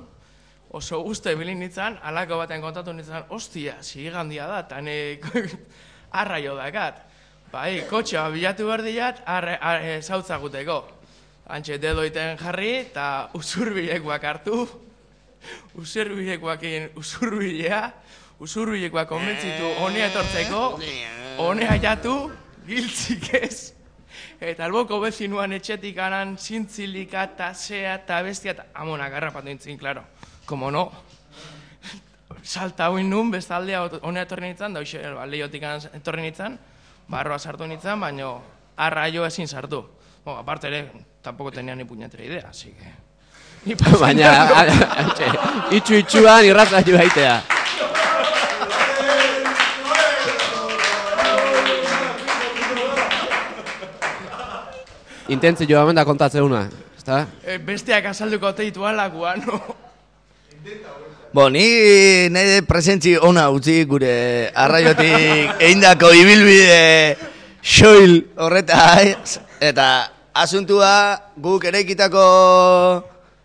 oso 0.72 1.00
uste 1.02 1.34
bilin 1.36 1.60
nintzen, 1.60 1.98
alako 2.04 2.38
baten 2.38 2.62
kontatu 2.62 2.94
nintzen, 2.94 3.24
ostia, 3.30 3.80
zigandia 3.82 4.46
da, 4.48 4.60
eta 4.68 4.82
nik 4.82 5.26
arraio 6.22 6.56
dakat. 6.56 7.02
Bai, 7.52 7.82
kotxea 7.90 8.28
bilatu 8.30 8.68
behar 8.70 8.84
diat, 8.86 9.24
arre, 9.26 9.58
arre, 9.58 10.02
zautzaguteko. 10.04 10.84
Antxe 11.50 11.80
dedoiten 11.82 12.38
jarri, 12.38 12.76
eta 12.86 13.30
usurbilekoak 13.34 14.24
hartu, 14.30 14.68
usurbilekoakin 15.82 16.92
usurbilea, 17.02 17.82
usurbilekoak 18.40 19.10
konbentzitu 19.10 19.72
honea 19.82 20.12
etortzeko, 20.12 20.62
honea 21.40 21.80
jatu, 21.82 22.16
giltzik 22.68 23.34
ez, 23.40 23.80
Eta 24.40 24.64
alboko 24.64 25.02
bezinuan 25.04 25.52
etxetik 25.52 25.98
anan 26.00 26.38
zintzilika 26.40 27.26
eta 27.28 27.50
zea 27.54 27.98
eta 27.98 28.22
bestia 28.24 28.54
eta 28.54 28.66
amonak 28.74 29.12
garrapatu 29.12 29.50
nintzen, 29.50 29.78
klaro. 29.78 30.06
Como 30.46 30.72
no. 30.72 30.92
Salta 32.44 32.86
hauin 32.88 33.10
nun, 33.10 33.32
bestaldea 33.32 33.84
honea 34.00 34.24
etorri 34.24 34.48
nintzen, 34.48 34.74
da 34.74 34.80
hoxe, 34.80 35.04
ba, 35.14 35.28
lehiotik 35.28 35.68
etorri 35.92 36.24
nintzen, 36.24 36.58
barroa 37.12 37.40
sartu 37.40 37.68
nintzen, 37.68 38.00
baino 38.00 38.32
arraio 38.78 39.28
ezin 39.28 39.48
sartu. 39.48 39.84
Bo, 40.24 40.38
aparte 40.38 40.68
ere, 40.68 40.88
tampoco 41.22 41.52
tenía 41.52 41.76
ni 41.76 41.84
puñetera 41.84 42.24
idea, 42.24 42.48
así 42.50 42.72
que... 42.72 43.76
Baina, 44.00 44.48
antxe, 45.04 45.28
itxu 45.78 46.00
itxuan 46.00 46.46
irratza 46.46 46.80
joaitea. 46.80 47.59
Intentzioa 55.30 55.84
hemen 55.84 55.98
da 56.00 56.06
kontatzeuna, 56.06 56.64
ezta? 56.98 57.20
Eh, 57.46 57.60
besteak 57.62 58.08
azalduko 58.10 58.50
teitu 58.58 58.86
alakua, 58.86 59.36
no? 59.38 59.60
Bo, 61.34 61.46
ni 61.54 62.30
nahi 62.34 62.64
presentzi 62.66 63.14
ona 63.16 63.44
utzi 63.54 63.84
gure 63.86 64.14
arraiotik 64.58 65.54
eindako 65.68 66.10
ibilbide 66.18 67.18
xoil 67.62 68.16
horretaz. 68.42 69.38
Eta 69.62 69.88
asuntua 70.34 70.92
guk 71.38 71.70
ereikitako 71.70 72.26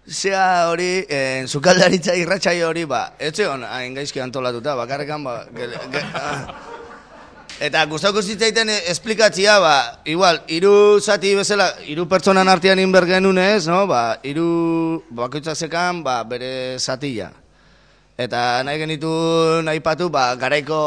zea 0.09 0.68
hori, 0.70 1.05
en, 1.09 1.49
sukaldaritza 1.49 2.16
irratxai 2.16 2.62
hori, 2.64 2.85
ba, 2.89 3.11
ez 3.18 3.35
zegoen 3.35 3.64
hain 3.68 3.97
gaizki 3.97 4.24
antolatuta, 4.24 4.76
bakarrekan, 4.80 5.24
ba, 5.24 5.43
gele, 5.57 5.80
ge, 5.93 6.05
ah. 6.16 6.73
Eta 7.62 7.84
gustatuko 7.86 8.18
zitzaiten 8.18 8.66
eh, 8.72 8.80
esplikatzia, 8.90 9.61
ba, 9.62 10.02
igual, 10.11 10.40
hiru 10.50 10.98
zati 10.98 11.36
bezala, 11.38 11.68
hiru 11.86 12.09
pertsonan 12.11 12.50
artean 12.50 12.80
inber 12.82 13.07
genunez, 13.07 13.68
no? 13.70 13.84
Ba, 13.86 14.18
hiru 14.26 15.05
bakoitza 15.14 15.55
zekan, 15.55 16.02
ba, 16.02 16.18
bere 16.26 16.80
zatila. 16.82 17.30
Eta 18.18 18.62
nahi 18.66 18.82
genitu 18.82 19.11
nahi 19.62 19.78
patu, 19.78 20.09
ba, 20.11 20.32
garaiko 20.34 20.80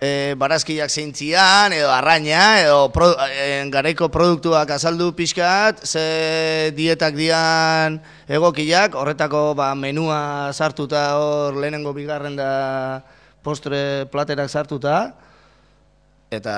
e, 0.00 0.32
barazkiak 0.40 0.88
zeintzian, 0.88 1.72
edo 1.76 1.92
arraina, 1.92 2.62
edo 2.64 2.88
pro, 2.92 3.10
e, 3.28 3.60
garaiko 3.72 4.08
produktuak 4.08 4.72
azaldu 4.72 5.10
pixkat, 5.16 5.84
ze 5.84 6.72
dietak 6.76 7.12
dian 7.12 8.00
egokiak, 8.24 8.96
horretako 8.96 9.52
ba, 9.56 9.74
menua 9.76 10.48
sartuta 10.56 11.10
hor 11.20 11.60
lehenengo 11.60 11.92
bigarren 11.92 12.40
da 12.40 13.04
postre 13.44 14.08
platerak 14.08 14.48
sartuta. 14.48 15.25
Eta, 16.30 16.54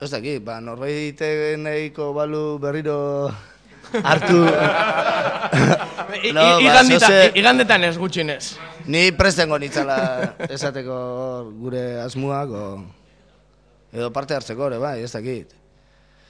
ez 0.00 0.08
daki, 0.10 0.38
ba, 0.40 0.60
norbait 0.64 1.18
nahiko 1.60 2.12
balu 2.16 2.58
berriro 2.58 3.28
hartu... 4.08 4.38
No, 4.42 6.16
i- 6.22 6.32
ba, 6.32 6.60
igandita- 6.64 7.10
i- 7.28 7.38
Igandetan 7.40 7.84
ez 7.84 7.98
gutxinez. 8.00 8.56
Ni 8.88 9.10
prestengo 9.12 9.58
nitzala 9.60 9.98
esateko 10.48 10.96
gure 11.60 12.00
asmuak, 12.00 12.48
o... 12.50 12.64
edo 13.92 14.08
parte 14.12 14.34
hartzeko 14.34 14.70
ere, 14.70 14.78
bai, 14.80 15.02
ez 15.04 15.12
dakit. 15.12 15.52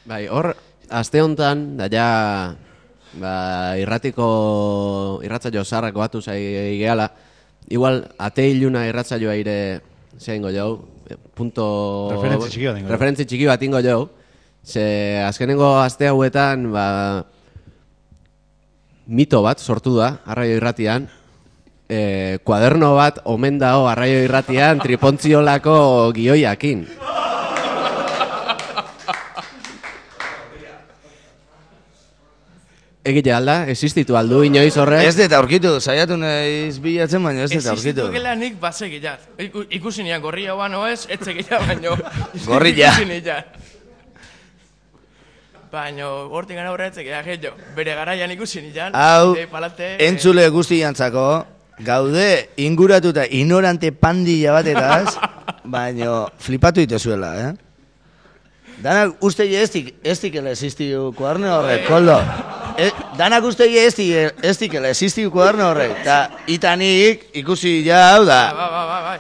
Bai, 0.05 0.27
hor, 0.27 0.51
aste 0.91 1.23
hontan, 1.23 1.77
da 1.79 1.87
ja, 1.93 2.09
ba, 3.23 3.35
irratiko, 3.79 4.27
irratzaio 5.23 5.63
zarrako 5.65 6.03
batu 6.03 6.21
zai 6.21 6.41
gehala, 6.81 7.07
igual, 7.71 8.03
ate 8.19 8.49
iluna 8.51 8.83
irratzaioa 8.91 9.39
ire, 9.39 9.57
zein 10.19 10.43
jau, 10.51 10.73
punto... 11.35 11.65
Referentzi 12.15 12.51
txiki 12.51 12.67
bat 12.69 12.81
ingo. 12.81 12.93
Referentzi 12.93 13.27
txiki 13.29 13.49
bat 13.51 13.63
ingo 13.67 13.83
jau, 13.85 14.01
ze 14.65 14.85
azkenengo 15.25 15.75
aste 15.81 16.09
hauetan, 16.11 16.69
ba, 16.75 16.87
mito 19.07 19.43
bat 19.43 19.61
sortu 19.61 19.97
da, 19.99 20.15
arraio 20.27 20.59
irratian, 20.61 21.09
e, 21.93 22.39
kuaderno 22.47 22.95
bat 22.97 23.21
omen 23.29 23.59
dao 23.61 23.87
arraio 23.91 24.23
irratian 24.25 24.81
tripontziolako 24.83 25.77
gioiakin. 26.17 26.87
Egite 33.05 33.33
alda, 33.35 33.65
existitu 33.67 34.15
aldu 34.15 34.45
inoiz 34.47 34.77
horrek. 34.79 35.03
Ez 35.09 35.17
dut 35.19 35.33
aurkitu, 35.35 35.73
saiatu 35.83 36.15
naiz 36.17 36.77
bilatzen, 36.79 37.25
baina 37.27 37.43
ez 37.43 37.51
dut 37.51 37.67
aurkitu. 37.73 38.05
Existituela 38.05 38.35
nik 38.39 38.61
basegilat. 38.63 39.25
Iku- 39.43 39.65
Ikusi 39.75 40.05
nian 40.07 40.23
gorria 40.23 40.55
oa 40.55 40.69
noez, 40.71 41.09
etzegila 41.11 41.59
baino. 41.67 41.97
Gorrilla. 42.47 42.93
Ikusi 42.95 43.09
nian. 43.11 43.43
Baino, 45.73 46.11
hortik 46.31 46.55
gana 46.61 46.71
horre 46.71 46.91
etzegila 46.93 47.23
gehiago. 47.27 47.57
Bere 47.75 47.95
garaian 47.99 48.31
ikusi 48.37 48.63
nian. 48.69 48.95
Hau, 48.95 49.35
palate, 49.51 49.97
entzule 50.07 50.47
guztiantzako, 50.55 51.27
gaude 51.83 52.51
inguratuta 52.61 53.25
ignorante 53.27 53.91
pandilla 53.93 54.53
batetaz, 54.61 55.17
baino 55.75 56.29
flipatu 56.39 56.85
itezuela, 56.87 57.33
eh? 57.49 57.53
Danak 58.83 59.23
uste 59.23 59.45
ez 59.47 59.69
dik, 59.71 59.93
ez 60.03 60.17
dikela 60.19 60.51
existiu 60.51 61.13
kuaderne 61.15 61.51
horrek, 61.55 61.85
koldo. 61.87 62.17
E, 62.75 62.89
danak 63.19 63.45
uste 63.47 63.69
ez 63.79 63.95
dik, 63.95 64.41
ez 64.43 64.57
dikela 64.59 64.91
existiu 64.91 65.31
kuaderne 65.31 65.69
horrek. 65.69 65.93
Ta 66.03 66.17
itanik 66.51 67.29
ikusi 67.39 67.77
ja 67.87 68.01
hau 68.17 68.25
da. 68.27 68.41
Ba, 68.57 68.67
ba, 68.73 68.83
ba, 68.89 68.99
bai. 69.07 69.19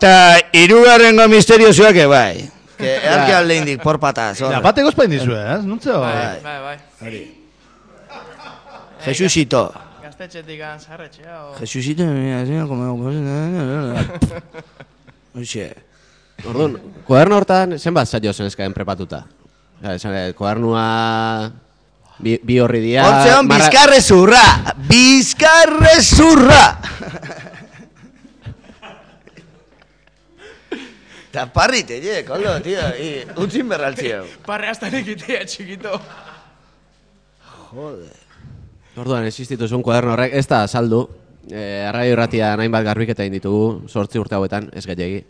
Ta 0.00 0.12
irugarrengo 0.56 1.28
misteriosuak 1.28 2.00
bai. 2.08 2.48
Que 2.78 2.96
erke 3.12 3.34
alde 3.36 3.58
indik, 3.60 3.82
por 3.82 4.00
pataz. 4.00 4.38
Ja, 4.40 4.60
bate 4.64 4.84
gozpain 4.84 5.12
dizue, 5.12 5.36
eh? 5.36 5.58
Nuntzeo? 5.64 6.00
Bai, 6.00 6.40
bai, 6.44 6.58
bai. 6.64 6.76
Hori. 7.04 7.22
Jesusito. 9.04 9.66
Gaztetxetik 10.02 10.60
gan 10.60 10.80
zarretxea, 10.80 11.42
o... 11.44 11.56
Jesusito, 11.60 12.08
mira, 12.08 12.40
mira, 12.44 12.64
como... 12.68 13.12
Hoxe. 15.36 15.85
Orduan, 16.44 16.76
kuaderno 17.06 17.38
hortan 17.40 17.78
zenbat 17.78 18.08
saio 18.08 18.32
zen 18.32 18.50
eskaen 18.50 18.74
prepatuta? 18.76 19.24
Eh, 19.82 20.32
kuadernua 20.36 20.84
Bi, 22.18 22.38
bi 22.40 22.56
horri 22.64 22.80
dira... 22.80 23.04
Hortzeon 23.04 23.48
marra- 23.48 23.66
bizkarre 23.68 24.00
zurra! 24.00 24.44
Bizkarre 24.88 25.96
zurra! 26.00 26.62
Eta 31.28 31.44
parri 31.52 31.82
teie, 31.84 32.22
kolo, 32.24 32.54
tío, 32.64 32.80
i, 32.96 33.10
utzin 33.44 33.68
berraltzio. 33.68 34.22
Parre 34.46 34.70
hasta 34.72 34.88
nekitea, 34.88 35.42
txikito. 35.44 35.98
Jode. 37.74 38.08
Orduan, 38.96 39.26
existitu 39.28 39.68
zuen 39.68 39.84
kuaderno 39.84 40.14
horrek, 40.14 40.32
ez 40.40 40.46
da 40.48 40.62
saldu. 40.64 41.02
E, 41.46 41.84
arraio 41.90 42.14
irratia 42.16 42.54
hainbat 42.56 42.86
garbiketa 42.88 43.26
egin 43.26 43.36
ditugu, 43.36 43.66
sortzi 43.92 44.18
urte 44.18 44.38
hauetan, 44.38 44.70
ez 44.72 44.86
gehiagi. 44.88 45.20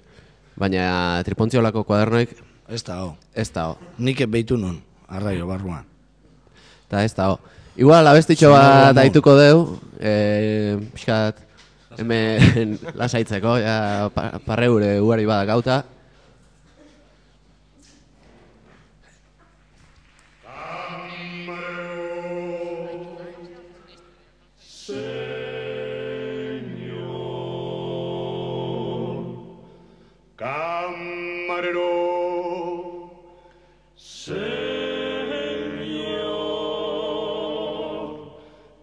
Baina 0.57 1.21
tripontziolako 1.25 1.85
kuadernoik... 1.85 2.33
Ez 2.73 2.83
da, 2.83 3.03
ho. 3.05 3.13
Ez 3.37 3.51
da, 3.55 3.69
ho. 3.71 3.77
Nik 4.03 4.25
behitu 4.27 4.57
nun, 4.59 4.79
arraio 5.09 5.47
barruan. 5.47 5.85
Eta 6.89 7.05
ez 7.05 7.13
da, 7.15 7.29
ho. 7.33 7.39
Igual, 7.77 8.09
abestitxo 8.09 8.51
bat 8.55 8.97
daituko 8.97 9.35
deu, 9.37 9.59
e, 10.01 10.79
pixkat, 10.95 11.43
hemen 12.01 12.79
lasaitzeko, 13.01 13.59
ja, 13.61 13.77
pa, 14.15 14.31
parreure 14.47 14.97
ugari 15.05 15.29
badak 15.29 15.53
gauta. 15.53 15.77
Camarero, 31.57 33.11
Señor, 33.97 34.37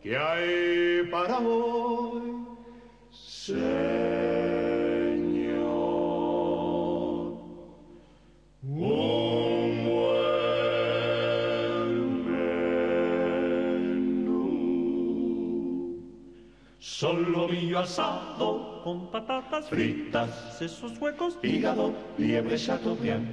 ¿qué 0.02 0.18
hay 0.18 1.08
para 1.12 1.38
hoy? 1.38 1.93
Solo 17.04 17.50
millo 17.50 17.80
asado 17.80 18.80
con 18.82 19.12
patatas 19.12 19.68
fritas, 19.68 20.56
sesos 20.58 20.98
huecos, 21.02 21.38
hígado, 21.44 21.94
liebre 22.18 22.58
chateaubriand. 22.58 23.28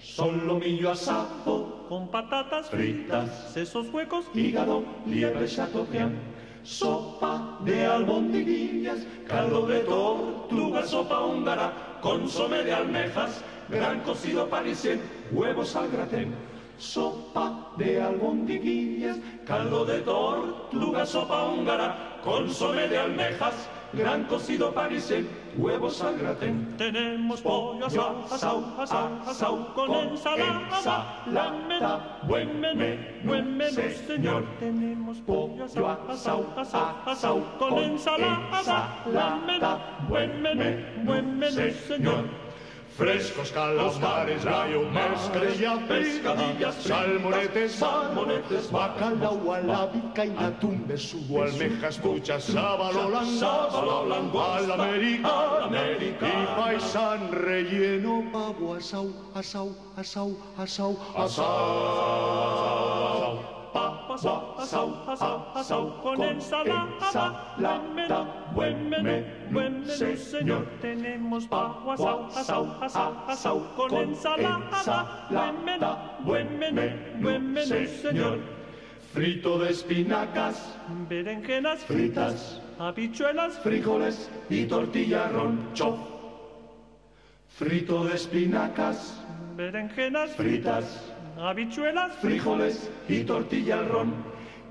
Solo 0.00 0.58
millo 0.58 0.90
asado 0.90 1.86
con 1.88 2.10
patatas 2.10 2.68
fritas, 2.68 3.52
sesos 3.54 3.86
huecos, 3.94 4.24
hígado, 4.34 4.82
liebre 5.06 5.46
chateaubriand. 5.46 6.16
Sopa 6.64 7.60
de 7.64 7.86
albondiguillas, 7.86 9.06
caldo 9.28 9.68
de 9.68 9.78
tortuga, 9.82 10.84
sopa 10.84 11.20
húngara, 11.24 12.00
consomé 12.00 12.64
de 12.64 12.74
almejas, 12.74 13.44
gran 13.68 14.00
cocido 14.00 14.50
parisien, 14.50 15.00
huevos 15.30 15.76
al 15.76 15.88
gratén. 15.92 16.34
Sopa 16.78 17.72
de 17.76 18.02
albondiguillas, 18.02 19.18
caldo 19.46 19.84
de 19.84 20.00
tortuga, 20.00 21.06
sopa 21.06 21.44
húngara, 21.44 22.18
consomé 22.22 22.88
de 22.88 22.98
almejas, 22.98 23.68
gran 23.92 24.24
cocido 24.24 24.72
parisien, 24.72 25.28
huevos 25.56 26.02
al 26.02 26.18
gratén. 26.18 26.74
Tenemos 26.76 27.40
pollo 27.40 27.86
asau, 27.86 28.24
asau, 28.30 28.64
asau, 28.78 29.20
asau, 29.26 29.74
con 29.74 29.90
ensalada, 29.94 31.24
ensalada, 31.26 32.20
buen 32.26 32.60
menú, 32.60 32.96
buen 33.24 33.56
menú, 33.56 33.82
señor. 34.06 34.44
Tenemos 34.58 35.18
pollo 35.20 35.64
asau, 35.64 35.86
asau, 36.08 36.46
asau, 36.56 36.96
asau, 37.06 37.42
con 37.58 37.78
ensalada, 37.78 39.04
buen 40.08 40.42
menú, 40.42 40.64
buen 41.04 41.38
menú, 41.38 41.70
señor. 41.86 42.41
Frescos 42.96 43.50
calamares, 43.50 44.44
gallo, 44.44 44.82
pescadilla, 44.92 45.78
pescadillas, 45.88 46.74
salmonetes, 46.74 47.72
salmonetes, 47.72 48.70
bacalao 48.70 49.52
a 49.52 49.60
la 49.60 49.86
vicaina, 49.86 50.50
tumbe, 50.60 50.96
subo, 50.98 51.42
almejas, 51.42 51.96
truchas, 51.96 52.44
sábalo, 52.44 53.08
langosta, 53.08 54.56
al 54.58 54.72
América, 54.72 55.70
y 56.20 56.46
paisan 56.54 57.32
relleno, 57.32 58.24
pavo, 58.30 58.74
asau, 58.74 59.10
asau, 59.34 59.74
asau, 59.96 60.36
asau, 60.58 60.96
asau. 61.16 61.26
asau. 63.16 63.61
Pavo, 64.16 64.60
asau, 64.60 64.92
asau, 65.08 65.38
asau, 65.54 65.90
con 66.02 66.22
ensalada, 66.22 67.32
buen 68.52 68.90
menú, 68.90 69.24
buen 69.50 69.84
menú, 69.84 70.16
señor. 70.16 70.66
Tenemos 70.80 71.46
pavo, 71.46 71.92
asau, 71.92 72.28
asau, 72.34 72.64
asau, 72.80 73.12
asau, 73.28 73.58
con 73.76 73.94
ensalada, 73.94 75.28
buen 75.30 75.64
menú, 75.64 75.92
buen 76.24 76.58
menú, 76.58 76.82
buen 77.20 77.52
menú, 77.52 77.86
señor. 78.02 78.38
Frito 79.12 79.58
de 79.58 79.70
espinacas, 79.70 80.74
berenjenas 81.08 81.80
fritas, 81.84 82.60
habichuelas, 82.78 83.58
frijoles 83.58 84.30
y 84.48 84.64
tortilla 84.64 85.28
roncho. 85.28 85.98
Frito 87.48 88.04
de 88.04 88.14
espinacas, 88.14 89.22
berenjenas 89.54 90.30
fritas, 90.34 91.11
habichuelas, 91.38 92.14
frijoles 92.16 92.90
y 93.08 93.24
tortilla 93.24 93.78
al 93.78 93.88
ron. 93.88 94.14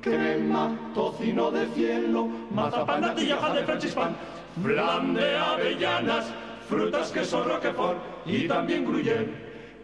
Crema, 0.01 0.75
tocino 0.95 1.51
de 1.51 1.67
cielo, 1.75 2.27
mazapán, 2.51 3.01
natilla, 3.01 3.37
de 3.53 3.63
francispan, 3.63 4.15
flan 4.63 5.13
de 5.13 5.37
avellanas, 5.37 6.25
frutas, 6.67 7.11
queso, 7.11 7.43
roquefort 7.43 7.99
y 8.25 8.47
también 8.47 8.83
gruyère. 8.85 9.29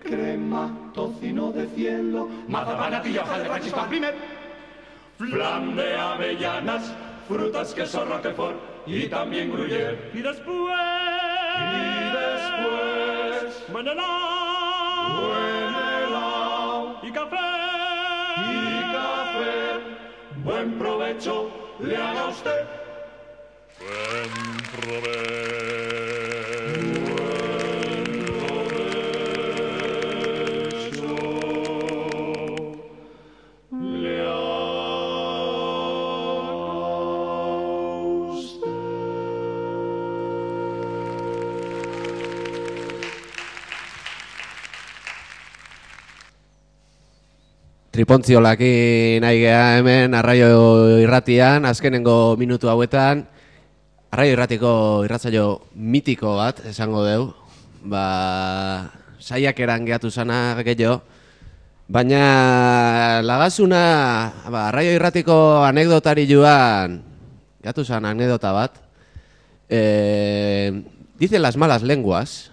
Crema, 0.01 0.91
tocino 0.93 1.51
de 1.51 1.67
cielo, 1.67 2.27
mazapán, 2.47 2.91
natilla, 2.91 3.23
de 3.23 3.45
francispan, 3.45 3.89
primer. 3.89 4.15
Flan 5.17 5.75
de 5.75 5.95
avellanas, 5.95 6.93
frutas, 7.27 7.73
queso, 7.75 8.05
roquefort 8.05 8.57
y 8.87 9.07
también 9.07 9.51
gruyère. 9.51 10.11
Y 10.13 10.21
después... 10.21 10.73
Y 11.59 12.03
después... 12.15 13.63
Buen 13.71 13.85
hecho 21.17 21.49
le 21.79 21.95
haga 21.95 22.21
a 22.21 22.29
usted. 22.29 22.65
Dentro 23.79 25.01
de 25.01 26.06
Tripontziolaki 47.97 49.17
nahi 49.17 49.39
geha 49.41 49.79
hemen 49.79 50.13
arraio 50.13 51.01
irratian, 51.01 51.65
azkenengo 51.65 52.37
minutu 52.37 52.69
hauetan, 52.69 53.23
arraio 54.13 54.35
irratiko 54.35 54.73
irratzaio 55.07 55.45
mitiko 55.73 56.35
bat, 56.37 56.61
esango 56.69 57.01
deu, 57.01 57.23
ba, 57.89 58.03
saiak 59.17 59.57
eran 59.65 59.81
gehatu 59.89 60.11
zana 60.13 60.53
gehiago, 60.61 60.99
baina 61.89 62.21
lagazuna, 63.25 63.81
ba, 64.45 64.67
arraio 64.67 64.93
irratiko 64.93 65.65
anekdotari 65.65 66.27
joan, 66.29 66.99
gehatu 67.65 67.81
zan 67.81 68.05
anekdota 68.05 68.53
bat, 68.53 68.77
e, 69.73 69.81
dice 71.17 71.41
las 71.41 71.57
malas 71.57 71.81
lenguas, 71.81 72.51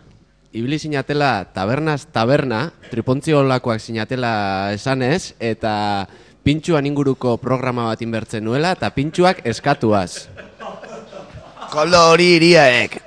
ibili 0.54 0.78
sinatela 0.78 1.50
tabernaz 1.50 2.06
taberna, 2.14 2.68
tripontziolakoak 2.92 3.82
sinatela 3.82 4.70
esanez, 4.76 5.34
eta 5.42 6.06
pintxuan 6.46 6.86
inguruko 6.86 7.34
programa 7.42 7.88
bat 7.90 8.02
inbertzen 8.06 8.44
nuela, 8.46 8.76
eta 8.78 8.92
pintxuak 8.94 9.42
eskatuaz. 9.50 10.28
Koldo 11.74 12.04
hori 12.12 12.36
iriaek. 12.36 13.00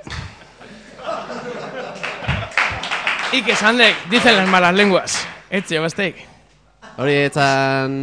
Ik 3.32 3.48
esan 3.52 3.80
dek, 3.80 3.96
dicen 4.12 4.36
las 4.36 4.48
malas 4.48 4.76
lenguas. 4.76 5.16
Etxe, 5.48 5.80
bastek. 5.80 6.20
Hori 7.00 7.16
etzan... 7.28 7.96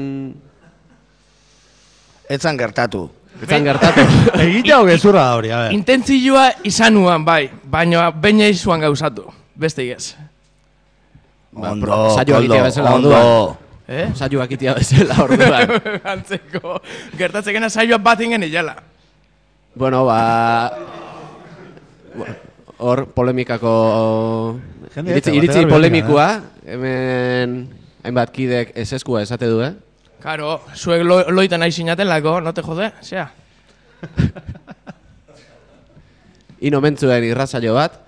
Etzan 2.26 2.58
gertatu. 2.58 3.04
Etzan 3.44 3.64
gertatu. 3.68 4.02
Egitea 4.46 4.80
o 4.82 4.86
gezurra 4.88 5.26
da 5.28 5.36
hori, 5.36 5.50
a 5.52 5.60
ver. 5.66 5.74
Intentzioa 5.76 6.46
izanuan, 6.64 7.26
bai, 7.28 7.50
baina 7.64 8.10
baina 8.12 8.48
izuan 8.48 8.80
gauzatu. 8.86 9.26
Beste 9.56 9.84
igez. 9.84 10.16
Ondo, 11.56 11.86
pro- 11.86 12.10
saio 12.16 12.36
Koldo, 12.36 12.40
egitea 12.56 12.64
bezala 12.64 12.94
ondo. 12.96 13.10
orduan. 13.12 13.56
Eh? 13.88 14.08
Saioak 14.18 14.52
itia 14.58 14.74
bezala 14.74 15.16
orduan. 15.24 15.76
Antzeko, 16.16 16.80
gertatzekena 17.20 17.70
saioak 17.70 18.02
bat 18.04 18.20
ingen 18.26 18.44
ilala. 18.44 18.76
bueno, 19.76 20.06
ba... 20.06 20.72
Hor, 22.78 23.06
polemikako... 23.16 23.72
Jende 24.96 25.12
Iritzi, 25.12 25.32
iritzi 25.36 25.66
polemikua, 25.68 26.26
hemen 26.66 27.56
hainbat 28.04 28.32
kidek 28.32 28.72
eseskua 28.80 29.22
esate 29.26 29.48
du, 29.52 29.60
eh? 29.64 29.74
Karo, 30.26 30.62
zuek 30.74 31.04
lo, 31.06 31.20
loita 31.30 31.58
nahi 31.62 31.70
sinaten 31.72 32.08
lako, 32.10 32.40
no 32.42 32.50
te 32.54 32.64
jode, 32.66 32.88
zea. 33.06 33.28
Ino 36.66 36.80
mentzuen 36.82 37.24
irrazaio 37.28 37.76
bat. 37.78 38.00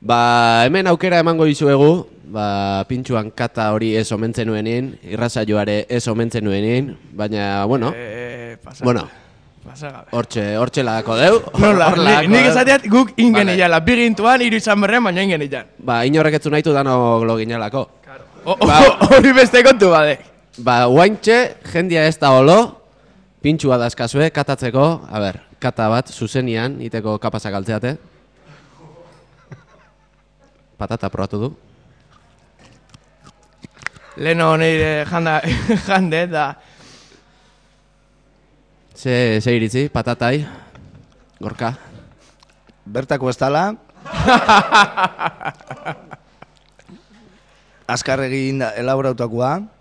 Ba, 0.00 0.62
hemen 0.68 0.86
aukera 0.86 1.18
emango 1.18 1.42
dizuegu, 1.48 2.04
ba, 2.30 2.84
pintxuan 2.86 3.32
kata 3.34 3.72
hori 3.74 3.96
ez 3.98 4.06
omentzen 4.14 4.46
nuenin, 4.46 4.92
irrazaioare 5.02 5.80
ez 5.90 6.04
omentzen 6.06 6.44
nuenin, 6.46 6.92
baina, 7.18 7.64
bueno, 7.66 7.90
Eh, 7.96 8.54
pasa. 8.62 8.84
bueno, 8.84 9.08
Pasa 9.66 9.90
gabe. 9.90 10.06
hortxe, 10.12 10.44
hortxe 10.56 10.84
lagako 10.86 11.16
deu. 11.18 11.40
Hor 11.58 11.98
ni- 11.98 12.28
nik 12.30 12.46
esateat 12.52 12.86
guk 12.86 13.10
ingen 13.16 13.48
Vale. 13.48 13.56
ilala, 13.58 13.80
bi 13.80 13.96
gintuan, 14.04 14.40
iru 14.46 14.56
izan 14.62 14.80
berrean, 14.80 15.02
baina 15.10 15.22
ingen 15.26 15.42
ilan. 15.42 15.66
Ba, 15.82 16.04
inorrek 16.06 16.38
etzu 16.38 16.50
nahitu 16.54 16.70
dano 16.72 17.24
lo 17.24 17.34
ginelako. 17.36 17.88
O- 18.44 18.54
o- 18.54 19.08
Hori 19.18 19.32
beste 19.34 19.64
kontu 19.66 19.90
badek. 19.90 20.22
Ba, 20.58 20.88
guaintxe, 20.90 21.54
jendia 21.70 22.02
ez 22.10 22.16
da 22.18 22.32
olo, 22.34 22.56
pintxua 23.44 23.76
dazkazue, 23.78 24.26
katatzeko, 24.34 24.86
a 25.06 25.20
ber, 25.22 25.36
kata 25.62 25.86
bat, 25.92 26.10
zuzenian, 26.10 26.80
iteko 26.82 27.14
kapazak 27.22 27.54
altzeate. 27.54 27.92
Patata 30.78 31.10
probatu 31.14 31.40
du. 31.44 31.50
Leno 34.18 34.50
nire 34.58 35.06
janda, 35.06 35.38
jande, 35.86 36.26
da. 36.26 36.48
Ze, 38.98 39.38
ze 39.38 39.54
iritzi, 39.54 39.86
patatai, 39.94 40.42
gorka. 41.38 41.76
Bertako 42.82 43.30
ez 43.30 43.38
dala. 43.38 43.78
Azkar 47.94 48.26
egin 48.26 48.66
da 48.66 48.74
elaborautakoa. 48.74 49.77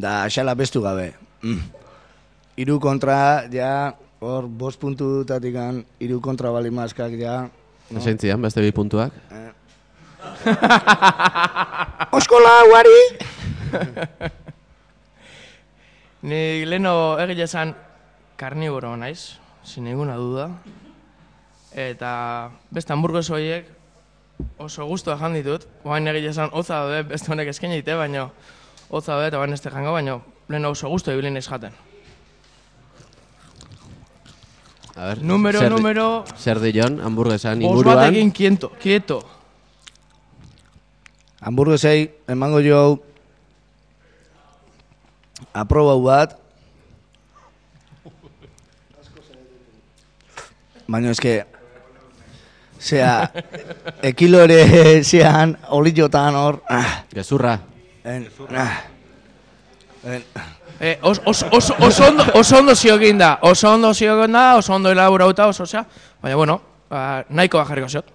Da, 0.00 0.24
xala 0.32 0.54
bestu 0.56 0.80
gabe. 0.80 1.12
Mm. 1.44 1.60
Iru 2.60 2.78
kontra, 2.80 3.44
ja, 3.52 3.92
hor, 4.24 4.48
bost 4.48 4.80
puntutatik 4.80 5.56
an, 5.60 5.82
iru 6.00 6.20
kontra 6.24 6.52
bali 6.54 6.72
maskak, 6.72 7.12
ja. 7.20 7.42
No. 7.90 8.00
Zeintzian, 8.00 8.40
beste 8.40 8.64
bi 8.64 8.72
puntuak. 8.72 9.12
Oskola, 12.16 12.54
guari! 12.70 13.00
Ni 16.30 16.40
leno 16.68 16.94
egile 17.20 17.44
esan 17.48 17.74
karniboro 18.40 18.92
naiz, 18.96 19.36
sin 19.64 19.84
ninguna 19.88 20.16
duda. 20.20 20.48
Eta 21.76 22.12
beste 22.72 22.92
hamburgues 22.92 23.30
horiek 23.32 23.68
oso 24.60 24.84
guztua 24.88 25.16
jan 25.20 25.36
ditut. 25.36 25.66
Oain 25.84 26.08
egile 26.12 26.32
esan 26.32 26.52
hotza 26.52 26.84
daude, 26.84 27.02
beste 27.12 27.32
honek 27.32 27.52
esken 27.52 27.72
egite, 27.76 27.96
baino 28.00 28.30
hotza 28.90 29.12
daude 29.14 29.28
eta 29.28 29.38
bain 29.38 29.52
ez 29.52 29.62
jango, 29.62 29.92
baino 29.92 30.22
leno 30.48 30.70
oso 30.70 30.88
guztua 30.88 31.14
ibili 31.14 31.30
naiz 31.30 31.46
jaten. 31.48 31.72
A 34.96 35.04
ber, 35.06 35.22
Numero, 35.22 35.58
zer 35.60 35.70
di- 35.70 35.76
numero- 35.76 36.24
Zer 36.36 36.58
dion, 36.60 37.00
hamburguesan 37.00 37.60
Bos 37.60 37.70
inguruan. 37.70 37.96
batekin 37.96 38.32
kiento, 38.32 38.70
kieto. 38.82 39.22
Hamburguesei, 41.40 42.10
emango 42.28 42.60
jo 42.60 43.02
aprobau 45.54 46.02
bat. 46.02 46.36
Baina 50.90 51.12
eske, 51.14 51.46
zea, 52.82 53.30
ekilo 54.02 54.40
ere 54.42 55.02
zean, 55.04 55.56
olillotan 55.78 56.34
hor. 56.34 56.62
Ah, 56.68 57.04
Gezurra. 57.14 57.60
En, 58.04 58.28
ah, 58.56 58.82
en, 60.04 60.24
Eh, 60.80 60.96
os, 61.02 61.20
os, 61.26 61.44
os, 61.52 61.70
oso 61.76 62.08
ondo, 62.08 62.24
oso 62.32 62.56
ondo 62.56 62.74
ziokin 62.74 63.18
da, 63.18 63.38
oso 63.44 63.68
ondo 63.68 63.92
ziokin 63.92 64.32
da, 64.32 64.56
oso 64.56 64.72
ondo 64.72 64.88
elaborauta, 64.90 65.46
oso 65.46 65.66
zea. 65.66 65.84
Baina, 66.22 66.36
bueno, 66.36 66.56
ba, 66.88 67.22
nahikoa 67.28 67.66
jarriko 67.68 67.88
ziot. 67.88 68.06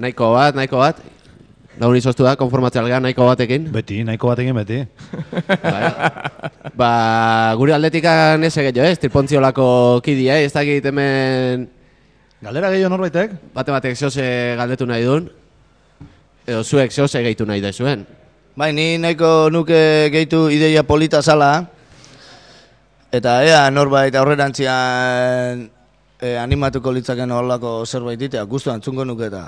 Nahiko 0.00 0.32
bat, 0.32 0.56
nahiko 0.56 0.80
bat. 0.80 1.02
Gaur 1.76 1.96
izoztu 1.96 2.24
da, 2.24 2.38
konformatzea 2.40 2.80
alga, 2.80 3.02
nahiko 3.04 3.26
batekin. 3.28 3.68
Beti, 3.72 4.00
nahiko 4.08 4.32
batekin 4.32 4.56
beti. 4.56 4.80
Ba, 6.80 6.90
gure 7.60 7.76
aldetikan 7.76 8.48
ez 8.48 8.54
egeio, 8.56 8.88
ez? 8.88 8.96
Tripontziolako 9.04 10.00
kidia, 10.04 10.40
ez 10.40 10.54
dakit 10.56 10.88
hemen... 10.88 11.68
Galdera 12.42 12.72
gehiago 12.72 12.96
norbaitek? 12.96 13.36
Bate 13.52 13.76
batek 13.76 14.00
zehose 14.00 14.24
galdetu 14.56 14.88
nahi 14.88 15.04
duen. 15.04 15.28
Edo 16.48 16.64
zuek 16.64 16.96
zehose 16.96 17.20
gehitu 17.28 17.44
nahi 17.46 17.60
da 17.60 17.76
zuen. 17.76 18.08
Bai, 18.52 18.68
ni 18.76 18.98
nahiko 19.00 19.48
nuke 19.48 20.12
gehitu 20.12 20.52
ideia 20.52 20.82
polita 20.84 21.22
zala. 21.24 21.66
Eta 23.12 23.40
ea 23.44 23.62
norbait 23.72 24.12
aurrerantzian 24.16 25.68
e, 26.20 26.28
animatuko 26.40 26.92
litzaken 26.96 27.32
horlako 27.32 27.72
zerbait 27.88 28.20
ditea, 28.20 28.44
guztu 28.48 28.72
antzungo 28.72 29.04
nuke 29.08 29.28
eta. 29.28 29.44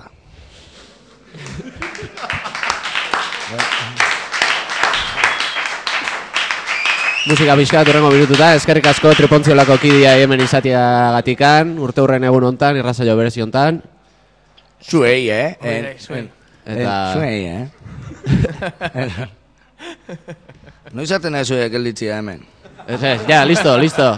Musika 7.25 7.55
pixkat 7.57 7.89
urrengo 7.89 8.11
minututa, 8.13 8.51
eskerrik 8.59 8.85
asko 8.91 9.15
tripontziolako 9.17 9.79
kidia 9.81 10.13
hemen 10.21 10.43
izatia 10.45 10.83
gatikan, 11.17 11.71
urte 11.81 12.03
hurren 12.05 12.27
egun 12.29 12.45
hontan, 12.51 12.77
irrazaio 12.77 13.15
berezi 13.17 13.41
hontan. 13.45 13.81
Zuei, 14.85 15.31
eh? 15.33 15.55
Zuei. 16.05 16.19
en- 16.21 16.44
Eta... 16.67 17.13
Zuei, 17.13 17.45
eh? 17.45 17.69
Noiz 20.97 21.11
aten 21.13 21.35
nahi 21.37 21.45
zuek 21.45 21.73
gelditzia 21.75 22.17
hemen? 22.21 22.41
Ez 22.87 23.03
ez, 23.03 23.21
ja, 23.29 23.45
listo, 23.49 23.77
listo. 23.81 24.17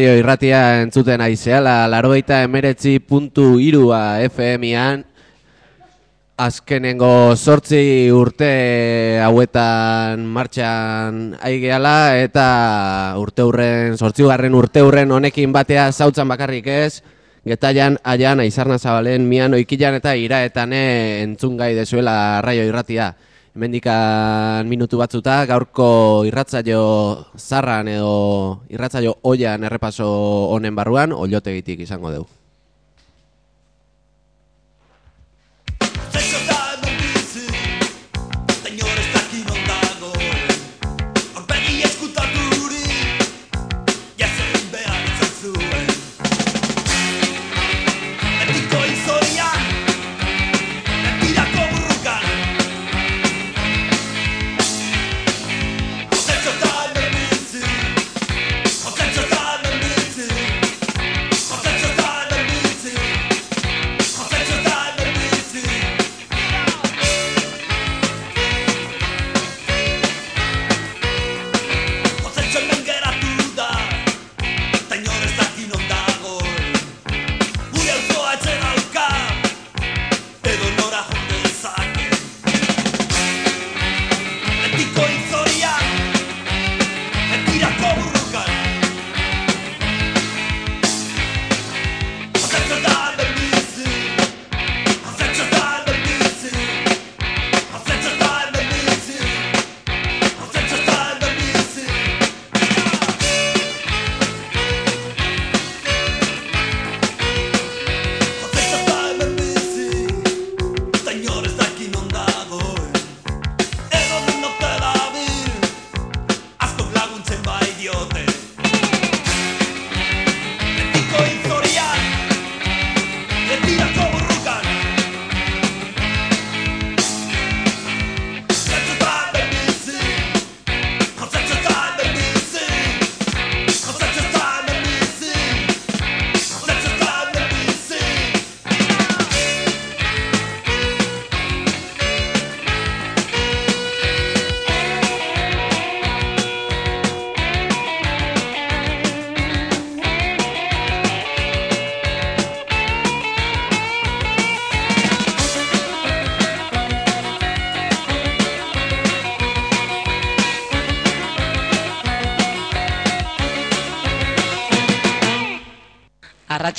saio 0.00 0.16
irratia 0.16 0.80
entzuten 0.80 1.20
aizeala, 1.20 1.84
laroita 1.92 2.38
emeretzi 2.46 2.94
puntu 3.04 3.58
irua 3.60 4.22
FM-ian, 4.24 5.02
azkenengo 6.40 7.36
sortzi 7.36 8.08
urte 8.08 8.48
hauetan 9.20 10.24
martxan 10.24 11.18
aigeala, 11.44 12.16
eta 12.16 12.46
urte 13.20 13.44
hurren, 13.44 13.98
sortzi 14.00 14.24
garren 14.24 14.56
urte 14.56 14.80
hurren 14.80 15.12
honekin 15.12 15.52
batea 15.52 15.90
zautzan 15.92 16.32
bakarrik 16.32 16.72
ez, 16.72 17.02
Getaian, 17.44 17.98
aian, 18.00 18.40
aizarna 18.40 18.78
zabalen, 18.80 19.28
mian 19.28 19.52
oikilan 19.52 20.00
eta 20.00 20.16
iraetan 20.16 20.72
eh, 20.76 21.20
entzungai 21.26 21.74
dezuela 21.76 22.40
raio 22.40 22.64
irratia. 22.64 23.12
Hemendikan 23.50 24.68
minutu 24.70 25.00
batzuta 25.00 25.40
gaurko 25.50 26.22
irratzaio 26.28 26.82
zarran 27.34 27.90
edo 27.90 28.12
irratzaio 28.70 29.16
oian 29.26 29.66
errepaso 29.66 30.06
honen 30.54 30.78
barruan 30.78 31.10
oilotegitik 31.12 31.82
izango 31.82 32.14
dugu. 32.14 32.39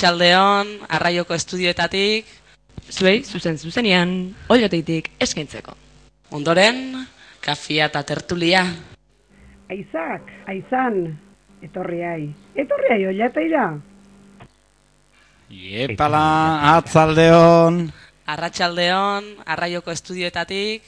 Arratxaldeon, 0.01 0.69
arraioko 0.89 1.35
estudioetatik. 1.37 2.25
Zuei, 2.89 3.19
zuzen 3.21 3.59
zuzenian, 3.61 4.31
oioteitik 4.49 5.11
eskaintzeko. 5.21 5.75
Ondoren, 6.33 6.95
kafia 7.37 7.85
eta 7.85 8.01
tertulia. 8.01 8.63
Aizak, 9.69 10.31
aizan, 10.49 10.97
etorriai. 11.61 12.31
Etorriai 12.57 13.05
oioteira. 13.11 13.67
Iepala, 15.53 16.25
atzaldeon. 16.79 17.79
Arratxaldeon, 18.25 19.29
arraioko 19.45 19.93
estudioetatik. 19.93 20.81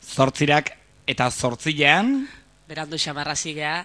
Zortzirak 0.00 0.72
eta 1.04 1.28
zortzilean. 1.28 2.16
Berandu 2.64 2.96
xamarrazigea. 2.96 3.76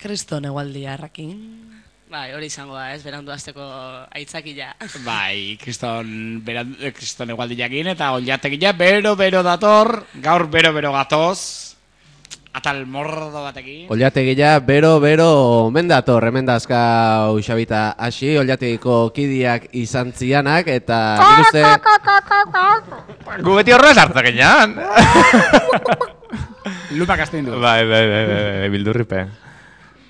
Kristo 0.00 0.40
negualdi 0.40 0.88
arrakin. 0.88 1.81
Bai, 2.12 2.26
hori 2.36 2.50
izango 2.50 2.74
da, 2.76 2.90
ez, 2.92 3.00
berandu 3.00 3.32
azteko 3.32 3.64
aitzakila. 4.12 4.74
bai, 5.00 5.56
kriston, 5.56 6.42
beran, 6.44 6.74
eh, 6.76 6.90
kriston 6.92 7.30
egualdiakin 7.32 7.88
eta 7.94 8.10
oiatekila 8.18 8.74
bero-bero 8.76 9.40
dator, 9.46 10.02
gaur 10.20 10.44
bero-bero 10.52 10.90
gatoz, 10.92 11.72
atal 12.52 12.84
mordo 12.84 13.30
batekin. 13.32 13.86
Oliategia, 13.88 14.58
bero, 14.60 14.98
bero, 15.00 15.28
omen 15.70 15.88
dator, 15.88 16.26
hemen 16.28 16.44
dazka 16.44 17.32
usabita 17.32 17.94
hasi, 17.96 18.34
oliategiko 18.36 19.06
kidiak 19.16 19.70
izan 19.72 20.12
zianak, 20.12 20.68
eta 20.68 20.98
uste... 21.46 21.62
Gu 23.40 23.56
beti 23.56 23.72
horrela 23.72 23.94
sartzak 24.04 24.28
enean. 24.34 24.76
Lupak 27.00 27.24
azten 27.24 27.48
du. 27.48 27.56
Bai, 27.56 27.86
bai, 27.88 28.04
bai, 28.04 28.26
bai, 28.28 28.44
bai, 28.60 28.68
bildurripe. 28.76 29.24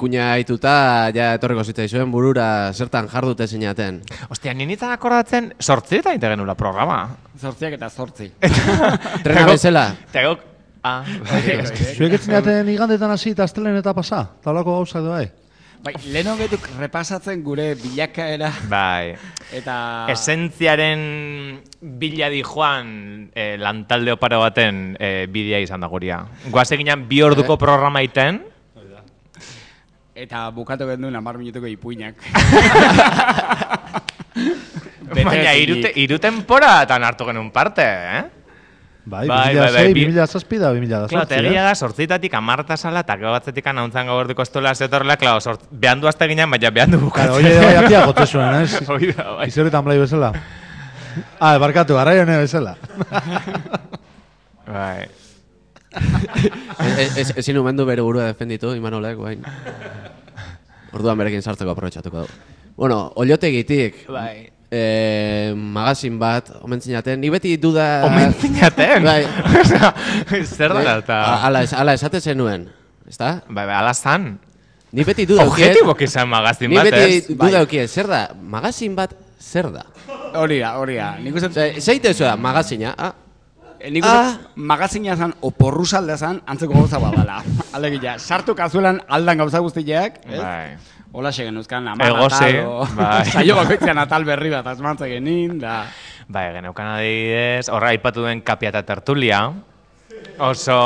Kuña 0.02 0.32
aituta, 0.34 1.12
ja 1.14 1.28
etorriko 1.36 1.62
zitzaizuen 1.62 2.10
burura 2.10 2.46
zertan 2.74 3.06
jardute 3.06 3.46
zinaten. 3.46 4.00
Ostia, 4.34 4.50
ninitan 4.58 4.90
akordatzen, 4.90 5.52
sortzi 5.62 6.00
eta 6.00 6.10
inte 6.16 6.26
genula 6.32 6.56
programa. 6.58 7.04
Zortziak 7.38 7.76
eta 7.76 7.86
zortzi. 7.86 8.26
Trena 9.24 9.44
bezala. 9.46 9.84
Tegok, 10.10 10.42
ah, 10.82 11.06
bai, 11.28 11.44
Zuek 11.94 12.18
etzen 12.18 12.34
jaten 12.34 12.72
igandetan 12.74 13.14
hasi 13.14 13.36
eta 13.36 13.46
astelen 13.46 13.78
eta 13.78 13.94
pasa? 13.94 14.24
Talako 14.42 14.80
gauzak 14.80 15.06
doa, 15.06 15.22
eh? 15.22 15.30
Bai, 15.86 15.94
leheno 16.10 16.34
betuk 16.38 16.66
repasatzen 16.78 17.40
gure 17.46 17.72
bilakaera 17.78 18.52
Bai. 18.70 19.16
eta... 19.54 20.06
Esentziaren 20.10 21.00
bila 21.78 22.28
di 22.30 22.42
joan 22.42 23.28
eh, 23.34 23.54
lantalde 23.58 24.14
oparo 24.14 24.42
baten 24.42 24.96
eh, 24.98 25.26
bidea 25.30 25.62
izan 25.62 25.82
da 25.82 25.90
guria. 25.90 26.24
Guaz 26.50 26.72
eginan 26.74 27.06
bi 27.10 27.22
orduko 27.22 27.58
programa 27.58 28.02
iten, 28.02 28.38
Eta 30.12 30.50
bukatu 30.52 30.84
genduen 30.90 31.16
amar 31.16 31.38
minutuko 31.40 31.66
ipuinak. 31.70 32.14
baina 35.12 35.54
irute, 35.56 35.92
irutempora 35.96 36.82
eta 36.84 36.98
hartu 37.00 37.24
genuen 37.28 37.50
parte, 37.52 37.82
eh? 37.84 38.22
Bai, 39.04 39.26
2006, 39.26 39.94
2006 39.96 40.60
da, 40.60 40.68
2006. 40.70 41.08
Claro, 41.10 41.26
tegia 41.26 41.62
da, 41.64 41.72
sortzitatik 41.74 42.34
amarta 42.38 42.76
sala, 42.76 43.00
eta 43.02 43.16
gero 43.18 43.32
batzetik 43.34 43.66
anauntzan 43.72 44.06
gaur 44.06 44.28
duko 44.30 44.44
estola 44.46 44.74
zetorrela, 44.76 45.16
claro, 45.18 45.40
sort, 45.42 45.64
behandu 45.72 46.06
azte 46.06 46.28
ginen, 46.30 46.50
baina 46.52 46.70
behandu 46.70 47.00
bukatzen. 47.02 47.32
Claro, 47.32 47.40
oie, 47.40 47.56
bai, 47.58 47.80
atia 47.80 48.04
gote 48.06 48.26
zuen, 48.28 48.54
ez? 48.62 48.84
Hoi 48.86 49.10
da, 49.10 49.26
bai. 49.40 49.48
Izeretan 49.50 49.88
blai 49.88 49.98
bezala. 49.98 50.30
Ah, 51.40 51.56
barkatu, 51.58 51.96
garrai 51.98 52.20
hone 52.22 52.38
bezala. 52.44 52.76
Bai. 54.62 55.21
Ez- 57.02 57.16
ez- 57.18 57.34
Ezin 57.36 57.58
umendu 57.60 57.84
bere 57.86 58.02
burua 58.02 58.30
defenditu, 58.32 58.74
Imanolek, 58.76 59.16
guain. 59.16 59.42
Orduan 60.92 61.16
berekin 61.20 61.42
sartzeko 61.42 61.72
aprobetxatuko 61.72 62.24
dugu. 62.24 62.40
Bueno, 62.76 63.12
oliotegitik, 63.20 64.06
Bai. 64.08 64.48
eh, 64.72 65.52
magazin 65.56 66.18
bat, 66.18 66.48
omen 66.64 66.80
zinaten, 66.80 67.20
ni 67.20 67.28
beti 67.30 67.56
duda... 67.60 68.02
Omen 68.08 68.32
zinaten? 68.40 69.04
Bai. 69.04 69.24
Zer 70.56 70.72
da 70.72 70.96
eta... 70.98 71.18
A- 71.20 71.46
Ala, 71.48 71.64
ala 71.76 71.94
esate 71.96 72.20
zenuen, 72.20 72.66
ezta? 73.08 73.42
Bai, 73.48 73.66
bai, 73.68 73.76
ala 73.76 73.92
zan. 73.94 74.38
Ni 74.92 75.04
beti 75.08 75.24
duda 75.28 75.46
Objetiboki 75.48 76.04
izan 76.04 76.28
magazin 76.28 76.68
Ni 76.68 76.76
bat, 76.76 76.84
beti 76.90 77.16
ez? 77.20 77.26
duda 77.28 77.64
Bai. 77.64 77.86
zer 77.88 78.08
da? 78.08 78.22
Magazin 78.42 78.96
bat, 78.96 79.14
zer 79.40 79.70
da? 79.72 79.86
Hori 80.36 80.58
da, 80.60 80.74
hori 80.80 80.96
da. 80.96 81.14
Nik 81.20 81.36
uste... 81.40 81.72
Zeite 81.80 82.12
zu 82.12 82.24
da, 82.24 82.36
magazina, 82.36 82.94
ah? 82.98 83.12
Eh, 83.82 83.90
Nik 83.90 84.04
uste 84.06 84.52
magazina 84.62 85.16
zan, 85.18 85.32
oporru 85.42 85.82
salda 85.84 86.14
zan, 86.16 86.38
antzeko 86.46 86.76
gauza 86.76 87.00
badala. 87.02 87.40
Alegia, 87.76 88.14
sartu 88.22 88.54
kazuelan 88.54 89.00
aldan 89.10 89.40
gauza 89.42 89.58
guztiak, 89.64 90.20
ez? 90.28 90.38
Bai. 90.38 90.76
Hola 91.12 91.32
segen 91.34 91.58
euskan, 91.60 91.88
amar 91.90 92.06
Egosi, 92.08 92.44
atal, 92.46 92.68
o- 92.70 92.86
bai. 92.96 93.24
saio 93.34 93.56
bakoitzean 93.58 93.98
atal 94.00 94.24
berri 94.24 94.52
bat 94.54 94.70
asmantze 94.70 95.10
genin, 95.10 95.58
da... 95.60 95.82
Bai, 96.32 96.46
geneukan 96.54 96.92
adibidez, 96.94 97.66
horra 97.74 97.90
aipatu 97.92 98.22
duen 98.22 98.40
kapia 98.46 98.70
eta 98.70 98.84
tertulia, 98.86 99.42
oso, 100.38 100.78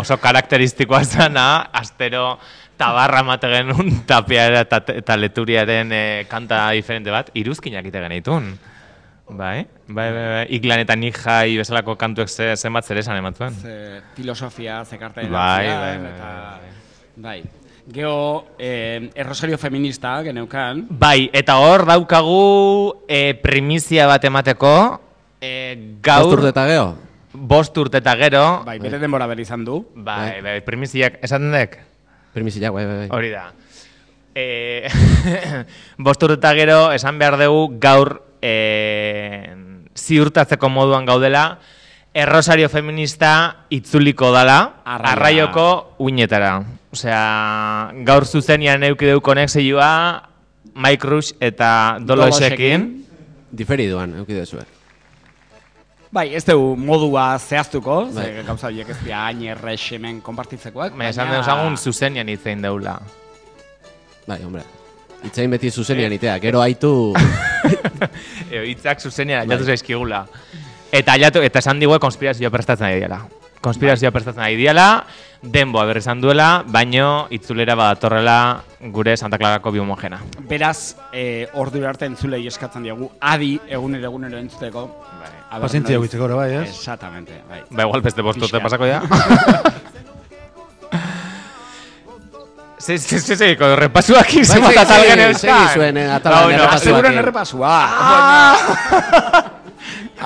oso 0.00 0.16
karakteristikoa 0.24 1.04
zana, 1.04 1.46
astero 1.76 2.38
tabarra 2.80 3.20
mate 3.22 3.52
genuen 3.52 4.00
tapia 4.08 4.48
eta, 4.64 4.80
eta 4.96 5.16
leturiaren 5.20 5.92
eh, 5.92 6.24
kanta 6.32 6.64
diferente 6.74 7.12
bat, 7.12 7.28
iruzkinak 7.36 7.86
ite 7.92 8.00
genitun. 8.08 8.48
Bai, 9.30 9.66
bai, 9.86 10.10
bai, 10.10 10.26
bai. 10.34 10.46
Iklan 10.58 10.82
eta 10.82 10.96
nik 10.98 11.18
jai 11.22 11.54
bezalako 11.60 11.94
kantuek 11.98 12.28
ze, 12.28 12.52
zenbat 12.56 12.86
zer 12.86 12.98
esan 12.98 13.18
ematuen. 13.20 13.54
Ze 13.54 14.02
filosofia, 14.16 14.84
ze 14.84 14.98
karta 14.98 15.22
Bai, 15.22 15.66
bai, 15.66 15.96
bai, 15.98 16.12
eta... 16.12 16.30
Bai. 17.16 17.42
Geo, 17.90 18.46
eh, 18.58 19.10
errosario 19.14 19.58
feminista, 19.58 20.22
geneukan. 20.22 20.84
Bai, 20.90 21.30
eta 21.32 21.56
hor 21.58 21.86
daukagu 21.88 23.04
eh, 23.08 23.34
primizia 23.34 24.06
bat 24.06 24.24
emateko, 24.24 24.74
eh, 25.40 25.96
gaur... 26.02 26.26
Bost 26.26 26.38
urte 26.38 26.52
eta 26.52 26.66
gero? 26.68 26.86
Bost 27.32 27.78
urte 27.78 28.02
eta 28.02 28.14
gero. 28.18 28.44
Bai, 28.66 28.78
bere 28.82 28.98
denbora 29.02 29.26
bere 29.30 29.42
izan 29.42 29.64
du. 29.64 29.82
Bai, 29.94 30.40
bai, 30.44 30.58
primiziak, 30.66 31.18
esaten 31.24 31.50
dek? 31.54 31.78
Primizia, 32.34 32.70
bai, 32.70 32.86
bai, 32.86 32.96
bai. 33.04 33.08
Hori 33.16 33.30
da. 33.34 33.48
E, 34.34 34.86
bost 36.06 36.22
urte 36.26 36.38
eta 36.38 36.54
gero, 36.58 36.80
esan 36.94 37.18
behar 37.18 37.38
dugu 37.40 37.78
gaur 37.82 38.18
e, 38.42 39.54
ziurtatzeko 39.96 40.68
moduan 40.68 41.06
gaudela, 41.06 41.58
errosario 42.14 42.68
feminista 42.68 43.66
itzuliko 43.70 44.32
dala, 44.34 44.80
Arraia. 44.84 45.12
arraioko 45.12 45.66
uinetara. 45.98 46.58
Osea, 46.90 47.92
gaur 48.06 48.26
zuzenian 48.26 48.82
euki 48.82 49.06
deu 49.06 49.20
konexioa, 49.22 49.92
Mike 50.74 51.06
Rush 51.06 51.36
eta 51.40 51.98
Dolosekin. 52.02 52.90
Diferiduan, 53.50 54.16
euki 54.18 54.34
dezue. 54.34 54.66
Bai, 56.10 56.32
ez 56.34 56.42
dugu 56.42 56.74
modua 56.74 57.38
zehaztuko, 57.38 58.08
Bai. 58.10 58.24
ze 58.24 58.42
gauza 58.42 58.66
horiek 58.66 58.88
ez 58.90 58.98
dira 59.04 59.28
hain 59.28 59.44
errex 59.52 59.92
hemen 59.94 60.18
konpartitzekoak. 60.26 60.96
Baina 60.98 61.12
esan 61.14 61.30
dezagun 61.30 61.78
zuzenian 61.78 62.28
itzein 62.28 62.62
deula. 62.62 62.96
Bai, 64.26 64.42
hombre. 64.42 64.64
Itzain 65.22 65.50
beti 65.50 65.70
zuzenian 65.70 66.12
itea, 66.18 66.38
gero 66.42 66.62
aitu... 66.66 66.92
Hitzak 68.70 69.00
zuzenian 69.00 69.40
Bai. 69.42 69.46
ailatu 69.48 69.66
zaizkigula. 69.70 70.24
Eta 70.92 71.14
ailatu, 71.14 71.42
eta 71.46 71.60
esan 71.62 71.78
digue 71.80 71.98
konspirazioa 72.02 72.50
prestatzen 72.50 72.88
ari 72.88 73.02
diela. 73.04 73.20
Konspirazioa 73.60 74.10
prestatzen 74.10 74.42
ari 74.42 74.56
diela, 74.56 75.04
denboa 75.42 75.84
berri 75.84 76.00
duela, 76.20 76.64
baino 76.66 77.26
itzulera 77.30 77.74
badatorrela 77.74 78.62
gure 78.92 79.16
Santa 79.16 79.38
Clarako 79.38 79.70
biomogena. 79.70 80.20
Beraz, 80.48 80.96
eh, 81.12 81.46
ordu 81.54 81.86
arte 81.86 82.06
entzulei 82.06 82.46
eskatzen 82.46 82.82
diagu, 82.82 83.10
adi 83.20 83.60
egunero 83.68 84.06
egunero 84.06 84.38
entzuteko. 84.38 84.86
Bai. 85.20 85.60
Pazientzia 85.60 85.98
guitzeko 85.98 86.28
bai, 86.28 86.52
ez? 86.62 86.68
Exactamente, 86.70 87.42
bai. 87.48 87.62
Ba, 87.70 87.82
igual 87.84 88.02
beste 88.02 88.22
bost 88.22 88.38
urte 88.38 88.58
Pixka. 88.58 88.62
pasako 88.62 88.86
ja. 88.86 89.02
Sí, 92.80 92.96
sí, 92.98 93.18
sí, 93.20 93.36
sí, 93.36 93.56
con 93.60 93.76
repasuak 93.76 94.24
Bai, 94.32 94.40
izan 94.40 94.62
segi, 94.64 94.78
atal 94.78 95.00
segi, 95.02 95.10
geneuzkan. 95.10 95.66
segi 95.68 95.74
zuen, 95.78 95.96
eh, 96.00 96.10
atalan 96.10 96.38
Ba, 96.38 96.52
errepasuak. 96.54 96.74
Asteburuan 96.80 97.18
errepasua. 97.20 97.74
Ah! 98.00 99.44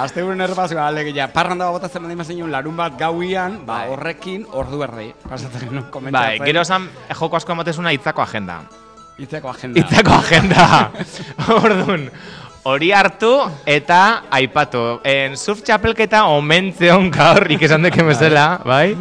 Asteburuan 0.04 0.40
errepasua, 0.42 0.86
alegia. 0.88 1.26
Parranda 1.32 1.68
botatzen 1.70 2.02
baldin 2.02 2.18
bazinun 2.18 2.50
larun 2.54 2.76
bat 2.78 2.96
gauian, 2.98 3.60
ba, 3.66 3.84
horrekin 3.90 4.46
ordu 4.52 4.82
erdi. 4.86 5.08
Pasatzen 5.28 5.68
genuen 5.68 5.84
Bai, 5.84 5.90
komentatzen. 5.94 6.46
gero 6.46 6.62
esan 6.66 6.88
joko 7.20 7.36
asko 7.38 7.52
ematezuna 7.54 7.92
hitzako 7.94 8.22
agenda. 8.22 8.60
Hitzeko 9.18 9.50
agenda. 9.50 9.78
Hitzako 9.80 10.14
agenda. 10.18 10.64
Orduan, 11.58 12.08
hori 12.66 12.90
hartu 12.92 13.30
eta 13.66 14.00
aipatu. 14.30 15.00
En 15.06 15.36
surf 15.38 15.62
txapelketa 15.62 16.24
omentzeon 16.34 17.10
gaur 17.14 17.46
ikesan 17.54 17.82
deke 17.86 18.02
bezala, 18.02 18.48
bai? 18.66 18.96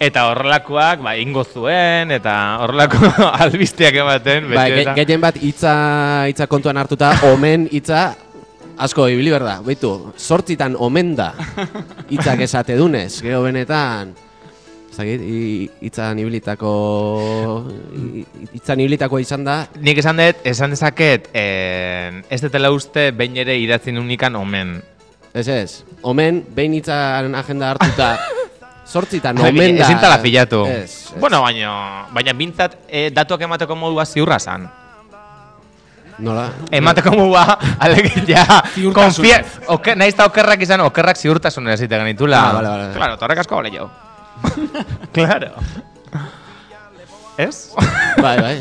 Eta 0.00 0.22
horrelakoak, 0.30 1.02
ba, 1.04 1.12
ingo 1.20 1.42
zuen, 1.44 2.08
eta 2.16 2.32
horrelako 2.64 2.96
albisteak 3.44 3.98
ematen. 4.00 4.46
Bai, 4.54 4.70
ge- 4.78 4.94
gehien 4.96 5.20
bat 5.20 5.36
hitza, 5.36 5.74
hitza 6.30 6.46
kontuan 6.48 6.80
hartuta, 6.80 7.10
omen 7.28 7.66
hitza 7.68 8.14
asko 8.80 9.10
ibili 9.12 9.28
behar 9.34 9.44
da. 9.44 9.58
Baitu, 9.60 9.90
sortzitan 10.16 10.72
omen 10.80 11.12
da 11.18 11.34
hitzak 12.12 12.40
esate 12.48 12.78
dunez, 12.80 13.20
gero 13.20 13.42
benetan... 13.44 14.16
Zagit, 14.90 15.20
hitzan 15.84 16.18
ibilitako... 16.18 16.70
Hitzan 18.56 18.80
ibilitakoa 18.82 19.20
izan 19.22 19.44
da... 19.46 19.60
Nik 19.84 20.00
esan 20.02 20.18
dut, 20.18 20.40
esan 20.50 20.72
dezaket, 20.74 21.28
eh, 21.36 22.10
ez 22.26 22.40
dutela 22.42 22.72
uste 22.74 23.12
behin 23.14 23.36
ere 23.44 23.54
idatzin 23.62 24.00
unikan 24.02 24.34
omen. 24.40 24.80
Ez 25.30 25.46
ez, 25.46 25.84
omen, 26.02 26.40
behin 26.56 26.74
hitzan 26.80 27.36
agenda 27.38 27.70
hartuta 27.70 28.14
Zortzitan 28.90 29.38
omen 29.38 29.76
da. 29.78 29.84
Ezin 29.86 29.98
tala 30.02 30.18
pilatu. 30.22 30.64
Ez, 30.66 31.14
Bueno, 31.20 31.42
baina, 31.42 32.06
baina 32.14 32.34
bintzat 32.34 32.76
eh, 32.88 33.10
datuak 33.14 33.42
emateko 33.46 33.76
modua 33.78 34.04
ziurra 34.06 34.38
zan. 34.38 34.66
Nola? 36.20 36.48
Emateko 36.70 37.12
modua, 37.16 37.44
alegia, 37.86 38.44
konfia... 38.92 39.40
Oker, 39.72 39.96
nahiz 39.96 40.14
eta 40.14 40.26
okerrak 40.28 40.66
izan, 40.66 40.82
okerrak 40.84 41.16
ziurtasunez 41.16 41.78
zite 41.80 41.96
genitula. 41.96 42.42
Ah, 42.42 42.52
vale, 42.58 42.68
vale. 42.68 42.90
Claro, 42.98 43.16
torrek 43.22 43.40
asko 43.44 43.56
bale 43.56 43.72
jo. 43.72 43.88
claro. 45.16 45.54
Ez? 47.40 47.70
Bai, 48.20 48.36
bai. 48.42 48.56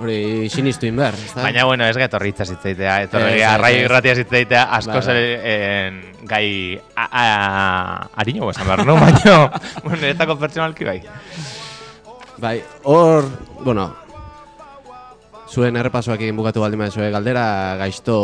Hori 0.00 0.48
sinistu 0.48 0.86
inber, 0.88 1.12
ezta? 1.12 1.42
Baina, 1.44 1.64
bueno, 1.68 1.84
ez 1.84 1.96
getorri 2.00 2.30
hitza 2.32 2.46
zitzaitea. 2.48 3.02
Ez, 3.02 3.08
Etorri 3.10 3.42
ez. 3.42 3.82
irratia 3.84 4.14
zitzaitea, 4.16 4.62
asko 4.78 5.02
zen 5.04 5.98
gai... 6.24 6.80
Ariño 6.96 8.48
esan 8.50 8.66
behar, 8.66 8.86
no? 8.88 8.94
Baina, 9.04 9.34
bueno, 9.84 9.98
niretako 10.00 10.38
pertsonalki 10.40 10.84
bai. 10.88 11.00
Bai, 12.40 12.62
hor, 12.88 13.26
bueno, 13.60 13.90
zuen 15.52 15.76
errepasoakin 15.76 16.36
bukatu 16.38 16.62
baldin 16.64 16.80
baduzue 16.80 17.10
galdera 17.12 17.44
gaizto 17.76 18.16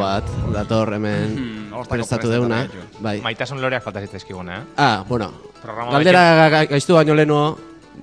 bat 0.00 0.28
dator 0.52 0.92
hemen 0.98 1.32
Hmm, 1.36 1.84
prestatu 1.88 2.28
deuna. 2.28 2.66
Bai. 3.00 3.20
Maitasun 3.24 3.60
loreak 3.62 3.82
falta 3.84 4.02
zitzaizkigun, 4.04 4.50
eh? 4.52 4.60
Ah, 4.76 5.02
bueno. 5.08 5.30
Programa 5.62 5.92
Galdera 5.96 6.26
ga- 6.42 6.50
ga- 6.52 6.66
gaiztu 6.74 6.94
baino 6.98 7.14
lehenu, 7.16 7.40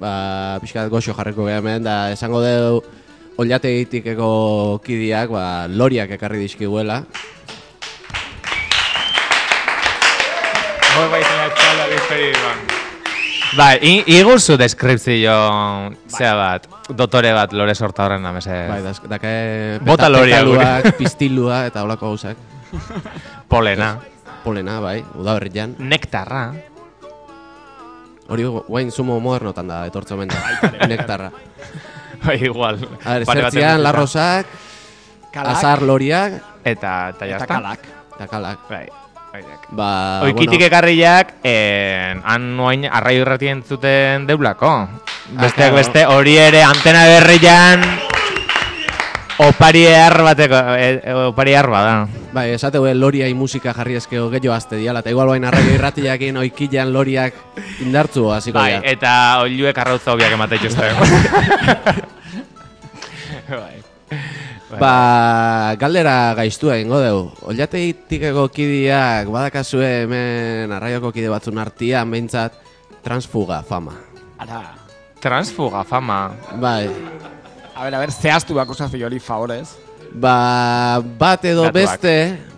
ba, 0.02 0.58
pixkat 0.62 0.90
goxo 0.90 1.14
jarriko 1.14 1.46
geha 1.46 1.62
hemen, 1.62 1.84
da 1.86 2.12
esango 2.12 2.42
deu 2.42 2.82
Ollategikeko 3.38 4.80
kidiak, 4.86 5.30
ba, 5.34 5.66
loriak 5.68 6.12
ekarri 6.14 6.44
dizkiguela. 6.44 7.00
Hor 10.94 11.08
bai 11.10 11.22
zena 11.26 11.48
txala 11.58 11.88
bizperikoan. 11.90 12.60
Bai, 13.58 13.74
i- 13.86 14.04
iguzu 14.20 14.56
deskripzio 14.58 15.34
zea 16.10 16.34
bat, 16.38 16.68
dotore 16.90 17.34
bat 17.34 17.54
lore 17.54 17.74
sorta 17.76 18.06
horren 18.06 18.22
namese. 18.26 18.54
Bai, 18.70 18.82
das, 18.86 19.02
dake 19.10 19.80
Bota 19.86 20.10
loria 20.10 20.44
gure. 20.46 20.92
pistilua 20.98 21.66
eta 21.70 21.84
holako 21.84 22.14
gauzak. 22.14 22.38
Polena. 23.50 23.96
Polena, 24.44 24.80
bai, 24.80 25.04
udaberrian. 25.16 25.76
Nektarra. 25.80 26.52
Hori 28.30 28.44
guain 28.46 28.92
sumo 28.92 29.20
modernotan 29.20 29.68
da, 29.68 29.86
etortze 29.90 30.14
omen 30.14 30.30
da. 30.30 30.88
Nektarra. 30.88 31.32
Bai, 32.26 32.44
igual. 32.44 32.80
A 33.04 33.20
ver, 33.20 33.26
zertzian, 33.26 33.84
larrosak, 33.84 34.48
Kalak. 35.34 35.58
azar 35.58 35.82
loriak, 35.82 36.42
Eta, 36.64 37.10
eta 37.12 37.26
Eta 37.28 37.48
kalak. 37.48 37.80
Eta 38.16 38.28
kalak. 38.28 38.60
Bai. 38.70 38.88
Baiak. 39.34 39.66
Ba, 39.74 40.22
Oikitik 40.22 40.62
bueno. 40.62 40.68
ekarriak, 40.70 41.34
en, 41.42 42.22
han 42.22 42.44
noain 42.56 42.86
arraio 42.86 43.24
irratien 43.26 43.64
zuten 43.66 44.28
deulako. 44.30 44.88
Besteak 45.34 45.74
claro. 45.74 45.76
beste, 45.82 46.06
hori 46.06 46.38
ere 46.38 46.62
antena 46.62 47.08
berrian 47.10 47.82
opari 49.40 49.86
ehar 49.88 50.22
bateko, 50.24 50.56
e, 50.78 51.02
e, 51.04 51.14
opari 51.30 51.52
ehar 51.54 51.70
bada. 51.70 52.08
Bai, 52.34 52.50
esate 52.54 52.80
hue 52.82 52.94
loriai 52.94 53.34
musika 53.34 53.74
jarri 53.74 53.96
eskeo 54.00 54.30
gehiago 54.32 54.56
azte 54.56 54.78
diala, 54.78 55.00
eta 55.04 55.10
igual 55.14 55.28
bain 55.32 55.46
arraio 55.46 55.74
irratiakin 55.76 56.38
oikilan 56.44 56.94
loriak 56.94 57.34
indartzu 57.86 58.30
hasiko 58.34 58.60
Bai, 58.60 58.78
dira. 58.78 58.92
eta 58.92 59.14
oiluek 59.46 59.78
arrautza 59.78 60.12
hobiak 60.14 60.32
emate 60.38 60.56
dituzte. 60.62 60.84
bai. 63.64 63.78
Ba, 64.74 64.96
galdera 65.78 66.34
gaiztua 66.38 66.78
egingo 66.80 67.00
deu. 67.02 67.20
Ollategikeko 67.50 68.48
kidiak 68.54 69.30
badakazue 69.30 69.90
hemen 70.04 70.72
arraioko 70.74 71.12
kide 71.14 71.30
batzun 71.30 71.58
artian 71.62 72.10
behintzat 72.10 72.54
transfuga 73.06 73.62
fama. 73.68 73.94
Ara. 74.42 74.64
Transfuga 75.22 75.84
fama. 75.86 76.32
Bai. 76.60 76.90
A 77.84 77.86
ver, 77.86 77.96
a 77.96 78.00
ver, 78.00 78.12
zehaztu 78.14 78.56
akusazio 78.62 79.04
hori 79.04 79.18
favorez. 79.20 79.74
Ba, 80.16 81.02
bat 81.20 81.44
edo 81.44 81.66
Datuak. 81.66 81.74
beste, 81.76 82.14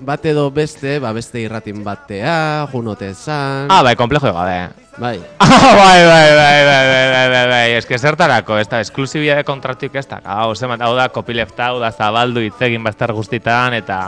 bat 0.06 0.26
edo 0.30 0.52
beste, 0.54 1.00
ba 1.02 1.10
beste 1.18 1.42
irratin 1.42 1.80
batea, 1.82 2.68
junote 2.70 3.10
zan... 3.16 3.66
Ah, 3.74 3.82
bai, 3.82 3.96
komplejo 3.98 4.30
gabe. 4.30 4.70
Bai. 5.02 5.16
Ah, 5.40 5.74
bai, 5.80 6.06
bai, 6.06 6.30
bai, 6.30 6.60
bai, 6.68 6.86
bai, 6.92 7.08
bai, 7.10 7.26
bai, 7.32 7.48
bai, 7.50 7.72
ez 7.80 7.88
que 7.90 7.98
zertarako, 7.98 8.60
ez 8.62 8.70
da, 8.70 8.84
esklusibia 8.86 9.40
de 9.40 9.48
kontratik 9.50 9.98
ez 9.98 10.06
da, 10.06 10.22
hau, 10.22 10.54
zemat, 10.54 10.86
hau 10.86 10.94
da, 10.94 11.10
kopilefta, 11.10 11.72
hau 11.72 11.82
da, 11.82 11.90
zabaldu 11.90 12.46
hitzegin 12.46 12.86
bastar 12.86 13.16
guztitan, 13.18 13.74
eta 13.82 14.00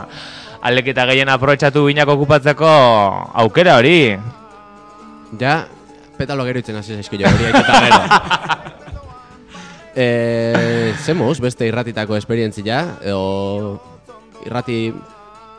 alekita 0.62 1.10
gehien 1.10 1.34
aprobetxatu 1.34 1.88
binak 1.90 2.14
okupatzeko 2.14 2.70
aukera 3.42 3.74
hori. 3.82 4.14
Ja, 5.42 5.64
petalo 6.14 6.46
gero 6.46 6.62
itzen 6.62 6.78
hasi 6.78 6.94
zaizko 6.94 7.18
jo, 7.18 7.26
hori 7.26 7.50
aiketa 7.50 7.86
gero. 7.88 8.66
eh, 9.94 10.94
zemuz, 11.02 11.40
beste 11.40 11.66
irratitako 11.66 12.16
esperientzia, 12.16 12.96
edo 13.02 13.80
irrati 14.46 14.92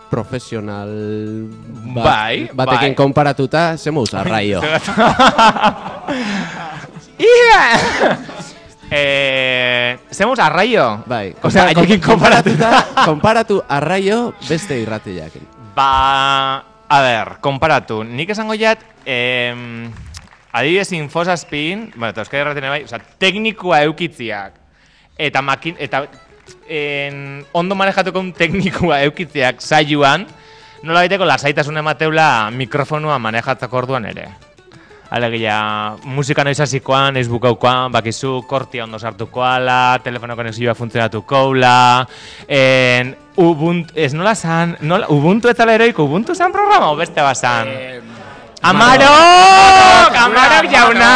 profesional 0.10 0.90
bat, 1.94 2.04
Bai, 2.06 2.50
batekin 2.54 2.94
bai. 2.94 2.96
konparatuta, 2.98 3.78
zemuz, 3.78 4.14
arraio. 4.14 4.62
Ia! 7.20 7.64
eh, 8.92 10.00
zemos 10.12 10.40
arraio. 10.40 11.04
Bai, 11.06 11.36
O 11.44 11.50
sea, 11.52 11.66
haiekin 11.70 12.02
konparatuta. 12.02 12.86
konparatu 13.06 13.62
arraio 13.68 14.34
beste 14.48 14.80
irratiakin. 14.80 15.44
Ba, 15.76 16.58
a 16.90 17.02
ber, 17.02 17.38
konparatu. 17.42 18.04
Nik 18.04 18.30
esango 18.34 18.56
jat, 18.58 18.80
em, 19.06 19.92
adibidez 20.52 20.92
infosazpin, 20.98 21.92
bueno, 21.96 22.10
eta 22.14 22.24
euskadi 22.24 22.42
erratene 22.42 22.72
bai, 22.72 22.82
oza, 22.88 23.00
teknikoa 23.22 23.84
eukitziak, 23.90 24.58
eta 25.18 25.42
makin, 25.46 25.78
eta 25.80 26.06
en, 26.68 27.46
ondo 27.54 27.76
manejatuko 27.76 28.20
un 28.20 28.34
teknikoa 28.34 29.02
eukitziak 29.08 29.62
saioan, 29.62 30.26
nola 30.84 31.04
baiteko 31.04 31.28
lasaitasun 31.28 31.82
emateula 31.82 32.50
mikrofonua 32.56 33.20
manejatzako 33.20 33.84
orduan 33.84 34.08
ere. 34.10 34.30
Alegia, 35.10 35.96
musika 36.06 36.44
noiz 36.46 36.60
hasikoan, 36.62 37.16
noiz 37.18 37.26
bukaukoan, 37.28 37.90
bakizu, 37.92 38.44
kortia 38.46 38.84
ondo 38.84 39.00
sartuko 39.02 39.42
ala, 39.42 39.98
telefono 40.06 40.36
konexioa 40.38 40.76
funtzionatuko 40.78 41.48
la, 41.58 42.06
en, 42.48 43.16
Ubuntu, 43.40 43.94
ez 43.96 44.12
nola 44.14 44.36
zan, 44.36 44.76
nola, 44.82 45.08
Ubuntu 45.10 45.50
ez 45.50 45.56
zala 45.58 45.74
eroiko, 45.80 46.04
Ubuntu 46.06 46.36
zan 46.36 46.54
programa, 46.54 46.92
o 46.92 46.96
beste 47.00 47.24
bazan? 47.24 47.72
Amarok! 48.61 50.11
Amarok 50.19 50.65
jauna! 50.68 51.11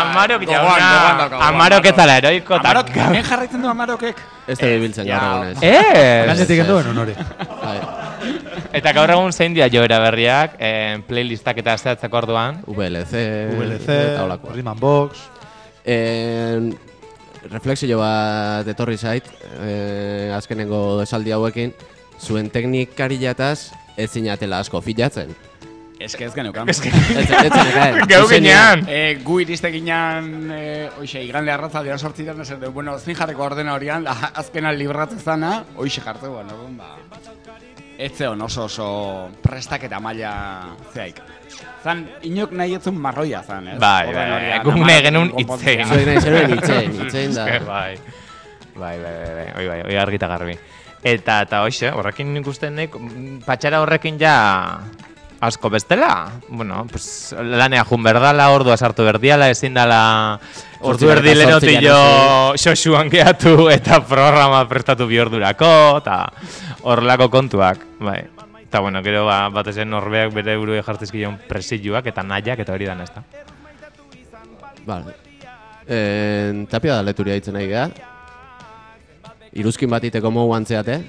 Amarok 0.00 0.44
jauna! 0.48 0.88
Amarok 1.48 1.84
ez 1.84 1.94
zala 1.94 2.14
eroiko. 2.16 2.54
Amarok, 2.56 2.88
hemen 2.96 3.26
jarraitzen 3.28 3.60
du 3.60 3.68
Amarokek. 3.68 4.22
Ez 4.48 4.56
da 4.56 4.70
biltzen 4.80 5.10
gaur 5.10 5.26
egunez. 5.26 5.58
Ez! 5.60 6.30
Gainetik 6.30 6.62
enduen, 6.64 6.88
honori. 6.94 7.16
Bai. 7.60 7.76
Eta 8.80 8.94
gaur 8.96 9.12
egun 9.12 9.36
zein 9.36 9.52
dira 9.52 9.68
joera 9.68 10.00
berriak, 10.00 10.56
eh, 10.58 10.96
playlistak 11.08 11.60
eta 11.60 11.76
zehatzeko 11.76 12.22
orduan. 12.22 12.62
VLC, 12.66 13.20
VLC, 13.52 14.00
and 14.16 14.80
Box. 14.80 15.28
En, 15.84 16.72
reflexio 17.52 17.98
bat 18.00 18.66
etorri 18.68 18.96
zait, 18.96 19.28
eh, 19.60 20.32
azkenengo 20.32 21.02
esaldi 21.02 21.36
hauekin, 21.36 21.74
zuen 22.18 22.48
teknikari 22.48 23.18
jataz 23.20 23.72
ez 23.96 24.10
zinatela 24.10 24.64
asko 24.64 24.80
filatzen. 24.80 25.36
Ez 26.04 26.16
que 26.16 26.24
ez 26.26 26.34
geneukan. 26.34 26.68
Ez 26.68 26.80
que- 26.80 26.88
Ez- 26.90 27.30
ez 27.30 27.52
zenekaen. 27.52 28.06
Geu 28.08 28.26
ginean. 28.28 28.84
Eh, 28.88 29.20
gu 29.24 29.40
iriste 29.40 29.70
ginean, 29.72 30.50
eh, 30.52 30.90
oixe, 30.98 31.22
igande 31.22 31.52
arratzaldean 31.52 31.98
sortzitan, 31.98 32.40
esan 32.40 32.60
du, 32.60 32.70
bueno, 32.72 32.98
zin 32.98 33.14
jarreko 33.14 33.44
ordena 33.44 33.74
horian, 33.74 34.06
azkena 34.34 34.72
libratu 34.72 35.18
zana, 35.20 35.64
oixe 35.76 36.00
jartu, 36.00 36.30
bueno, 36.30 36.50
egun, 36.58 36.76
ba, 36.78 36.96
ez 37.98 38.12
zeon 38.18 38.40
oso 38.42 38.64
oso 38.64 39.30
prestaketa 39.42 40.00
maila 40.00 40.32
zeaik. 40.94 41.20
Zan, 41.84 42.06
inok 42.22 42.52
nahi 42.56 42.74
etzun 42.74 42.96
marroia 42.98 43.42
zan, 43.42 43.68
ez? 43.68 43.78
Bai, 43.78 44.08
Orden 44.08 44.16
bai, 44.20 44.32
horian, 44.36 44.60
egun 44.60 44.72
Amarok 44.82 45.02
genuen 45.06 45.32
itzein. 45.38 45.86
Zuek 45.86 46.06
nahi 46.06 46.20
zenuen 46.20 46.54
itzein, 46.58 47.00
itzein 47.06 47.34
da. 47.34 47.44
Bai, 47.72 47.96
bai, 48.74 48.96
bai, 48.98 48.98
bai, 48.98 49.34
bai, 49.34 49.52
bai, 49.54 49.66
bai, 49.68 49.82
bai, 49.84 49.96
argita 50.00 50.26
garbi. 50.30 50.56
Eta, 51.02 51.40
eta 51.42 51.62
hoxe, 51.66 51.90
horrekin 51.90 52.32
nik 52.32 52.46
uste 52.46 52.70
nik, 52.70 52.94
mm, 52.94 53.40
patxara 53.44 53.80
horrekin 53.82 54.18
ja 54.20 54.34
asko 55.42 55.70
bestela. 55.70 56.30
Bueno, 56.48 56.86
pues, 56.88 57.34
lanea 57.34 57.82
jun 57.84 58.02
berdala, 58.02 58.50
ordua 58.54 58.76
sartu 58.76 59.02
berdiala, 59.02 59.48
ezin 59.50 59.74
dala 59.74 60.38
ordu 60.86 61.10
erdi 61.10 61.34
zortziak 61.34 61.82
jo 61.82 61.96
xoxuan 62.62 63.10
gehatu 63.10 63.66
eta 63.72 63.98
programa 64.06 64.62
prestatu 64.70 65.08
bi 65.10 65.18
ordurako, 65.18 65.72
eta 65.98 66.18
horrelako 66.86 67.28
kontuak, 67.32 67.82
bai. 67.98 68.20
Eta 68.62 68.80
bueno, 68.80 69.02
gero 69.02 69.24
ba, 69.26 69.48
batez 69.52 69.74
ere 69.80 69.88
norbeak 69.90 70.30
bere 70.32 70.54
burue 70.56 70.78
jartizkion 70.86 71.40
presilluak 71.48 72.06
eta 72.08 72.22
nahiak 72.22 72.62
eta 72.62 72.78
hori 72.78 72.86
dan 72.86 73.02
ez 73.02 73.10
da. 73.10 73.24
Vale. 74.86 75.16
En, 75.90 76.62
tapia 76.70 77.00
da 77.00 77.02
leturia 77.02 77.34
ditzen 77.34 77.58
nahi 77.58 77.66
geha. 77.68 77.90
Iruzkin 79.58 79.90
bat 79.90 80.06
iteko 80.06 80.30
mogu 80.30 80.54
antzeate. 80.54 81.02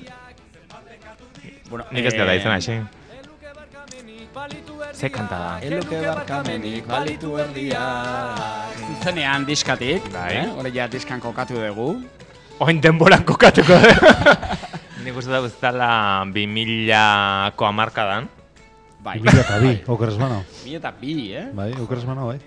Bueno, 1.70 1.86
Nik 1.94 2.10
ez 2.10 2.18
gara 2.18 2.36
izan 2.42 2.58
hasi. 2.58 2.82
Ze 4.94 5.10
kanta 5.10 5.38
da? 5.40 5.52
Eluke 5.66 6.00
barkamenik 6.06 6.86
balitu 6.88 7.34
erdia. 7.42 7.86
Zuzenean 8.78 9.46
diskatik, 9.48 10.06
Bai. 10.14 10.30
eh? 10.44 10.46
Hore 10.54 10.70
ja 10.74 10.88
diskan 10.88 11.20
kokatu 11.20 11.58
dugu. 11.58 11.96
Oin 12.62 12.80
denboran 12.82 13.26
kokatuko 13.26 13.74
da. 13.74 13.94
Nik 15.04 15.18
uste 15.20 15.34
da 15.34 15.42
guztala 15.44 15.90
2000ko 16.30 17.68
amarkadan. 17.68 18.30
Bai. 19.04 19.18
Mila 19.20 19.42
eta 19.42 19.58
bi, 19.60 19.74
okeres 19.92 20.16
bano. 20.22 20.44
Mila 20.64 20.80
eta 20.80 20.92
bi, 20.96 21.16
eh? 21.36 21.48
Bai, 21.52 21.74
okeres 21.84 22.06
bano, 22.08 22.30
bai. 22.30 22.38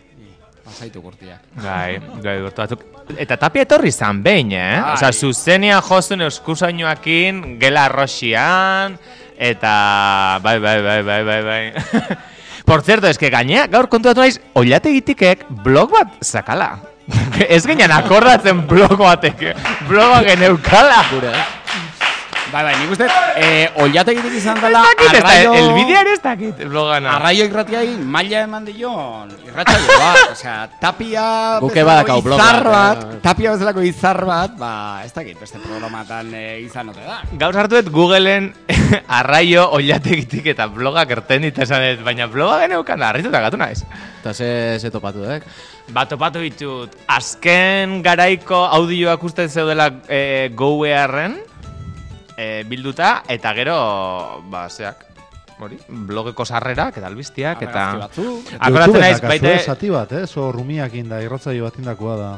Pasaitu 0.67 1.03
gurtiak. 1.03 1.43
Bai, 1.63 1.99
bai, 2.23 2.39
batzuk. 2.47 2.81
Eta 3.23 3.37
tapia 3.39 3.67
etorri 3.67 3.93
zan 3.93 4.23
behin, 4.25 4.55
eh? 4.57 4.79
Bai. 4.81 4.95
Osa, 4.97 5.13
zuzenia 5.13 5.83
jozun 5.85 6.25
euskusainoakin, 6.27 7.59
gela 7.61 7.85
arroxian, 7.91 8.97
eta 9.37 9.75
bai, 10.43 10.57
bai, 10.63 10.79
bai, 10.83 11.03
bai, 11.03 11.21
bai, 11.29 11.43
bai. 11.51 11.63
Por 12.67 12.83
cierto, 12.83 13.07
es 13.07 13.17
que 13.17 13.31
gainea, 13.31 13.69
gaur 13.71 13.87
kontuatu 13.87 14.25
naiz, 14.25 14.41
oilategitikek 14.59 15.45
blog 15.63 15.93
bat 15.95 16.17
zakala. 16.19 16.81
ez 17.47 17.61
ginen 17.63 17.93
akordatzen 17.95 18.65
blog 18.67 18.97
batek, 18.99 19.45
bloga 19.87 20.25
geneukala. 20.27 21.05
Gure, 21.13 21.31
Bai, 22.47 22.63
bai, 22.63 22.75
nik 22.79 22.93
uste, 22.95 23.07
eh, 23.43 23.67
oiategitik 23.83 24.37
izan 24.39 24.61
dela, 24.63 24.85
dakit, 24.87 25.17
ez 25.19 25.23
da, 25.25 25.55
elbidean 25.59 26.11
ez 26.13 26.19
dakit 26.23 26.61
blogana. 26.71 27.17
Arraio 27.17 27.47
irratiai 27.49 27.97
maila 27.99 28.45
eman 28.47 28.69
dion, 28.69 29.33
irratsaio 29.49 29.97
bat, 29.99 30.21
osea, 30.31 30.55
tapia 30.81 31.25
Guke 31.65 31.83
badakau 31.87 32.21
blog 32.23 32.39
bat, 32.39 32.61
bat, 32.69 33.03
eh. 33.03 33.19
tapia 33.25 33.55
bezalako 33.57 33.83
izar 33.89 34.21
bat, 34.29 34.55
ba, 34.61 34.71
ez 35.03 35.11
dakit, 35.17 35.41
beste 35.43 35.59
programatan 35.65 36.31
eh, 36.39 36.61
izan 36.63 36.93
ote 36.95 37.03
da. 37.03 37.19
Gaur 37.41 37.59
hartu 37.65 37.81
dut 37.81 37.91
Googleen 37.97 38.53
arraio 39.19 39.67
oilategitik 39.81 40.47
eta 40.55 40.69
blogak 40.71 41.17
erten 41.19 41.49
dit 41.49 41.59
esan 41.67 42.05
baina 42.07 42.31
bloga 42.31 42.61
geneukan 42.63 43.03
da, 43.03 43.11
harrituta 43.11 43.43
gatu 43.49 43.59
naiz. 43.59 43.81
Eta 44.21 44.35
ze, 44.35 44.49
ze 44.79 44.93
topatu 44.95 45.27
dek? 45.27 45.51
Ba, 45.91 46.07
topatu 46.07 46.47
ditut, 46.47 46.95
azken 47.11 48.01
garaiko 48.07 48.63
audioak 48.79 49.27
uste 49.27 49.51
zeudela 49.51 49.91
e, 50.07 50.49
GoEarren 50.55 51.37
e, 52.37 52.65
bilduta, 52.69 53.23
eta 53.29 53.53
gero, 53.57 53.77
ba, 54.53 54.67
zeak, 54.71 55.05
hori, 55.61 55.79
blogeko 55.89 56.45
sarrerak 56.45 57.01
eta 57.01 57.09
albistiak, 57.09 57.63
eta... 57.65 57.87
Akoratzen 58.61 59.01
naiz, 59.01 59.21
baita... 59.25 59.57
zati 59.73 59.91
bat, 59.93 60.13
eh? 60.13 60.27
Zo 60.27 60.51
rumiak 60.53 60.95
inda, 61.01 61.23
irratzaio 61.25 61.67
bat 61.67 61.81
indakoa 61.81 62.17
da. 62.21 62.33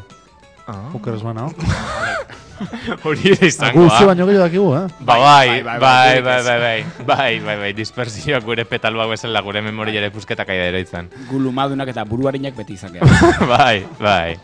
Ah. 0.69 0.85
Okeres 0.95 1.23
bano. 1.25 1.51
Hori 3.07 3.31
ere 3.31 3.47
izango, 3.47 3.85
Guzti 3.85 4.07
baino 4.09 4.27
gehiago 4.27 4.45
dakigu, 4.45 4.71
eh? 4.75 4.87
Ba, 5.07 5.17
bai, 5.23 5.63
bai, 5.63 5.79
bai, 5.79 5.79
bai, 5.81 6.23
bai, 6.23 6.23
bai, 6.23 6.43
bai, 6.43 6.59
bai, 6.59 7.07
bai, 7.07 7.33
bai, 7.47 7.57
bai, 7.63 7.73
dispersioak 7.77 8.45
gure 8.45 8.65
petalbak 8.69 9.13
bezala, 9.15 9.43
gure 9.47 9.63
memoriare 9.63 10.11
pusketak 10.15 10.51
aida 10.55 10.67
eroitzen. 10.73 11.11
Gulumadunak 11.31 11.93
eta 11.95 12.05
buruarinak 12.09 12.59
beti 12.59 12.75
izan 12.75 12.99
bai, 13.55 13.87
bai. 14.03 14.35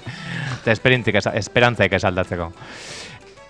Eta 0.62 0.72
esperantzaik 0.72 1.98
esaldatzeko. 1.98 2.52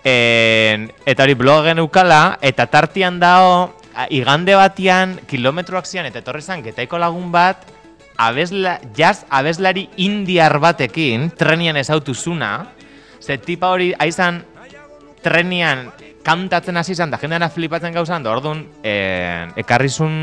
En, 0.05 0.91
eta 1.09 1.25
hori 1.25 1.33
blogen 1.33 1.81
ukala, 1.81 2.37
eta 2.45 2.67
tartian 2.69 3.17
dao, 3.17 3.73
igande 4.13 4.53
batian, 4.53 5.15
kilometroak 5.25 5.87
zian, 5.89 6.05
eta 6.05 6.21
etorri 6.21 6.43
getaiko 6.61 6.99
lagun 7.01 7.31
bat, 7.31 7.65
abesla, 8.15 8.79
jazz 8.93 9.25
abeslari 9.29 9.89
indiar 9.97 10.59
batekin, 10.59 11.31
trenian 11.31 11.75
ezautuzuna, 11.77 12.67
ze 13.19 13.37
tipa 13.37 13.69
hori, 13.73 13.93
aizan, 13.97 14.43
trenian 15.23 15.89
kantatzen 16.25 16.77
hasi 16.77 16.95
izan, 16.95 17.11
da 17.13 17.19
jendeana 17.21 17.51
flipatzen 17.53 17.93
gauzan, 17.93 18.23
da 18.25 18.31
orduan, 18.33 18.63
eh, 18.83 19.45
ekarrizun, 19.61 20.15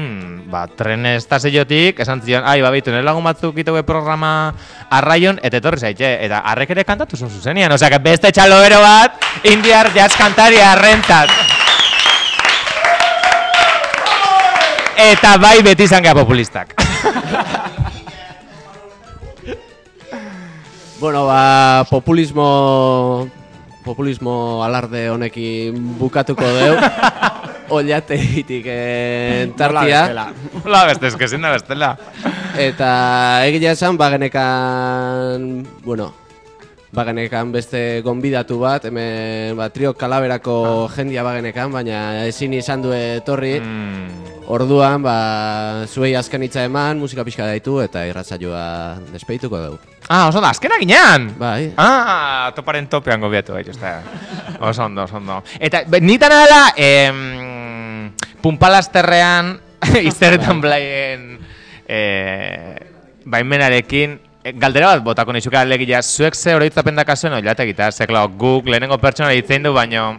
ba, 0.51 0.65
tren 0.67 1.07
estazeiotik, 1.15 2.01
esan 2.03 2.23
zion, 2.27 2.43
ai, 2.45 2.59
babaitu, 2.65 2.91
nire 2.91 3.07
lagun 3.07 3.23
batzuk 3.25 3.61
itegue 3.63 3.85
programa 3.87 4.53
arraion, 4.91 5.39
eta 5.47 5.61
etorri 5.63 5.79
zaitxe, 5.87 6.11
eta 6.27 6.43
arrek 6.53 6.75
ere 6.75 6.85
kantatu 6.89 7.17
zuen 7.17 7.31
zuzenian, 7.31 7.73
osea, 7.73 8.03
beste 8.03 8.33
txalobero 8.35 8.81
bat, 8.83 9.23
indiar 9.47 9.93
jazz 9.95 10.13
kantari 10.19 10.59
arrentzat. 10.59 11.31
Eta 15.03 15.37
bai 15.41 15.61
beti 15.63 15.87
izan 15.87 16.03
gara 16.03 16.19
populistak. 16.19 16.75
Bueno, 21.03 21.25
ba, 21.27 21.85
populismo 21.91 23.27
populismo 23.85 24.63
alarde 24.65 25.09
honekin 25.11 25.77
bukatuko 25.99 26.47
deu. 26.47 26.77
Ollategitik 27.77 28.67
eh, 28.69 29.53
tartia. 29.57 30.03
Hola, 30.63 30.83
beste, 30.91 31.09
eske 31.09 31.29
ezin 31.29 31.45
da 31.45 31.53
bestela. 31.55 31.95
Eta 32.59 32.91
egia 33.49 33.73
esan, 33.73 33.97
bagenekan, 33.97 35.47
bueno, 35.87 36.11
bagenekan 36.93 37.53
beste 37.55 38.03
gonbidatu 38.05 38.59
bat, 38.61 38.85
hemen 38.91 39.57
ba, 39.57 39.71
trio 39.73 39.95
kalaberako 39.97 40.91
jendia 40.93 41.25
bagenekan, 41.25 41.73
baina 41.73 42.27
ezin 42.27 42.59
izan 42.59 42.85
du 42.85 42.93
etorri. 42.97 43.57
Orduan, 44.53 45.01
ba, 45.07 45.17
zuei 45.89 46.13
azken 46.19 46.45
hitza 46.45 46.67
eman, 46.69 47.01
musika 47.01 47.25
pixka 47.25 47.49
daitu 47.49 47.81
eta 47.81 48.05
irratzaioa 48.11 48.67
despeituko 49.15 49.65
dugu. 49.65 49.92
Ah, 50.13 50.29
oso 50.29 50.43
da, 50.45 50.51
azkena 50.53 50.77
ginean! 50.77 51.31
Bai. 51.41 51.71
Ah, 51.81 52.53
toparen 52.53 52.85
topean 52.85 53.23
gobiatu 53.23 53.55
bai, 53.57 53.63
uste. 53.65 53.93
Oso 54.61 54.85
ondo, 54.85 55.07
oso 55.07 55.17
ondo. 55.17 55.39
Eta, 55.57 55.87
nitan 56.05 56.35
dela, 56.37 56.59
em, 56.77 58.11
punpalasterrean, 58.45 59.55
izterretan 60.11 60.61
blaien, 60.61 61.25
eh, 61.89 62.77
baimenarekin, 63.25 64.19
eh, 64.45 64.53
galdera 64.53 64.93
bat 64.93 65.07
botako 65.07 65.33
nizuke 65.33 65.57
alegia, 65.57 66.03
zuek 66.03 66.37
ze 66.37 66.59
oroitzapen 66.59 67.01
dakazuen 67.01 67.39
oilate 67.41 67.65
gita, 67.73 67.89
ze, 67.89 68.05
klar, 68.07 68.29
guk 68.37 68.69
lehenengo 68.69 69.01
pertsona 69.01 69.33
ditzein 69.33 69.65
du, 69.65 69.73
baino, 69.73 70.19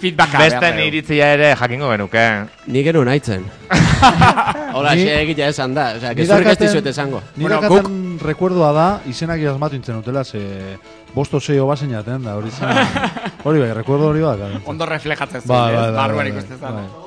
feedback 0.00 0.32
gabe. 0.32 0.48
Beste 0.48 0.70
niritzia 0.76 1.32
ere 1.36 1.54
jakingo 1.58 1.90
genuke. 1.92 2.24
Ni 2.66 2.82
genu 2.86 3.04
naitzen 3.06 3.44
Hola, 4.78 4.94
xe 4.94 5.16
egitea 5.22 5.48
esan 5.52 5.74
da. 5.74 5.88
Osea, 5.98 6.14
que 6.14 6.26
zurik 6.26 6.52
ez 6.52 6.58
dizuet 6.60 6.86
esango. 6.92 7.22
Nire 7.36 7.58
bueno, 7.64 7.82
kuk... 7.88 8.22
rekuerdoa 8.28 8.70
da, 8.76 8.86
izenak 9.10 9.42
idazmatu 9.42 9.78
intzen 9.78 9.98
utela, 9.98 10.24
ze 10.24 10.78
bosto 11.14 11.40
zeio 11.40 11.66
bazen 11.66 11.90
jaten 11.94 12.24
da, 12.24 12.36
hori 12.38 12.50
zan 12.50 12.78
Hori 13.48 13.60
bai, 13.62 13.72
rekuerdo 13.74 14.08
hori 14.12 14.24
bat. 14.24 14.46
Ondo 14.66 14.86
reflejatzen 14.86 15.42
bai, 15.44 15.60
zen, 15.66 15.76
ba, 15.76 15.84
ba, 15.90 15.92
barruan 16.02 16.24
bai, 16.24 16.32
ikusten 16.34 16.58
zen. 16.58 16.80
Bai, 16.80 17.06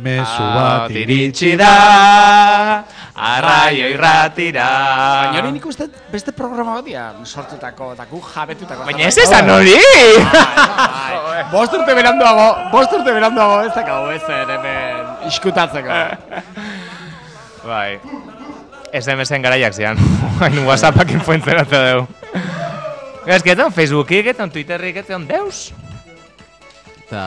Mesu 0.00 0.44
bat 0.54 0.94
iritsi 0.94 1.56
da, 1.58 2.84
arraio 3.14 3.88
irratira. 3.92 4.66
Baina 5.26 5.42
hori 5.42 5.52
nik 5.56 5.66
uste 5.66 5.88
beste 6.12 6.34
programa 6.36 6.78
bat 6.78 6.86
dira 6.86 7.04
sortutako, 7.24 7.92
eta 7.96 8.06
guk 8.10 8.26
jabetutako. 8.34 8.86
Baina 8.88 9.06
ez 9.08 9.18
esan 9.24 9.50
hori! 9.50 9.76
Bai, 11.30 11.44
Bost 11.52 11.74
urte 11.76 11.94
beranduago, 11.96 12.48
bost 12.72 12.92
urte 12.94 13.12
beranduago 13.16 13.60
ez 13.66 13.72
dakau 13.74 14.02
ez 14.14 14.22
ere 14.28 14.58
hemen 14.58 15.30
iskutatzeko. 15.30 16.00
Bai. 17.66 18.00
SMS-en 18.92 19.42
garaiak 19.42 19.76
zian. 19.76 20.00
Hain 20.40 20.58
WhatsAppak 20.66 21.14
infuentzeratze 21.14 21.84
dugu. 21.86 22.08
Ez 23.26 23.42
que 23.44 23.52
eton 23.52 23.72
Facebookik, 23.72 24.32
eton 24.32 24.50
Twitterrik, 24.50 25.02
eton 25.04 25.26
deus. 25.28 25.70
Eta 27.04 27.22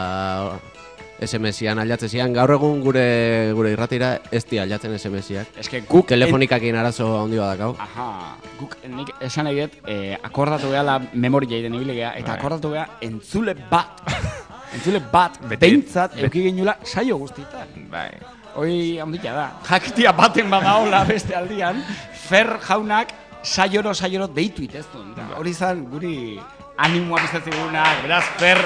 SMS-ian 1.28 1.80
aldatzen 1.80 2.10
zian. 2.10 2.34
Gaur 2.34 2.52
egun 2.56 2.82
gure 2.84 3.52
gure 3.56 3.72
irratira 3.74 4.20
ez 4.32 4.44
di 4.50 4.60
aldatzen 4.60 4.94
SMS-iak. 4.98 5.48
Eske 5.60 5.82
guk- 5.88 6.08
Telefonikakin 6.08 6.76
arazo 6.76 7.08
handi 7.22 7.38
bat 7.40 7.58
dakau. 7.58 7.76
Aha, 7.80 8.36
guk 8.60 8.78
nik 8.90 9.10
esan 9.22 9.46
nahi 9.46 9.62
dut, 9.62 9.80
eh, 9.88 10.18
akordatu 10.24 10.70
gehala 10.70 11.00
memoria 11.14 11.50
jaiten 11.56 11.74
ibile 11.76 11.94
geha, 11.96 12.14
eta 12.18 12.32
Bai. 12.34 12.38
akordatu 12.40 12.72
geha 12.72 12.88
entzule 13.02 13.56
bat. 13.72 14.02
entzule 14.76 15.00
bat, 15.12 15.40
beti- 15.50 15.84
euki 16.24 16.44
genula 16.50 16.78
saio 16.84 17.18
guztietan. 17.18 17.68
Bai. 17.92 18.10
Hoi 18.56 19.00
handia 19.02 19.34
da. 19.34 19.46
Jakitia 19.70 20.12
baten 20.14 20.50
badaola 20.50 21.04
beste 21.06 21.34
aldian, 21.36 21.84
Fer 22.24 22.60
jaunak 22.68 23.10
saioro 23.44 23.94
saioro 23.94 24.28
deitu 24.28 24.62
iteztun. 24.64 25.14
Bai. 25.16 25.26
Hori 25.38 25.50
izan 25.50 25.86
guri 25.92 26.40
animoa 26.78 27.22
biztatzigunak, 27.22 28.04
beraz 28.04 28.26
Fer, 28.40 28.60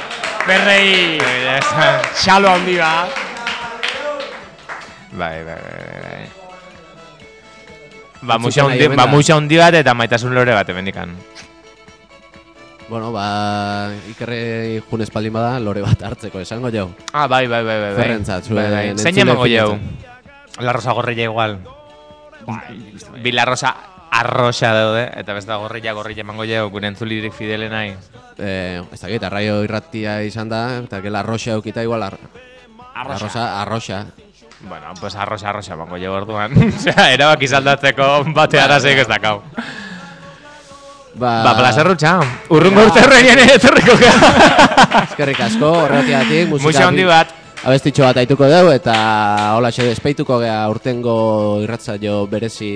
Ferrei, 0.48 1.20
xalo 2.16 2.52
handi 2.52 2.78
bat. 2.80 3.10
Bai, 5.18 5.44
bai, 5.44 5.58
bai, 5.58 5.98
bai. 6.04 6.26
Ba, 8.22 8.36
Entzuten 8.36 8.42
muxa 8.44 8.66
hundi, 8.66 8.88
ba, 8.96 9.06
hundi 9.38 9.58
bat 9.58 9.76
eta 9.78 9.94
maitasun 9.94 10.34
lore 10.36 10.54
bat 10.56 10.70
emendikan. 10.70 11.14
Bueno, 12.88 13.12
ba, 13.12 13.92
ikerre 14.08 14.80
jun 14.88 15.04
espaldin 15.04 15.36
bada, 15.36 15.60
lore 15.60 15.84
bat 15.84 16.02
hartzeko 16.08 16.40
esango 16.40 16.72
jau. 16.72 16.88
Ah, 17.12 17.28
bai, 17.28 17.46
bai, 17.48 17.64
bai, 17.64 17.78
bai. 17.82 17.92
bai. 17.92 18.04
Ferrentzat, 18.04 18.48
zuen 18.48 18.64
Bai, 18.64 18.72
bai. 18.72 18.86
Zein 19.04 19.20
emango 19.26 19.48
jau? 19.52 19.76
La 20.64 20.74
Rosa 20.74 20.96
Gorrilla 20.96 21.28
igual. 21.28 21.60
Bai, 22.48 22.80
Bi 23.22 23.36
La 23.36 23.46
Rosa 23.46 23.97
arroxa 24.12 24.74
daude, 24.74 25.08
eta 25.16 25.34
beste 25.34 25.54
gorrilla 25.54 25.94
gorrilla 25.94 26.22
emango 26.22 26.46
jau, 26.48 26.68
gure 26.74 26.88
entzulirik 26.88 27.34
fidele 27.34 27.70
nahi. 27.70 27.96
Eh, 28.38 28.82
ez 28.92 29.02
dakit, 29.02 29.24
arraio 29.24 29.64
irratia 29.66 30.22
izan 30.24 30.50
da, 30.50 30.80
eta 30.84 31.02
gela 31.02 31.20
arroxa 31.26 31.58
eukita 31.58 31.84
igual 31.84 32.04
ar... 32.04 32.18
Arroxa. 32.98 33.28
Arroxa, 33.28 33.62
arroxa. 33.62 34.06
Bueno, 34.62 34.94
pues 35.00 35.16
arroxa, 35.16 35.50
arroxa, 35.50 35.76
bango 35.76 35.98
jo 35.98 36.14
orduan. 36.14 36.54
Osea, 36.78 37.12
erabak 37.14 37.44
izaldatzeko 37.46 38.08
bate 38.34 38.60
arazik 38.60 39.04
ez 39.04 39.08
dakau. 39.08 39.42
Ba, 41.18 41.42
Ba, 41.44 41.54
placer 41.58 41.88
rutxa. 41.88 42.20
Urrungo 42.54 42.84
urte 42.86 43.02
horrein 43.02 43.42
etorriko 43.42 43.98
gara. 43.98 44.32
Eskerrik 45.08 45.42
asko, 45.48 45.72
horretiatik. 45.86 46.54
Muxa 46.62 46.88
handi 46.88 47.06
bat. 47.10 47.34
Abestitxo 47.66 48.06
bat 48.06 48.20
aituko 48.22 48.46
dugu 48.46 48.70
eta 48.76 48.96
hola 49.58 49.72
xe 49.74 49.88
despeituko 49.90 50.38
gea 50.44 50.60
urtengo 50.70 51.18
irratzaio 51.64 52.20
berezi 52.30 52.70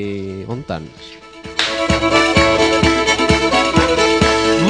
hontan. 0.49 0.89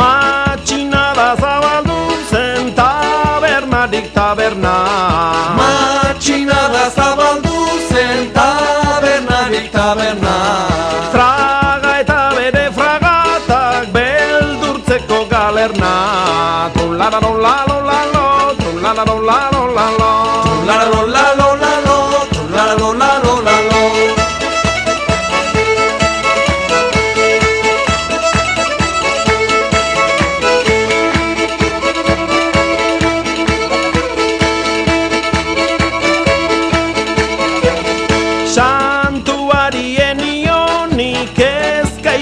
Matxinada 0.02 1.28
zabaldu 1.41 1.99
zen 2.32 2.73
tabernarik 2.80 4.07
taberna. 4.18 4.76
Matxinada 5.60 6.86
zabaldu 6.98 7.57
zen 7.91 8.19
tabernarik 8.38 9.68
taberna. 9.78 10.36
Fraga 11.14 11.91
eta 12.03 12.19
bere 12.38 12.65
fragatak 12.78 13.94
beldurtzeko 13.98 15.19
galerna. 15.34 15.94
Trulara 16.76 17.19
lola 17.26 17.56
lola 17.69 17.99
lo, 18.14 18.28
trulara 18.61 19.03
lola 19.11 19.40
lola 19.53 21.20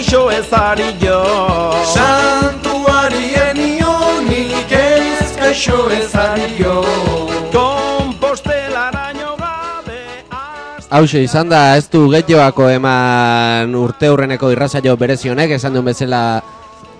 kaixo 0.09 0.31
ez 0.33 0.53
ari 0.57 0.89
jo 0.97 1.21
Santuari 1.85 3.27
enionik 3.37 4.71
ez 4.73 5.35
kaixo 5.37 5.85
ez 5.93 6.15
ario 6.17 6.81
Kompostelaraino 7.53 9.35
Hauxe 10.89 11.21
izan 11.21 11.49
da, 11.49 11.77
ez 11.77 11.85
du 11.93 12.07
getioako 12.09 12.71
eman 12.73 13.75
urte 13.77 14.09
hurreneko 14.09 14.49
irrazaio 14.49 14.95
berezi 14.97 15.29
honek, 15.29 15.53
esan 15.59 15.77
duen 15.77 15.85
bezala 15.85 16.41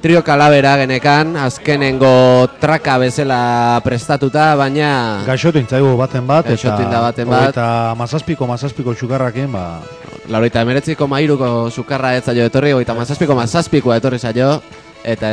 trio 0.03 0.21
kalabera 0.21 0.75
genekan, 0.77 1.33
azkenengo 1.47 2.45
traka 2.61 2.99
bezala 3.01 3.81
prestatuta, 3.81 4.51
baina... 4.55 5.23
Gaixotu 5.25 5.57
intzaigu 5.57 5.97
baten 5.97 6.29
bat, 6.29 6.45
Gaixotu 6.53 6.85
inda 6.85 7.01
baten 7.07 7.33
bat. 7.33 7.49
Eta 7.57 7.97
mazazpiko, 7.97 8.45
mazazpiko 8.53 8.93
txukarrakin, 8.93 9.49
ba... 9.57 9.65
Lauroita 10.29 10.61
emeretziko 10.61 11.07
mairuko 11.09 11.71
sukarra 11.73 12.13
ez 12.13 12.21
zaio 12.29 12.45
etorri, 12.45 12.69
oita 12.77 12.93
mazazpiko 12.93 13.33
mazazpikoa 13.33 13.95
etorri 13.97 14.19
zaio, 14.21 14.51
eta 15.01 15.29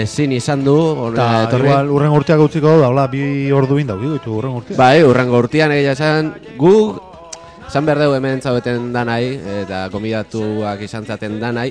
ezin 0.00 0.32
izan 0.34 0.64
du, 0.66 0.74
horrela 0.74 1.44
etorri. 1.44 1.68
igual 1.70 1.90
urren 1.94 2.14
urteak 2.16 2.42
utziko 2.42 2.72
da, 2.80 2.88
hola, 2.90 3.06
bi 3.12 3.52
orduin 3.54 3.86
dauki 3.86 4.10
ditu 4.16 4.34
urren 4.40 4.56
urteak. 4.58 4.78
Bai, 4.80 5.04
urrengo 5.06 5.38
urtean 5.38 5.76
egia 5.76 5.94
esan, 5.94 6.32
gu 6.58 6.74
esan 7.68 7.86
behar 7.86 8.02
dugu 8.02 8.16
hemen 8.18 8.42
zaudeten 8.42 8.90
danai, 8.92 9.22
eta 9.62 9.84
gomidatuak 9.92 10.82
izan 10.82 11.06
zaten 11.06 11.38
danai, 11.38 11.68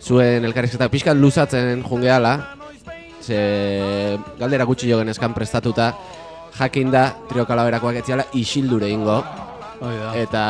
zuen 0.00 0.48
elkarrizketa 0.48 0.88
pixkat 0.88 1.20
luzatzen 1.20 1.84
jungeala, 1.84 2.38
ze 3.20 4.16
galdera 4.38 4.64
gutxi 4.64 4.88
jo 4.88 5.02
genezkan 5.02 5.36
prestatuta, 5.36 5.92
jakin 6.56 6.90
da, 6.90 7.10
trio 7.28 7.44
etziala 7.92 8.24
isildure 8.32 8.88
ingo. 8.88 9.22
Eta 10.16 10.42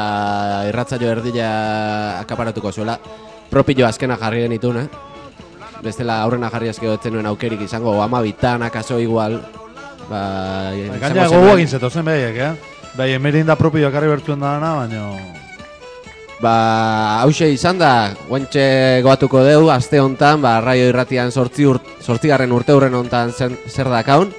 irratzaio 0.69 1.11
erdila 1.11 2.21
akaparatuko 2.21 2.73
zuela, 2.73 2.99
propio 3.51 3.87
azkena 3.87 4.17
jarri 4.21 4.43
genitun, 4.47 4.77
eh? 4.85 4.89
Bestela 5.83 6.23
aurrena 6.23 6.51
jarri 6.51 6.69
azkeo 6.73 6.95
etzen 6.97 7.13
nuen 7.15 7.27
aukerik 7.27 7.61
izango, 7.67 7.97
ama 8.03 8.23
bitan, 8.23 8.63
akaso 8.63 8.99
igual, 9.03 9.41
ba... 10.11 10.73
izango 10.75 11.01
Gaina 11.01 11.29
zen- 11.29 11.35
gogoak 11.35 11.61
inzetozen 11.65 12.05
behaiek, 12.07 12.37
eh? 12.37 12.53
Bai, 12.97 13.11
emerin 13.13 13.47
da 13.47 13.57
propio 13.57 13.89
akarri 13.89 14.09
bertuen 14.09 14.41
dana, 14.41 14.75
baina... 14.83 15.11
Ba, 16.41 17.23
hause 17.25 17.47
izan 17.49 17.79
da, 17.81 18.11
guantxe 18.29 19.01
goatuko 19.05 19.41
deu, 19.45 19.71
aste 19.73 20.01
hontan, 20.01 20.43
ba, 20.45 20.59
raio 20.61 20.91
irratian 20.91 21.33
sortzi, 21.33 21.65
ur, 21.65 21.79
sortzigarren 22.05 22.53
urte 22.53 22.75
hurren 22.77 22.95
hontan 22.95 23.33
zer, 23.33 23.55
zer 23.73 23.89
dakaun. 23.89 24.35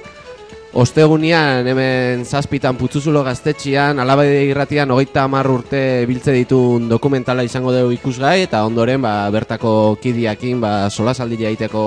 Ostegunean, 0.76 1.64
hemen 1.66 2.26
zazpitan 2.28 2.76
putzuzulo 2.76 3.22
gaztetxian, 3.24 3.98
alabaide 4.02 4.42
irratian, 4.50 4.90
hogeita 4.92 5.24
hamar 5.24 5.48
urte 5.48 6.04
biltze 6.06 6.34
ditun 6.36 6.90
dokumentala 6.90 7.44
izango 7.46 7.72
dugu 7.72 7.94
ikusgai, 7.96 8.42
eta 8.44 8.60
ondoren, 8.68 9.00
ba, 9.00 9.30
bertako 9.32 9.96
kidiakin, 10.02 10.60
ba, 10.60 10.72
solasaldila 10.90 11.48
egiteko 11.48 11.84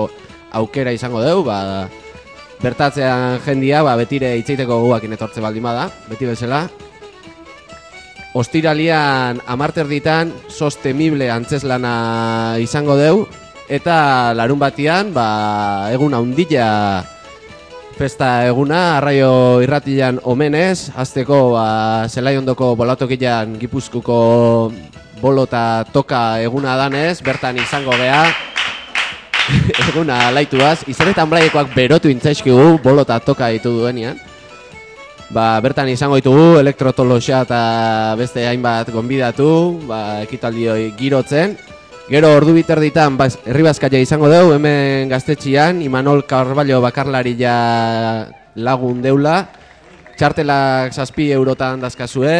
aukera 0.58 0.90
izango 0.92 1.22
dugu, 1.22 1.46
ba, 1.46 1.86
bertatzean 2.62 3.38
jendia, 3.46 3.84
ba, 3.86 3.94
betire 4.00 4.34
itzeiteko 4.42 4.82
guakin 4.88 5.14
etortze 5.14 5.44
baldin 5.44 5.70
bada, 5.70 5.86
beti 6.10 6.26
bezala, 6.26 6.66
Ostiralian 8.32 9.42
amarter 9.44 9.84
ditan 9.90 10.30
sostenible 10.48 11.26
antzeslana 11.28 12.56
izango 12.64 12.96
deu 12.96 13.26
eta 13.68 14.32
larun 14.32 14.56
batian 14.56 15.12
ba, 15.12 15.90
egun 15.92 16.16
handila 16.16 16.70
festa 17.96 18.46
eguna 18.48 18.98
arraio 18.98 19.60
irratian 19.62 20.18
omenez 20.24 20.90
azteko 20.96 21.52
ba, 21.54 21.66
zelai 22.08 22.36
ondoko 22.40 22.72
bolatokian 22.76 23.58
gipuzkuko 23.60 24.18
bolota 25.22 25.84
toka 25.92 26.40
eguna 26.42 26.74
danez 26.76 27.20
bertan 27.22 27.56
izango 27.62 27.94
gea. 27.96 28.24
Eguna 29.90 30.30
laituaz 30.34 30.84
izanetan 30.90 31.30
blaiekoak 31.30 31.72
berotu 31.74 32.10
intzaizkigu 32.10 32.78
bolota 32.82 33.18
toka 33.20 33.50
ditu 33.54 33.72
duenian. 33.74 34.18
Ba, 35.32 35.56
bertan 35.64 35.88
izango 35.88 36.18
ditugu 36.20 36.58
elektrotoloxa 36.60 37.42
eta 37.46 37.60
beste 38.20 38.44
hainbat 38.46 38.90
gonbidatu, 38.92 39.48
ba, 39.88 40.22
ekitaldioi 40.26 40.92
girotzen. 40.98 41.56
Gero 42.10 42.32
ordu 42.34 42.50
biter 42.50 42.80
ditan, 42.82 43.14
ba, 43.14 43.28
herri 43.46 43.62
bazkaia 43.62 44.00
izango 44.02 44.26
dugu, 44.26 44.56
hemen 44.56 45.06
gaztetxian, 45.06 45.78
Imanol 45.86 46.24
Carballo 46.26 46.80
bakarlari 46.82 47.36
ja 47.38 47.54
lagun 48.58 48.98
deula. 49.04 49.36
Txartelak 50.18 50.90
zazpi 50.92 51.30
eurotan 51.30 51.78
dazkazue, 51.80 52.34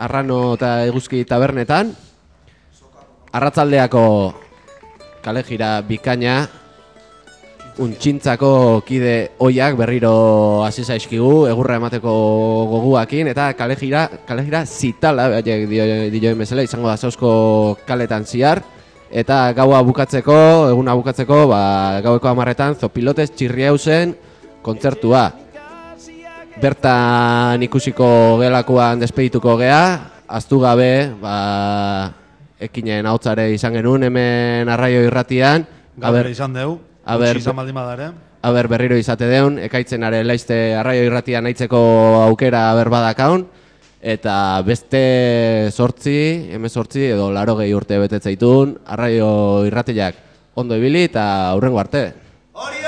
arrano 0.00 0.54
eta 0.56 0.70
eguzki 0.88 1.26
tabernetan. 1.28 1.92
Arratzaldeako 3.36 4.06
kale 5.20 5.42
jira 5.44 5.74
bikaina, 5.84 6.38
untxintzako 7.84 8.80
kide 8.88 9.36
oiak 9.44 9.76
berriro 9.76 10.64
hasi 10.64 10.86
zaizkigu 10.86 11.44
egurra 11.50 11.76
emateko 11.76 12.14
goguakin 12.70 13.28
eta 13.28 13.50
kale 13.58 13.76
jira, 13.76 14.06
kale 14.24 14.46
jira 14.46 14.64
zitala 14.64 15.28
dioen 15.44 16.40
bezala 16.40 16.64
izango 16.64 16.88
da 16.88 16.96
zauzko 16.96 17.34
kaletan 17.84 18.24
ziar 18.24 18.64
eta 19.10 19.52
gaua 19.56 19.82
bukatzeko, 19.86 20.36
eguna 20.72 20.94
bukatzeko 20.98 21.46
ba, 21.50 21.62
gaueko 22.04 22.30
amarretan 22.30 22.74
zopilotez 22.74 23.30
txirriauzen 23.32 24.14
kontzertua. 24.62 25.30
Bertan 26.56 27.62
ikusiko 27.66 28.38
gelakoan 28.40 29.02
despedituko 29.02 29.58
gea 29.60 29.82
aztu 30.26 30.58
gabe 30.62 31.12
ba, 31.20 31.36
ekinen 32.58 33.06
hautzare 33.06 33.50
izan 33.54 33.76
genuen 33.76 34.08
hemen 34.08 34.68
arraio 34.72 35.04
irratian. 35.06 35.66
Gaber 36.00 36.30
izan 36.32 36.56
deu, 36.56 36.78
Aber, 37.06 37.36
izan 37.38 37.56
baldin 37.56 37.76
badare. 37.76 38.10
Aber 38.46 38.68
berriro 38.68 38.96
izate 38.98 39.28
deun, 39.30 39.60
ekaitzenare 39.62 40.22
laizte 40.26 40.74
arraio 40.76 41.06
irratia 41.06 41.40
naitzeko 41.42 41.78
aukera 42.26 42.68
berbadakaun, 42.78 43.46
eta 44.06 44.62
beste 44.62 45.00
sortzi, 45.74 46.18
hemen 46.54 46.70
sortzi 46.70 47.08
edo 47.10 47.26
laro 47.34 47.56
gehi 47.58 47.74
urte 47.74 47.98
betetzaitun, 47.98 48.76
arraio 48.94 49.30
irratiak 49.66 50.22
ondo 50.54 50.78
ibili 50.78 51.08
eta 51.08 51.26
aurrengo 51.50 51.82
arte. 51.82 52.04
Hori 52.54 52.85